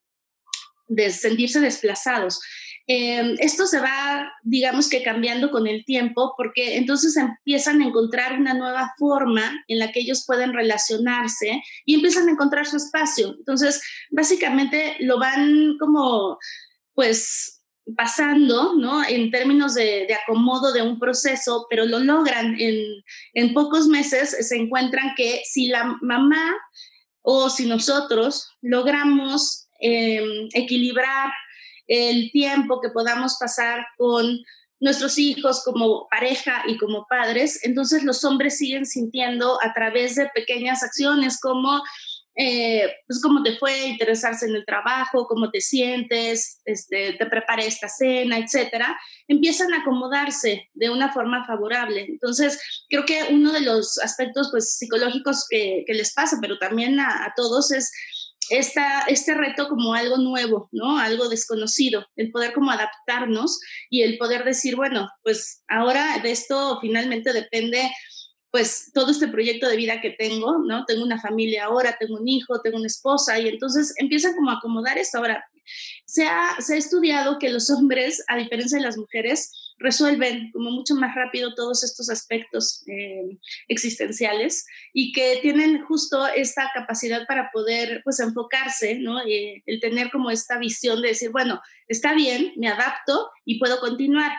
de 0.90 1.10
sentirse 1.10 1.60
desplazados. 1.60 2.40
Em, 2.86 3.36
esto 3.38 3.66
se 3.66 3.78
va, 3.78 4.32
digamos 4.42 4.88
que 4.88 5.04
cambiando 5.04 5.52
con 5.52 5.68
el 5.68 5.84
tiempo, 5.84 6.34
porque 6.36 6.76
entonces 6.76 7.16
empiezan 7.16 7.80
a 7.80 7.86
encontrar 7.86 8.38
una 8.38 8.52
nueva 8.52 8.92
forma 8.98 9.64
en 9.68 9.78
la 9.78 9.92
que 9.92 10.00
ellos 10.00 10.24
pueden 10.26 10.52
relacionarse 10.52 11.62
y 11.84 11.94
empiezan 11.94 12.28
a 12.28 12.32
encontrar 12.32 12.66
su 12.66 12.76
espacio. 12.76 13.36
Entonces, 13.38 13.80
básicamente 14.10 14.96
lo 14.98 15.20
van 15.20 15.76
como, 15.78 16.36
pues, 16.92 17.62
pasando, 17.96 18.74
¿no? 18.74 19.04
En 19.04 19.30
términos 19.30 19.74
de, 19.74 20.08
acomodo 20.24 20.72
de 20.72 20.82
un 20.82 20.98
proceso, 20.98 21.66
pero 21.70 21.86
lo 21.86 22.00
logran 22.00 22.56
en, 22.58 22.76
en 23.34 23.54
pocos 23.54 23.86
meses, 23.86 24.36
se 24.48 24.56
encuentran 24.56 25.14
que 25.16 25.42
si 25.44 25.68
la 25.68 25.96
mamá 26.00 26.56
o 27.22 27.50
si 27.50 27.66
nosotros 27.66 28.48
logramos 28.60 29.68
em, 29.80 30.48
equilibrar 30.52 31.32
el 31.86 32.30
tiempo 32.30 32.80
que 32.80 32.90
podamos 32.90 33.36
pasar 33.38 33.84
con 33.96 34.38
nuestros 34.80 35.18
hijos 35.18 35.62
como 35.64 36.08
pareja 36.08 36.62
y 36.66 36.78
como 36.78 37.06
padres, 37.08 37.64
entonces 37.64 38.02
los 38.02 38.24
hombres 38.24 38.56
siguen 38.56 38.86
sintiendo 38.86 39.58
a 39.62 39.74
través 39.74 40.14
de 40.14 40.30
pequeñas 40.34 40.82
acciones 40.82 41.38
como 41.38 41.82
eh, 42.36 42.90
pues 43.06 43.20
cómo 43.20 43.42
te 43.42 43.58
fue, 43.58 43.88
interesarse 43.88 44.46
en 44.46 44.54
el 44.54 44.64
trabajo, 44.64 45.26
cómo 45.26 45.50
te 45.50 45.60
sientes, 45.60 46.62
este, 46.64 47.14
te 47.14 47.26
preparé 47.26 47.66
esta 47.66 47.88
cena, 47.88 48.38
etcétera, 48.38 48.98
empiezan 49.28 49.74
a 49.74 49.80
acomodarse 49.80 50.70
de 50.72 50.90
una 50.90 51.12
forma 51.12 51.44
favorable. 51.44 52.06
Entonces, 52.08 52.58
creo 52.88 53.04
que 53.04 53.26
uno 53.30 53.52
de 53.52 53.60
los 53.60 53.98
aspectos 53.98 54.48
pues, 54.50 54.78
psicológicos 54.78 55.44
que, 55.50 55.84
les 55.88 56.14
pasa, 56.14 56.38
pero 56.40 56.56
también 56.58 56.98
a 57.00 57.30
todos, 57.36 57.72
es 57.72 57.90
esta, 58.50 59.02
este 59.02 59.34
reto 59.34 59.68
como 59.68 59.94
algo 59.94 60.18
nuevo, 60.18 60.68
¿no? 60.72 60.98
Algo 60.98 61.28
desconocido, 61.28 62.06
el 62.16 62.30
poder 62.30 62.52
como 62.52 62.70
adaptarnos 62.70 63.60
y 63.88 64.02
el 64.02 64.18
poder 64.18 64.44
decir, 64.44 64.76
bueno, 64.76 65.08
pues 65.22 65.62
ahora 65.68 66.18
de 66.22 66.32
esto 66.32 66.78
finalmente 66.80 67.32
depende 67.32 67.90
pues 68.50 68.90
todo 68.92 69.12
este 69.12 69.28
proyecto 69.28 69.68
de 69.68 69.76
vida 69.76 70.00
que 70.00 70.10
tengo, 70.10 70.58
¿no? 70.66 70.84
Tengo 70.84 71.04
una 71.04 71.20
familia 71.20 71.66
ahora, 71.66 71.96
tengo 71.98 72.16
un 72.16 72.26
hijo, 72.26 72.60
tengo 72.60 72.78
una 72.78 72.88
esposa 72.88 73.38
y 73.38 73.48
entonces 73.48 73.94
empiezan 73.96 74.34
como 74.34 74.50
a 74.50 74.54
acomodar 74.54 74.98
esto. 74.98 75.18
Ahora, 75.18 75.44
se 76.04 76.24
ha, 76.24 76.56
se 76.60 76.74
ha 76.74 76.76
estudiado 76.76 77.38
que 77.38 77.50
los 77.50 77.70
hombres, 77.70 78.24
a 78.26 78.36
diferencia 78.36 78.78
de 78.78 78.84
las 78.84 78.96
mujeres, 78.98 79.52
resuelven 79.80 80.52
como 80.52 80.70
mucho 80.70 80.94
más 80.94 81.14
rápido 81.14 81.54
todos 81.54 81.82
estos 81.82 82.10
aspectos 82.10 82.84
eh, 82.86 83.38
existenciales 83.66 84.66
y 84.92 85.12
que 85.12 85.38
tienen 85.42 85.82
justo 85.86 86.26
esta 86.28 86.70
capacidad 86.72 87.26
para 87.26 87.50
poder 87.50 88.02
pues 88.04 88.20
enfocarse, 88.20 88.98
¿no? 88.98 89.20
Eh, 89.22 89.62
el 89.66 89.80
tener 89.80 90.10
como 90.10 90.30
esta 90.30 90.58
visión 90.58 91.00
de 91.02 91.08
decir, 91.08 91.30
bueno, 91.30 91.60
está 91.88 92.14
bien, 92.14 92.52
me 92.56 92.68
adapto 92.68 93.30
y 93.44 93.58
puedo 93.58 93.80
continuar. 93.80 94.32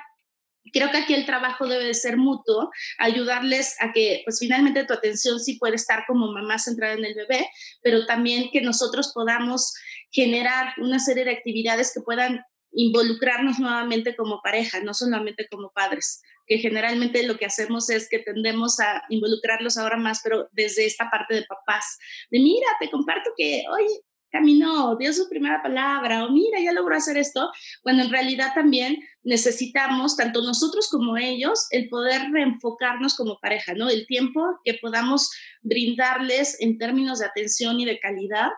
Creo 0.71 0.91
que 0.91 0.97
aquí 0.97 1.15
el 1.15 1.25
trabajo 1.25 1.67
debe 1.67 1.85
de 1.85 1.95
ser 1.95 2.17
mutuo, 2.17 2.69
ayudarles 2.99 3.75
a 3.79 3.91
que 3.91 4.21
pues 4.23 4.37
finalmente 4.39 4.85
tu 4.85 4.93
atención 4.93 5.39
sí 5.39 5.57
puede 5.57 5.75
estar 5.75 6.03
como 6.07 6.31
mamá 6.31 6.59
centrada 6.59 6.93
en 6.93 7.03
el 7.03 7.15
bebé, 7.15 7.49
pero 7.81 8.05
también 8.05 8.51
que 8.53 8.61
nosotros 8.61 9.11
podamos 9.11 9.73
generar 10.11 10.73
una 10.77 10.99
serie 10.99 11.25
de 11.25 11.31
actividades 11.31 11.91
que 11.93 12.01
puedan 12.01 12.41
involucrarnos 12.73 13.59
nuevamente 13.59 14.15
como 14.15 14.41
pareja, 14.41 14.79
no 14.81 14.93
solamente 14.93 15.47
como 15.49 15.71
padres, 15.71 16.21
que 16.47 16.57
generalmente 16.57 17.25
lo 17.27 17.37
que 17.37 17.45
hacemos 17.45 17.89
es 17.89 18.09
que 18.09 18.19
tendemos 18.19 18.79
a 18.79 19.03
involucrarlos 19.09 19.77
ahora 19.77 19.97
más, 19.97 20.21
pero 20.23 20.49
desde 20.51 20.85
esta 20.85 21.09
parte 21.09 21.35
de 21.35 21.45
papás, 21.45 21.97
de 22.29 22.39
mira, 22.39 22.67
te 22.79 22.89
comparto 22.89 23.31
que, 23.37 23.63
hoy 23.71 23.85
caminó, 24.31 24.95
dio 24.95 25.11
su 25.13 25.27
primera 25.29 25.61
palabra, 25.61 26.25
o 26.25 26.31
mira, 26.31 26.59
ya 26.59 26.71
logró 26.71 26.95
hacer 26.95 27.17
esto, 27.17 27.51
bueno, 27.83 28.03
en 28.03 28.09
realidad 28.09 28.53
también 28.55 28.97
necesitamos, 29.23 30.15
tanto 30.15 30.41
nosotros 30.41 30.87
como 30.89 31.17
ellos, 31.17 31.67
el 31.71 31.89
poder 31.89 32.31
reenfocarnos 32.31 33.15
como 33.15 33.39
pareja, 33.39 33.73
¿no? 33.73 33.89
El 33.89 34.07
tiempo 34.07 34.41
que 34.63 34.75
podamos 34.75 35.29
brindarles 35.61 36.59
en 36.61 36.77
términos 36.77 37.19
de 37.19 37.25
atención 37.25 37.79
y 37.79 37.85
de 37.85 37.99
calidad 37.99 38.49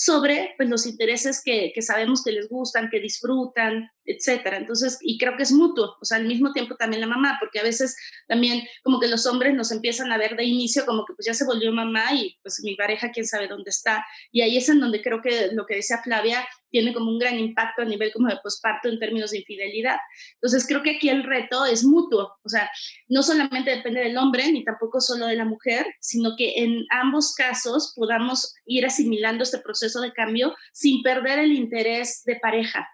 sobre 0.00 0.54
pues, 0.56 0.68
los 0.68 0.86
intereses 0.86 1.42
que, 1.44 1.72
que, 1.74 1.82
sabemos 1.82 2.22
que 2.22 2.30
les 2.30 2.48
gustan, 2.48 2.88
que 2.88 3.00
disfrutan, 3.00 3.90
etcétera. 4.04 4.56
Entonces, 4.56 4.96
y 5.00 5.18
creo 5.18 5.36
que 5.36 5.42
es 5.42 5.50
mutuo, 5.50 5.96
o 6.00 6.04
sea, 6.04 6.18
al 6.18 6.26
mismo 6.26 6.52
tiempo 6.52 6.76
también 6.76 7.00
la 7.00 7.08
mamá, 7.08 7.36
porque 7.40 7.58
a 7.58 7.64
veces 7.64 7.96
también 8.28 8.62
como 8.84 9.00
que 9.00 9.08
los 9.08 9.26
hombres 9.26 9.56
nos 9.56 9.72
empiezan 9.72 10.12
a 10.12 10.16
ver 10.16 10.36
de 10.36 10.44
inicio 10.44 10.86
como 10.86 11.04
que 11.04 11.14
pues 11.14 11.26
ya 11.26 11.34
se 11.34 11.44
volvió 11.44 11.72
mamá 11.72 12.14
y 12.14 12.38
pues 12.42 12.60
mi 12.62 12.76
pareja 12.76 13.10
quién 13.10 13.26
sabe 13.26 13.48
dónde 13.48 13.70
está. 13.70 14.06
Y 14.30 14.42
ahí 14.42 14.56
es 14.56 14.68
en 14.68 14.78
donde 14.78 15.02
creo 15.02 15.20
que 15.20 15.48
lo 15.52 15.66
que 15.66 15.74
decía 15.74 15.98
Flavia 15.98 16.46
tiene 16.70 16.92
como 16.92 17.10
un 17.10 17.18
gran 17.18 17.38
impacto 17.38 17.82
a 17.82 17.84
nivel 17.84 18.12
como 18.12 18.28
de 18.28 18.38
posparto 18.42 18.88
en 18.88 18.98
términos 18.98 19.30
de 19.30 19.38
infidelidad. 19.38 19.96
Entonces, 20.34 20.66
creo 20.66 20.82
que 20.82 20.96
aquí 20.96 21.08
el 21.08 21.24
reto 21.24 21.64
es 21.64 21.84
mutuo, 21.84 22.36
o 22.42 22.48
sea, 22.48 22.70
no 23.08 23.22
solamente 23.22 23.70
depende 23.70 24.00
del 24.00 24.16
hombre 24.16 24.50
ni 24.52 24.64
tampoco 24.64 25.00
solo 25.00 25.26
de 25.26 25.36
la 25.36 25.44
mujer, 25.44 25.86
sino 26.00 26.34
que 26.36 26.54
en 26.56 26.84
ambos 26.90 27.34
casos 27.34 27.92
podamos 27.96 28.54
ir 28.66 28.86
asimilando 28.86 29.44
este 29.44 29.58
proceso 29.58 30.00
de 30.00 30.12
cambio 30.12 30.54
sin 30.72 31.02
perder 31.02 31.38
el 31.38 31.52
interés 31.52 32.22
de 32.24 32.36
pareja 32.36 32.88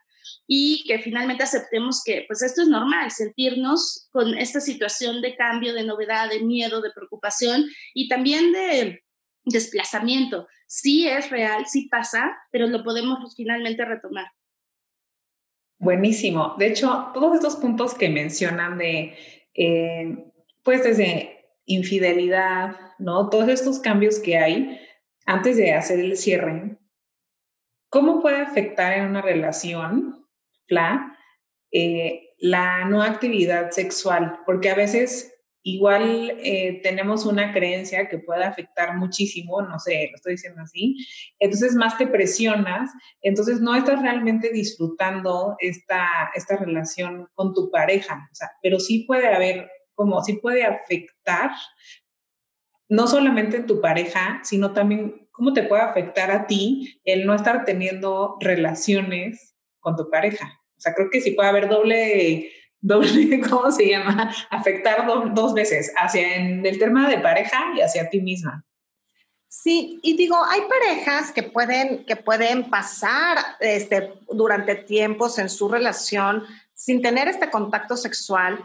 y 0.46 0.84
que 0.86 0.98
finalmente 0.98 1.44
aceptemos 1.44 2.02
que 2.04 2.24
pues 2.26 2.42
esto 2.42 2.62
es 2.62 2.68
normal, 2.68 3.10
sentirnos 3.10 4.08
con 4.10 4.36
esta 4.36 4.60
situación 4.60 5.20
de 5.22 5.36
cambio, 5.36 5.74
de 5.74 5.84
novedad, 5.84 6.30
de 6.30 6.40
miedo, 6.40 6.80
de 6.80 6.90
preocupación 6.92 7.66
y 7.94 8.08
también 8.08 8.52
de 8.52 9.03
desplazamiento. 9.44 10.48
Sí 10.66 11.08
es 11.08 11.30
real, 11.30 11.66
sí 11.66 11.88
pasa, 11.88 12.36
pero 12.50 12.66
lo 12.66 12.82
podemos 12.82 13.34
finalmente 13.36 13.84
retomar. 13.84 14.26
Buenísimo. 15.78 16.54
De 16.58 16.68
hecho, 16.68 17.10
todos 17.12 17.34
estos 17.34 17.56
puntos 17.56 17.94
que 17.94 18.08
mencionan 18.08 18.78
de, 18.78 19.16
eh, 19.54 20.32
pues 20.62 20.82
desde 20.82 21.44
infidelidad, 21.66 22.76
¿no? 22.98 23.28
Todos 23.28 23.48
estos 23.48 23.80
cambios 23.80 24.18
que 24.18 24.38
hay 24.38 24.80
antes 25.26 25.56
de 25.56 25.72
hacer 25.72 26.00
el 26.00 26.16
cierre, 26.16 26.78
¿cómo 27.88 28.20
puede 28.20 28.38
afectar 28.38 28.96
en 28.96 29.06
una 29.06 29.22
relación, 29.22 30.26
Fla, 30.66 31.18
eh, 31.70 32.30
la 32.38 32.84
no 32.84 33.02
actividad 33.02 33.70
sexual? 33.70 34.40
Porque 34.46 34.70
a 34.70 34.74
veces 34.74 35.33
igual 35.64 36.36
eh, 36.42 36.80
tenemos 36.82 37.24
una 37.24 37.52
creencia 37.52 38.06
que 38.08 38.18
puede 38.18 38.44
afectar 38.44 38.96
muchísimo, 38.96 39.62
no 39.62 39.78
sé, 39.78 40.08
lo 40.10 40.16
estoy 40.16 40.32
diciendo 40.34 40.60
así, 40.62 40.96
entonces 41.38 41.74
más 41.74 41.96
te 41.96 42.06
presionas, 42.06 42.90
entonces 43.22 43.60
no 43.60 43.74
estás 43.74 44.00
realmente 44.02 44.50
disfrutando 44.52 45.56
esta, 45.58 46.06
esta 46.34 46.56
relación 46.56 47.28
con 47.34 47.54
tu 47.54 47.70
pareja, 47.70 48.28
o 48.30 48.34
sea, 48.34 48.50
pero 48.62 48.78
sí 48.78 49.04
puede 49.06 49.26
haber, 49.26 49.70
como 49.94 50.22
sí 50.22 50.34
puede 50.34 50.64
afectar, 50.64 51.50
no 52.90 53.06
solamente 53.06 53.56
en 53.56 53.66
tu 53.66 53.80
pareja, 53.80 54.40
sino 54.44 54.74
también 54.74 55.28
cómo 55.32 55.54
te 55.54 55.62
puede 55.62 55.82
afectar 55.82 56.30
a 56.30 56.46
ti 56.46 57.00
el 57.04 57.26
no 57.26 57.34
estar 57.34 57.64
teniendo 57.64 58.36
relaciones 58.38 59.56
con 59.80 59.96
tu 59.96 60.10
pareja. 60.10 60.60
O 60.76 60.80
sea, 60.80 60.92
creo 60.94 61.08
que 61.10 61.22
sí 61.22 61.30
puede 61.30 61.48
haber 61.48 61.68
doble 61.68 62.50
doble, 62.84 63.40
¿cómo 63.48 63.72
se 63.72 63.88
llama? 63.88 64.32
Afectar 64.50 65.06
dos 65.34 65.54
veces, 65.54 65.92
hacia 65.96 66.36
en 66.36 66.64
el 66.64 66.78
tema 66.78 67.08
de 67.08 67.18
pareja 67.18 67.72
y 67.76 67.80
hacia 67.80 68.10
ti 68.10 68.20
misma. 68.20 68.64
Sí, 69.48 69.98
y 70.02 70.16
digo, 70.16 70.36
hay 70.44 70.62
parejas 70.62 71.32
que 71.32 71.44
pueden, 71.44 72.04
que 72.04 72.16
pueden 72.16 72.70
pasar 72.70 73.38
este, 73.60 74.12
durante 74.28 74.74
tiempos 74.74 75.38
en 75.38 75.48
su 75.48 75.68
relación 75.68 76.44
sin 76.74 77.00
tener 77.00 77.28
este 77.28 77.50
contacto 77.50 77.96
sexual 77.96 78.64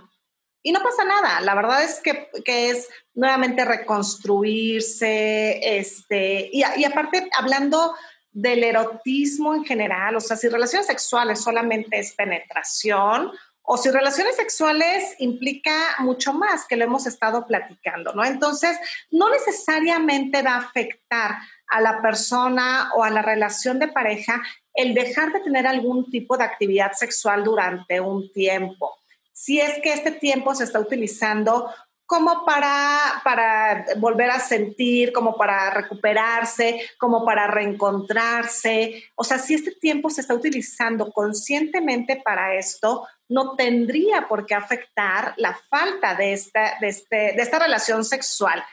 y 0.61 0.71
no 0.71 0.81
pasa 0.81 1.05
nada. 1.05 1.39
La 1.41 1.55
verdad 1.55 1.83
es 1.83 2.01
que, 2.01 2.29
que 2.43 2.71
es 2.71 2.89
nuevamente 3.13 3.63
reconstruirse, 3.63 5.77
este, 5.77 6.49
y, 6.51 6.63
y 6.75 6.83
aparte 6.83 7.29
hablando 7.37 7.95
del 8.31 8.63
erotismo 8.63 9.55
en 9.55 9.63
general, 9.63 10.15
o 10.15 10.19
sea, 10.19 10.37
si 10.37 10.49
relaciones 10.49 10.87
sexuales 10.87 11.41
solamente 11.41 11.99
es 11.99 12.13
penetración, 12.13 13.31
o 13.71 13.77
si 13.77 13.91
relaciones 13.91 14.35
sexuales 14.35 15.13
implica 15.19 15.71
mucho 15.99 16.33
más, 16.33 16.65
que 16.65 16.75
lo 16.75 16.85
hemos 16.85 17.05
estado 17.05 17.45
platicando, 17.45 18.13
¿no? 18.13 18.25
Entonces, 18.25 18.75
no 19.11 19.29
necesariamente 19.29 20.41
va 20.41 20.53
a 20.53 20.57
afectar 20.57 21.35
a 21.67 21.79
la 21.79 22.01
persona 22.01 22.89
o 22.95 23.03
a 23.03 23.11
la 23.11 23.21
relación 23.21 23.77
de 23.77 23.87
pareja 23.87 24.41
el 24.73 24.95
dejar 24.95 25.31
de 25.33 25.41
tener 25.41 25.67
algún 25.67 26.09
tipo 26.09 26.35
de 26.35 26.45
actividad 26.45 26.93
sexual 26.93 27.43
durante 27.43 28.01
un 28.01 28.31
tiempo. 28.31 28.97
Si 29.31 29.61
es 29.61 29.79
que 29.83 29.93
este 29.93 30.13
tiempo 30.13 30.55
se 30.55 30.63
está 30.63 30.79
utilizando 30.79 31.71
como 32.09 32.43
para, 32.43 33.21
para 33.23 33.85
volver 33.97 34.31
a 34.31 34.39
sentir, 34.39 35.13
como 35.13 35.37
para 35.37 35.69
recuperarse, 35.69 36.81
como 36.97 37.23
para 37.23 37.45
reencontrarse. 37.45 39.03
O 39.13 39.23
sea, 39.23 39.37
si 39.37 39.53
este 39.53 39.73
tiempo 39.73 40.09
se 40.09 40.21
está 40.21 40.33
utilizando 40.33 41.11
conscientemente 41.11 42.19
para 42.25 42.55
esto, 42.55 43.07
no 43.27 43.55
tendría 43.55 44.27
por 44.27 44.47
qué 44.47 44.55
afectar 44.55 45.35
la 45.37 45.53
falta 45.69 46.15
de 46.15 46.33
esta, 46.33 46.79
de, 46.81 46.87
este, 46.87 47.15
de 47.15 47.41
esta 47.43 47.59
relación 47.59 48.03
sexual. 48.03 48.63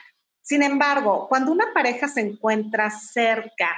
Sin 0.41 0.63
embargo, 0.63 1.27
cuando 1.29 1.51
una 1.51 1.71
pareja 1.75 2.07
se 2.07 2.21
encuentra 2.21 2.89
cerca, 2.89 3.69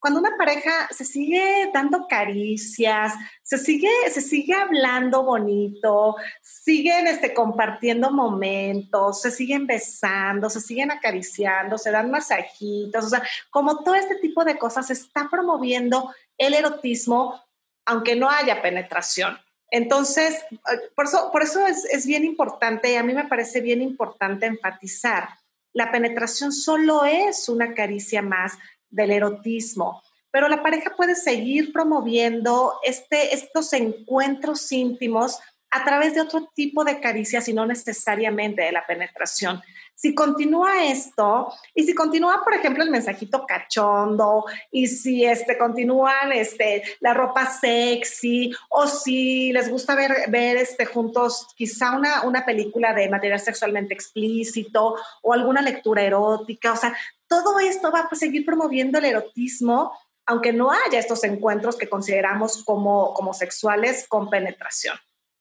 cuando 0.00 0.20
una 0.20 0.36
pareja 0.36 0.88
se 0.90 1.04
sigue 1.04 1.70
dando 1.72 2.06
caricias, 2.06 3.14
se 3.42 3.58
sigue, 3.58 3.90
se 4.10 4.20
sigue 4.20 4.54
hablando 4.54 5.24
bonito, 5.24 6.16
siguen 6.40 7.06
este, 7.06 7.34
compartiendo 7.34 8.10
momentos, 8.10 9.20
se 9.20 9.30
siguen 9.30 9.66
besando, 9.66 10.48
se 10.50 10.60
siguen 10.60 10.90
acariciando, 10.90 11.78
se 11.78 11.90
dan 11.90 12.10
masajitos, 12.10 13.04
o 13.04 13.08
sea, 13.08 13.22
como 13.50 13.82
todo 13.82 13.94
este 13.94 14.16
tipo 14.16 14.44
de 14.44 14.58
cosas 14.58 14.86
se 14.86 14.92
está 14.92 15.28
promoviendo 15.30 16.14
el 16.36 16.54
erotismo, 16.54 17.42
aunque 17.84 18.14
no 18.14 18.30
haya 18.30 18.62
penetración. 18.62 19.36
Entonces, 19.70 20.44
eh, 20.52 20.90
por 20.94 21.06
eso, 21.06 21.30
por 21.32 21.42
eso 21.42 21.66
es, 21.66 21.84
es 21.86 22.06
bien 22.06 22.24
importante, 22.24 22.92
y 22.92 22.96
a 22.96 23.02
mí 23.02 23.14
me 23.14 23.26
parece 23.26 23.60
bien 23.60 23.82
importante 23.82 24.46
enfatizar, 24.46 25.28
la 25.74 25.90
penetración 25.90 26.52
solo 26.52 27.04
es 27.04 27.48
una 27.48 27.74
caricia 27.74 28.22
más 28.22 28.58
del 28.90 29.10
erotismo, 29.10 30.02
pero 30.30 30.48
la 30.48 30.62
pareja 30.62 30.94
puede 30.96 31.14
seguir 31.14 31.72
promoviendo 31.72 32.74
este, 32.82 33.34
estos 33.34 33.72
encuentros 33.72 34.70
íntimos 34.72 35.38
a 35.70 35.84
través 35.84 36.14
de 36.14 36.20
otro 36.20 36.48
tipo 36.54 36.84
de 36.84 37.00
caricias 37.00 37.48
y 37.48 37.52
no 37.52 37.66
necesariamente 37.66 38.62
de 38.62 38.72
la 38.72 38.86
penetración. 38.86 39.60
Si 39.94 40.14
continúa 40.14 40.84
esto, 40.84 41.52
y 41.74 41.82
si 41.82 41.92
continúa, 41.92 42.42
por 42.44 42.54
ejemplo, 42.54 42.84
el 42.84 42.90
mensajito 42.90 43.44
cachondo, 43.44 44.44
y 44.70 44.86
si 44.86 45.24
este, 45.24 45.58
continúan 45.58 46.30
este, 46.32 46.84
la 47.00 47.14
ropa 47.14 47.46
sexy, 47.46 48.52
o 48.68 48.86
si 48.86 49.52
les 49.52 49.68
gusta 49.68 49.96
ver, 49.96 50.56
este, 50.56 50.84
juntos 50.84 51.48
quizá 51.56 51.96
una, 51.96 52.22
una 52.22 52.46
película 52.46 52.94
de 52.94 53.08
material 53.08 53.40
sexualmente 53.40 53.92
explícito 53.92 54.94
o 55.20 55.32
alguna 55.32 55.62
lectura 55.62 56.02
erótica, 56.02 56.74
o 56.74 56.76
sea, 56.76 56.94
todo 57.28 57.58
esto 57.60 57.92
va 57.92 58.08
a 58.10 58.14
seguir 58.14 58.44
promoviendo 58.44 58.98
el 58.98 59.04
erotismo, 59.04 59.92
aunque 60.26 60.52
no 60.52 60.70
haya 60.70 60.98
estos 60.98 61.24
encuentros 61.24 61.76
que 61.76 61.88
consideramos 61.88 62.64
como, 62.64 63.14
como 63.14 63.32
sexuales 63.32 64.06
con 64.08 64.28
penetración. 64.28 64.96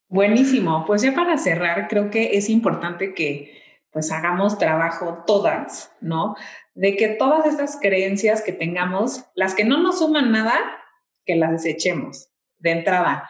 Buenísimo. 0.09 0.85
Pues 0.85 1.01
ya 1.01 1.13
para 1.13 1.37
cerrar, 1.37 1.87
creo 1.87 2.09
que 2.09 2.37
es 2.37 2.49
importante 2.49 3.13
que 3.13 3.61
pues 3.91 4.11
hagamos 4.11 4.57
trabajo 4.57 5.23
todas, 5.25 5.91
¿no? 6.01 6.35
De 6.75 6.95
que 6.95 7.09
todas 7.09 7.45
estas 7.45 7.79
creencias 7.81 8.41
que 8.41 8.53
tengamos, 8.53 9.25
las 9.33 9.55
que 9.55 9.65
no 9.65 9.81
nos 9.81 9.99
suman 9.99 10.31
nada, 10.31 10.53
que 11.25 11.35
las 11.35 11.51
desechemos 11.51 12.29
de 12.59 12.71
entrada. 12.71 13.29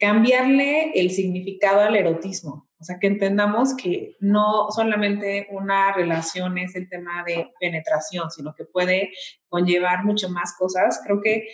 cambiarle 0.00 0.92
el 0.94 1.10
significado 1.10 1.80
al 1.80 1.96
erotismo. 1.96 2.67
O 2.80 2.84
sea, 2.84 2.98
que 3.00 3.08
entendamos 3.08 3.74
que 3.74 4.16
no 4.20 4.68
solamente 4.70 5.48
una 5.50 5.92
relación 5.92 6.58
es 6.58 6.76
el 6.76 6.88
tema 6.88 7.24
de 7.26 7.50
penetración, 7.58 8.30
sino 8.30 8.54
que 8.54 8.64
puede 8.64 9.10
conllevar 9.48 10.04
mucho 10.04 10.28
más 10.28 10.54
cosas. 10.56 11.00
Creo 11.04 11.20
que 11.20 11.48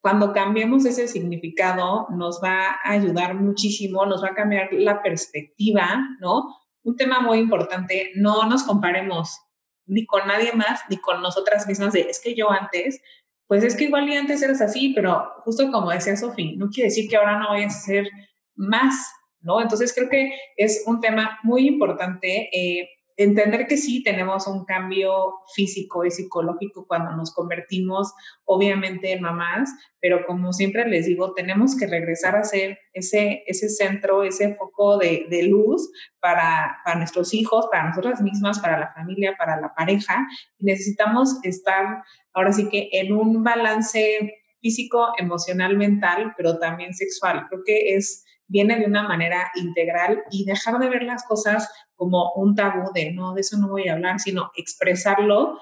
cuando 0.00 0.32
cambiemos 0.32 0.86
ese 0.86 1.06
significado 1.06 2.06
nos 2.10 2.40
va 2.42 2.78
a 2.82 2.92
ayudar 2.92 3.34
muchísimo, 3.34 4.06
nos 4.06 4.22
va 4.24 4.28
a 4.28 4.34
cambiar 4.34 4.72
la 4.72 5.02
perspectiva, 5.02 6.00
¿no? 6.20 6.44
Un 6.82 6.96
tema 6.96 7.20
muy 7.20 7.38
importante, 7.38 8.10
no 8.14 8.48
nos 8.48 8.62
comparemos 8.62 9.38
ni 9.84 10.06
con 10.06 10.26
nadie 10.26 10.52
más, 10.52 10.80
ni 10.88 10.96
con 10.96 11.20
nosotras 11.20 11.66
mismas 11.66 11.92
de, 11.92 12.02
es 12.02 12.20
que 12.20 12.34
yo 12.34 12.50
antes, 12.50 13.02
pues 13.46 13.64
es 13.64 13.76
que 13.76 13.84
igual 13.84 14.08
y 14.08 14.16
antes 14.16 14.40
eras 14.40 14.60
así, 14.60 14.92
pero 14.94 15.30
justo 15.44 15.70
como 15.70 15.90
decía 15.90 16.16
Sofía, 16.16 16.52
no 16.56 16.68
quiere 16.68 16.88
decir 16.88 17.10
que 17.10 17.16
ahora 17.16 17.38
no 17.38 17.48
voy 17.48 17.64
a 17.64 17.70
ser 17.70 18.08
más, 18.54 19.12
¿no? 19.40 19.60
Entonces 19.60 19.92
creo 19.94 20.08
que 20.08 20.32
es 20.56 20.84
un 20.86 21.00
tema 21.00 21.38
muy 21.42 21.66
importante. 21.66 22.48
Eh, 22.52 22.88
entender 23.16 23.66
que 23.66 23.76
sí 23.76 24.02
tenemos 24.02 24.46
un 24.46 24.64
cambio 24.64 25.34
físico 25.54 26.06
y 26.06 26.10
psicológico 26.10 26.86
cuando 26.86 27.14
nos 27.14 27.34
convertimos 27.34 28.14
obviamente 28.46 29.12
en 29.12 29.20
mamás, 29.20 29.68
pero 30.00 30.24
como 30.26 30.54
siempre 30.54 30.88
les 30.88 31.04
digo, 31.04 31.34
tenemos 31.34 31.76
que 31.76 31.86
regresar 31.86 32.34
a 32.34 32.44
ser 32.44 32.78
ese, 32.94 33.42
ese 33.46 33.68
centro, 33.68 34.22
ese 34.22 34.54
foco 34.54 34.96
de, 34.96 35.26
de 35.28 35.42
luz 35.42 35.90
para, 36.18 36.78
para, 36.82 36.96
nuestros 36.96 37.34
hijos, 37.34 37.66
para 37.70 37.88
nosotras 37.88 38.22
mismas, 38.22 38.58
para 38.58 38.78
la 38.78 38.92
familia, 38.94 39.36
para 39.36 39.60
la 39.60 39.74
pareja. 39.74 40.26
necesitamos 40.58 41.44
estar 41.44 42.02
ahora 42.32 42.52
sí 42.52 42.70
que 42.70 42.88
en 42.92 43.12
un 43.12 43.44
balance 43.44 44.34
físico, 44.62 45.12
emocional, 45.18 45.76
mental, 45.76 46.32
pero 46.36 46.58
también 46.58 46.94
sexual. 46.94 47.46
Creo 47.48 47.62
que 47.64 47.96
es 47.96 48.24
viene 48.50 48.78
de 48.78 48.86
una 48.86 49.04
manera 49.04 49.50
integral 49.54 50.24
y 50.30 50.44
dejar 50.44 50.78
de 50.78 50.88
ver 50.88 51.04
las 51.04 51.24
cosas 51.24 51.70
como 51.94 52.32
un 52.34 52.54
tabú 52.54 52.92
de 52.92 53.12
no, 53.12 53.32
de 53.34 53.42
eso 53.42 53.56
no 53.58 53.68
voy 53.68 53.88
a 53.88 53.92
hablar, 53.92 54.18
sino 54.18 54.50
expresarlo 54.56 55.58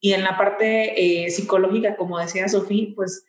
y 0.00 0.14
en 0.14 0.24
la 0.24 0.38
parte 0.38 1.24
eh, 1.24 1.30
psicológica, 1.30 1.96
como 1.96 2.18
decía 2.18 2.48
Sofía, 2.48 2.88
pues 2.96 3.26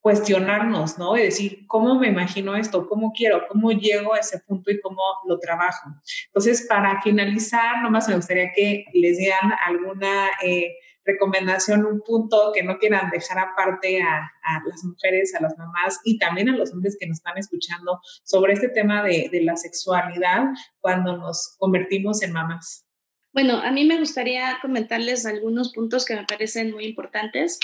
cuestionarnos, 0.00 0.98
¿no? 0.98 1.16
Y 1.16 1.22
decir, 1.22 1.66
¿cómo 1.66 1.94
me 1.96 2.08
imagino 2.08 2.56
esto? 2.56 2.88
¿Cómo 2.88 3.12
quiero? 3.12 3.46
¿Cómo 3.48 3.70
llego 3.70 4.14
a 4.14 4.18
ese 4.18 4.40
punto 4.40 4.70
y 4.70 4.80
cómo 4.80 5.00
lo 5.26 5.38
trabajo? 5.38 5.90
Entonces, 6.26 6.66
para 6.68 7.00
finalizar, 7.02 7.82
nomás 7.82 8.08
me 8.08 8.16
gustaría 8.16 8.50
que 8.54 8.84
les 8.94 9.18
dieran 9.18 9.52
alguna 9.64 10.28
eh, 10.42 10.74
recomendación, 11.08 11.84
un 11.84 12.00
punto 12.00 12.52
que 12.54 12.62
no 12.62 12.78
quieran 12.78 13.10
dejar 13.10 13.38
aparte 13.38 14.00
a, 14.00 14.30
las 14.66 14.84
mujeres, 14.84 15.34
a 15.34 15.42
las 15.42 15.56
mamás 15.58 16.00
y 16.04 16.18
también 16.18 16.48
a 16.48 16.56
los 16.56 16.72
hombres 16.72 16.96
que 16.98 17.06
nos 17.06 17.18
están 17.18 17.36
escuchando 17.36 18.00
sobre 18.24 18.52
este 18.52 18.68
tema 18.68 19.02
de, 19.02 19.28
de 19.32 19.42
la 19.42 19.56
sexualidad 19.56 20.44
cuando 20.80 21.16
nos 21.16 21.56
convertimos 21.58 22.22
en 22.22 22.32
mamás. 22.32 22.86
Bueno, 23.32 23.58
a 23.58 23.70
mí 23.70 23.84
me 23.84 23.98
gustaría 23.98 24.58
comentarles 24.62 25.26
algunos 25.26 25.72
puntos 25.72 26.04
que 26.04 26.16
me 26.16 26.24
parecen 26.24 26.72
muy 26.72 26.86
importantes. 26.86 27.58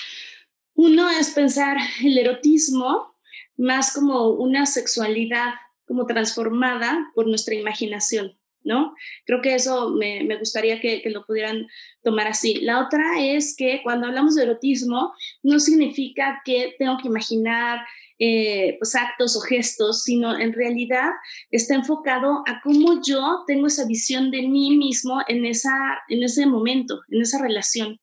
Uno 0.74 1.08
es 1.08 1.30
pensar 1.30 1.76
el 2.02 2.18
erotismo 2.18 3.14
más 3.56 3.92
como 3.92 4.30
una 4.30 4.66
sexualidad 4.66 5.54
como 5.86 6.06
transformada 6.06 7.10
por 7.14 7.26
nuestra 7.26 7.54
imaginación. 7.54 8.38
¿No? 8.64 8.94
Creo 9.26 9.40
que 9.40 9.54
eso 9.54 9.90
me, 9.90 10.26
gustaría 10.38 10.80
que, 10.80 11.02
lo 11.10 11.24
pudieran 11.24 11.66
tomar 12.02 12.26
así. 12.26 12.54
La 12.56 12.80
otra 12.80 13.20
es 13.20 13.54
que 13.56 13.80
cuando 13.82 14.06
hablamos 14.06 14.34
de 14.34 14.42
erotismo, 14.42 15.12
no 15.42 15.60
significa 15.60 16.42
que 16.44 16.74
tengo 16.78 16.96
que 17.00 17.08
imaginar 17.08 17.84
eh, 18.18 18.76
pues 18.78 18.94
actos 18.94 19.36
o 19.36 19.40
gestos, 19.40 20.04
sino 20.04 20.38
en 20.38 20.52
realidad 20.52 21.10
está 21.50 21.74
enfocado 21.74 22.42
a 22.46 22.60
cómo 22.62 23.00
yo 23.04 23.44
tengo 23.46 23.66
esa 23.66 23.86
visión 23.86 24.30
de 24.30 24.42
mí 24.42 24.76
mismo 24.76 25.20
en, 25.28 25.44
esa, 25.44 25.72
en 26.08 26.22
ese 26.22 26.46
momento, 26.46 27.00
en 27.08 27.22
esa 27.22 27.40
relación. 27.40 28.00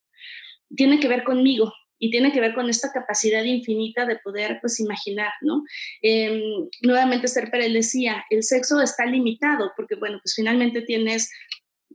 Tiene 0.76 1.00
que 1.00 1.08
ver 1.08 1.24
conmigo, 1.24 1.74
y 2.02 2.10
tiene 2.10 2.34
que 2.34 2.42
ver 2.42 2.56
con 2.56 2.68
esta 2.68 2.92
capacidad 2.92 3.44
infinita 3.44 4.06
de 4.06 4.18
poder 4.18 4.58
pues 4.60 4.80
imaginar, 4.80 5.32
¿no? 5.42 5.64
Eh, 6.02 6.42
nuevamente 6.82 7.28
Serper 7.28 7.72
decía, 7.72 8.26
el 8.32 8.42
sexo 8.42 8.82
está 8.82 9.06
limitado 9.06 9.72
porque 9.78 9.96
bueno, 9.96 10.20
pues 10.22 10.34
finalmente 10.36 10.82
tienes 10.82 11.30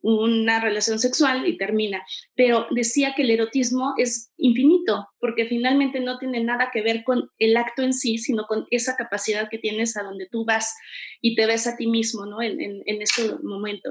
una 0.02 0.60
relación 0.60 1.00
sexual 1.00 1.48
y 1.48 1.58
termina, 1.58 2.06
pero 2.36 2.68
decía 2.70 3.14
que 3.16 3.22
el 3.22 3.30
erotismo 3.30 3.94
es 3.96 4.30
infinito 4.36 5.08
porque 5.18 5.46
finalmente 5.46 5.98
no 5.98 6.18
tiene 6.18 6.44
nada 6.44 6.70
que 6.72 6.82
ver 6.82 7.02
con 7.02 7.28
el 7.38 7.56
acto 7.56 7.82
en 7.82 7.92
sí, 7.92 8.18
sino 8.18 8.44
con 8.46 8.66
esa 8.70 8.94
capacidad 8.94 9.48
que 9.50 9.58
tienes 9.58 9.96
a 9.96 10.04
donde 10.04 10.28
tú 10.30 10.44
vas 10.44 10.72
y 11.20 11.34
te 11.34 11.46
ves 11.46 11.66
a 11.66 11.76
ti 11.76 11.88
mismo, 11.88 12.26
¿no? 12.26 12.40
En, 12.40 12.60
en, 12.60 12.82
en 12.86 13.02
ese 13.02 13.32
momento. 13.42 13.90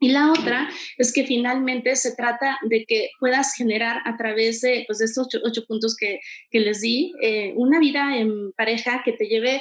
Y 0.00 0.10
la 0.10 0.30
otra 0.30 0.68
es 0.96 1.12
que 1.12 1.24
finalmente 1.24 1.96
se 1.96 2.14
trata 2.14 2.58
de 2.62 2.84
que 2.86 3.10
puedas 3.18 3.54
generar 3.54 4.00
a 4.04 4.16
través 4.16 4.60
de, 4.60 4.84
pues, 4.86 5.00
estos 5.00 5.28
ocho, 5.44 5.64
puntos 5.66 5.96
que, 5.96 6.20
que, 6.50 6.60
les 6.60 6.80
di, 6.80 7.12
eh, 7.20 7.52
una 7.56 7.80
vida 7.80 8.16
en 8.16 8.52
pareja 8.52 9.02
que 9.04 9.12
te 9.12 9.26
lleve 9.26 9.60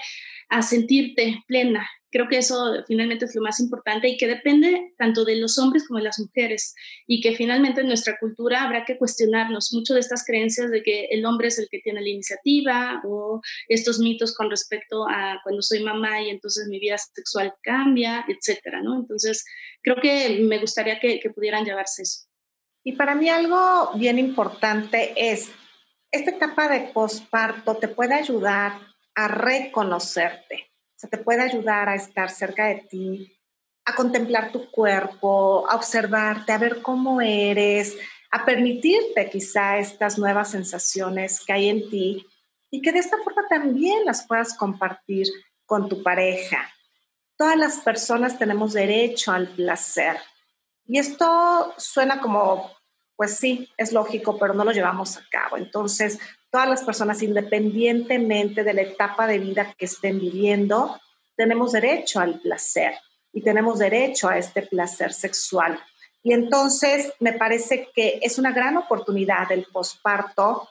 a 0.50 0.62
sentirte 0.62 1.44
plena, 1.48 1.90
Creo 2.10 2.30
que 2.30 2.38
eso 2.38 2.84
finalmente 2.88 3.26
es 3.26 3.36
lo 3.36 3.42
más 3.42 3.60
importante 3.60 4.08
y 4.08 4.18
que 4.18 4.28
depende 4.28 4.94
tanto 4.98 5.26
de 5.26 5.36
los 5.36 5.58
hombres 5.58 5.86
como 5.86 6.00
de 6.00 6.06
las 6.06 6.20
mujeres 6.20 6.74
y 7.06 7.20
que 7.20 7.36
finalmente 7.36 7.82
en 7.82 7.88
nuestra 7.88 8.18
cultura 8.18 8.64
habrá 8.64 8.86
que 8.86 8.98
cuestionarnos 8.98 9.74
mucho 9.74 9.94
de 9.94 10.00
estas 10.00 10.24
creencias 10.26 10.72
de 10.72 10.84
que 10.84 11.06
el 11.12 11.26
hombre 11.26 11.50
es 11.50 11.60
el 11.60 11.68
que 11.70 11.80
tiene 11.80 12.02
la 12.02 12.10
iniciativa 12.10 13.02
o 13.06 13.42
estos 13.68 14.00
mitos 14.00 14.34
con 14.34 14.50
respecto 14.50 15.06
a 15.10 15.42
cuando 15.44 15.62
soy 15.62 15.84
mamá 15.84 16.22
y 16.22 16.30
entonces 16.30 16.68
mi 16.70 16.80
vida 16.80 16.98
sexual 16.98 17.54
cambia, 17.62 18.26
etcétera, 18.28 18.82
¿no? 18.82 18.96
Entonces, 19.00 19.44
creo 19.82 19.98
que 20.02 20.40
me 20.42 20.60
gustaría 20.60 21.00
que, 21.00 21.20
que 21.20 21.30
pudieran 21.30 21.66
llevarse 21.66 22.04
eso. 22.04 22.28
Y 22.86 22.94
para 22.94 23.16
mí 23.16 23.28
algo 23.28 23.92
bien 23.96 24.18
importante 24.18 25.14
es, 25.18 25.50
esta 26.10 26.32
etapa 26.32 26.70
de 26.70 26.92
posparto 26.94 27.76
te 27.76 27.90
puede 27.90 28.14
ayudar 28.14 28.80
a 29.14 29.28
reconocerte 29.28 30.67
se 30.98 31.08
te 31.08 31.18
puede 31.20 31.44
ayudar 31.44 31.88
a 31.88 31.96
estar 31.96 32.30
cerca 32.30 32.66
de 32.66 32.76
ti, 32.90 33.40
a 33.86 33.96
contemplar 33.96 34.52
tu 34.52 34.70
cuerpo, 34.70 35.70
a 35.70 35.76
observarte, 35.76 36.52
a 36.52 36.58
ver 36.58 36.82
cómo 36.82 37.22
eres, 37.22 37.96
a 38.32 38.44
permitirte 38.44 39.30
quizá 39.30 39.78
estas 39.78 40.18
nuevas 40.18 40.52
sensaciones 40.52 41.40
que 41.46 41.54
hay 41.54 41.70
en 41.70 41.90
ti 41.90 42.26
y 42.70 42.82
que 42.82 42.92
de 42.92 43.00
esta 43.00 43.18
forma 43.24 43.48
también 43.48 44.04
las 44.06 44.28
puedas 44.28 44.58
compartir 44.58 45.28
con 45.66 45.88
tu 45.88 46.04
pareja. 46.04 46.70
Todas 47.38 47.56
las 47.56 47.78
personas 47.78 48.38
tenemos 48.40 48.74
derecho 48.74 49.32
al 49.32 49.48
placer. 49.50 50.18
Y 50.86 50.98
esto 50.98 51.74
suena 51.78 52.20
como, 52.20 52.72
pues 53.16 53.38
sí, 53.38 53.70
es 53.78 53.94
lógico, 53.94 54.38
pero 54.40 54.54
no 54.54 54.66
lo 54.66 54.72
llevamos 54.72 55.16
a 55.18 55.24
cabo. 55.30 55.58
Entonces, 55.58 56.20
todas 56.52 56.70
las 56.70 56.84
personas, 56.84 57.22
independientemente 57.22 58.64
de 58.64 58.74
la 58.74 58.82
etapa 58.82 59.28
de 59.28 59.40
vida 59.40 59.74
que 59.78 59.86
estén 59.86 60.20
viviendo, 60.20 61.00
tenemos 61.36 61.72
derecho 61.72 62.20
al 62.20 62.40
placer 62.40 62.94
y 63.32 63.42
tenemos 63.42 63.80
derecho 63.80 64.30
a 64.30 64.38
este 64.38 64.64
placer 64.64 65.14
sexual. 65.14 65.80
Y 66.24 66.34
entonces 66.34 67.14
me 67.20 67.34
parece 67.34 67.90
que 67.94 68.20
es 68.22 68.38
una 68.40 68.52
gran 68.52 68.78
oportunidad 68.78 69.52
el 69.52 69.66
posparto 69.72 70.68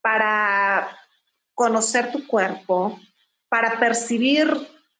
para 0.00 0.96
conocer 1.54 2.12
tu 2.12 2.26
cuerpo, 2.26 3.00
para 3.48 3.80
percibir 3.80 4.48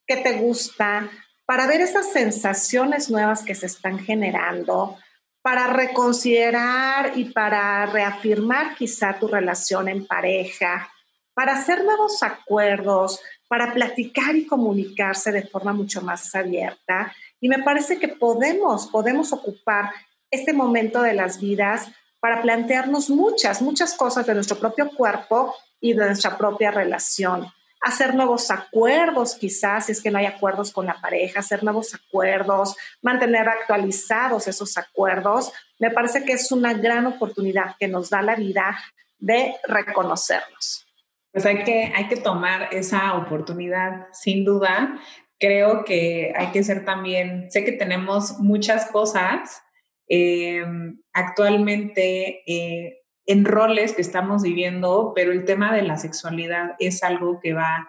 qué 0.06 0.16
te 0.16 0.38
gusta, 0.38 1.10
para 1.44 1.66
ver 1.66 1.80
esas 1.80 2.10
sensaciones 2.12 3.10
nuevas 3.10 3.44
que 3.44 3.54
se 3.54 3.66
están 3.66 3.98
generando, 3.98 4.98
para 5.46 5.68
reconsiderar 5.68 7.12
y 7.16 7.26
para 7.26 7.86
reafirmar 7.86 8.74
quizá 8.74 9.16
tu 9.16 9.28
relación 9.28 9.88
en 9.88 10.04
pareja, 10.04 10.90
para 11.34 11.52
hacer 11.52 11.84
nuevos 11.84 12.20
acuerdos, 12.24 13.20
para 13.46 13.72
platicar 13.72 14.34
y 14.34 14.44
comunicarse 14.44 15.30
de 15.30 15.46
forma 15.46 15.72
mucho 15.72 16.02
más 16.02 16.34
abierta. 16.34 17.14
Y 17.40 17.48
me 17.48 17.62
parece 17.62 18.00
que 18.00 18.08
podemos, 18.08 18.88
podemos 18.88 19.32
ocupar 19.32 19.92
este 20.32 20.52
momento 20.52 21.00
de 21.00 21.12
las 21.12 21.40
vidas 21.40 21.92
para 22.18 22.42
plantearnos 22.42 23.08
muchas, 23.08 23.62
muchas 23.62 23.94
cosas 23.94 24.26
de 24.26 24.34
nuestro 24.34 24.58
propio 24.58 24.90
cuerpo 24.90 25.54
y 25.80 25.92
de 25.92 26.06
nuestra 26.06 26.36
propia 26.36 26.72
relación 26.72 27.46
hacer 27.80 28.14
nuevos 28.14 28.50
acuerdos, 28.50 29.34
quizás, 29.34 29.86
si 29.86 29.92
es 29.92 30.02
que 30.02 30.10
no 30.10 30.18
hay 30.18 30.26
acuerdos 30.26 30.72
con 30.72 30.86
la 30.86 31.00
pareja, 31.00 31.40
hacer 31.40 31.62
nuevos 31.62 31.94
acuerdos, 31.94 32.76
mantener 33.02 33.48
actualizados 33.48 34.48
esos 34.48 34.76
acuerdos, 34.76 35.52
me 35.78 35.90
parece 35.90 36.24
que 36.24 36.32
es 36.32 36.50
una 36.52 36.74
gran 36.74 37.06
oportunidad 37.06 37.76
que 37.78 37.88
nos 37.88 38.10
da 38.10 38.22
la 38.22 38.34
vida 38.34 38.78
de 39.18 39.54
reconocernos. 39.68 40.86
Pues 41.32 41.44
hay 41.44 41.64
que, 41.64 41.92
hay 41.94 42.08
que 42.08 42.16
tomar 42.16 42.70
esa 42.72 43.14
oportunidad, 43.14 44.06
sin 44.12 44.44
duda. 44.44 44.98
Creo 45.38 45.84
que 45.84 46.32
hay 46.34 46.46
que 46.48 46.64
ser 46.64 46.84
también, 46.84 47.50
sé 47.50 47.64
que 47.64 47.72
tenemos 47.72 48.38
muchas 48.38 48.90
cosas 48.90 49.62
eh, 50.08 50.64
actualmente. 51.12 52.42
Eh, 52.46 53.02
en 53.26 53.44
roles 53.44 53.92
que 53.92 54.02
estamos 54.02 54.42
viviendo, 54.42 55.12
pero 55.14 55.32
el 55.32 55.44
tema 55.44 55.74
de 55.74 55.82
la 55.82 55.98
sexualidad 55.98 56.76
es 56.78 57.02
algo 57.02 57.40
que 57.40 57.52
va 57.52 57.88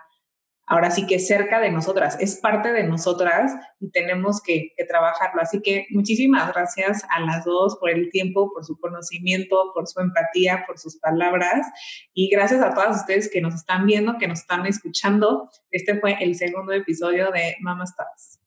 ahora 0.68 0.92
sí 0.92 1.08
que 1.08 1.18
cerca 1.18 1.60
de 1.62 1.72
nosotras, 1.72 2.18
es 2.20 2.36
parte 2.36 2.74
de 2.74 2.84
nosotras 2.84 3.54
y 3.80 3.90
tenemos 3.90 4.42
que, 4.42 4.74
trabajarlo. 4.88 5.42
Así 5.42 5.62
que 5.62 5.88
muchísimas 5.92 6.54
gracias 6.54 7.04
a 7.10 7.22
las 7.22 7.46
dos 7.46 7.78
por 7.80 7.90
el 7.90 8.10
tiempo, 8.12 8.52
por 8.54 8.66
su 8.66 8.78
conocimiento, 8.78 9.72
por 9.74 9.88
su 9.88 10.00
empatía, 10.02 10.66
por 10.68 10.78
sus 10.78 10.98
palabras 10.98 11.66
y 12.14 12.30
gracias 12.30 12.62
a 12.62 12.74
todas 12.74 12.98
ustedes 12.98 13.30
que 13.32 13.42
nos 13.42 13.56
están 13.56 13.86
viendo, 13.86 14.18
que 14.18 14.28
nos 14.28 14.40
están 14.40 14.66
escuchando. 14.66 15.50
Este 15.72 16.00
fue 16.00 16.18
el 16.20 16.36
segundo 16.36 16.74
episodio 16.74 17.32
de 17.32 17.56
Mama 17.62 17.86
Stars. 17.86 18.40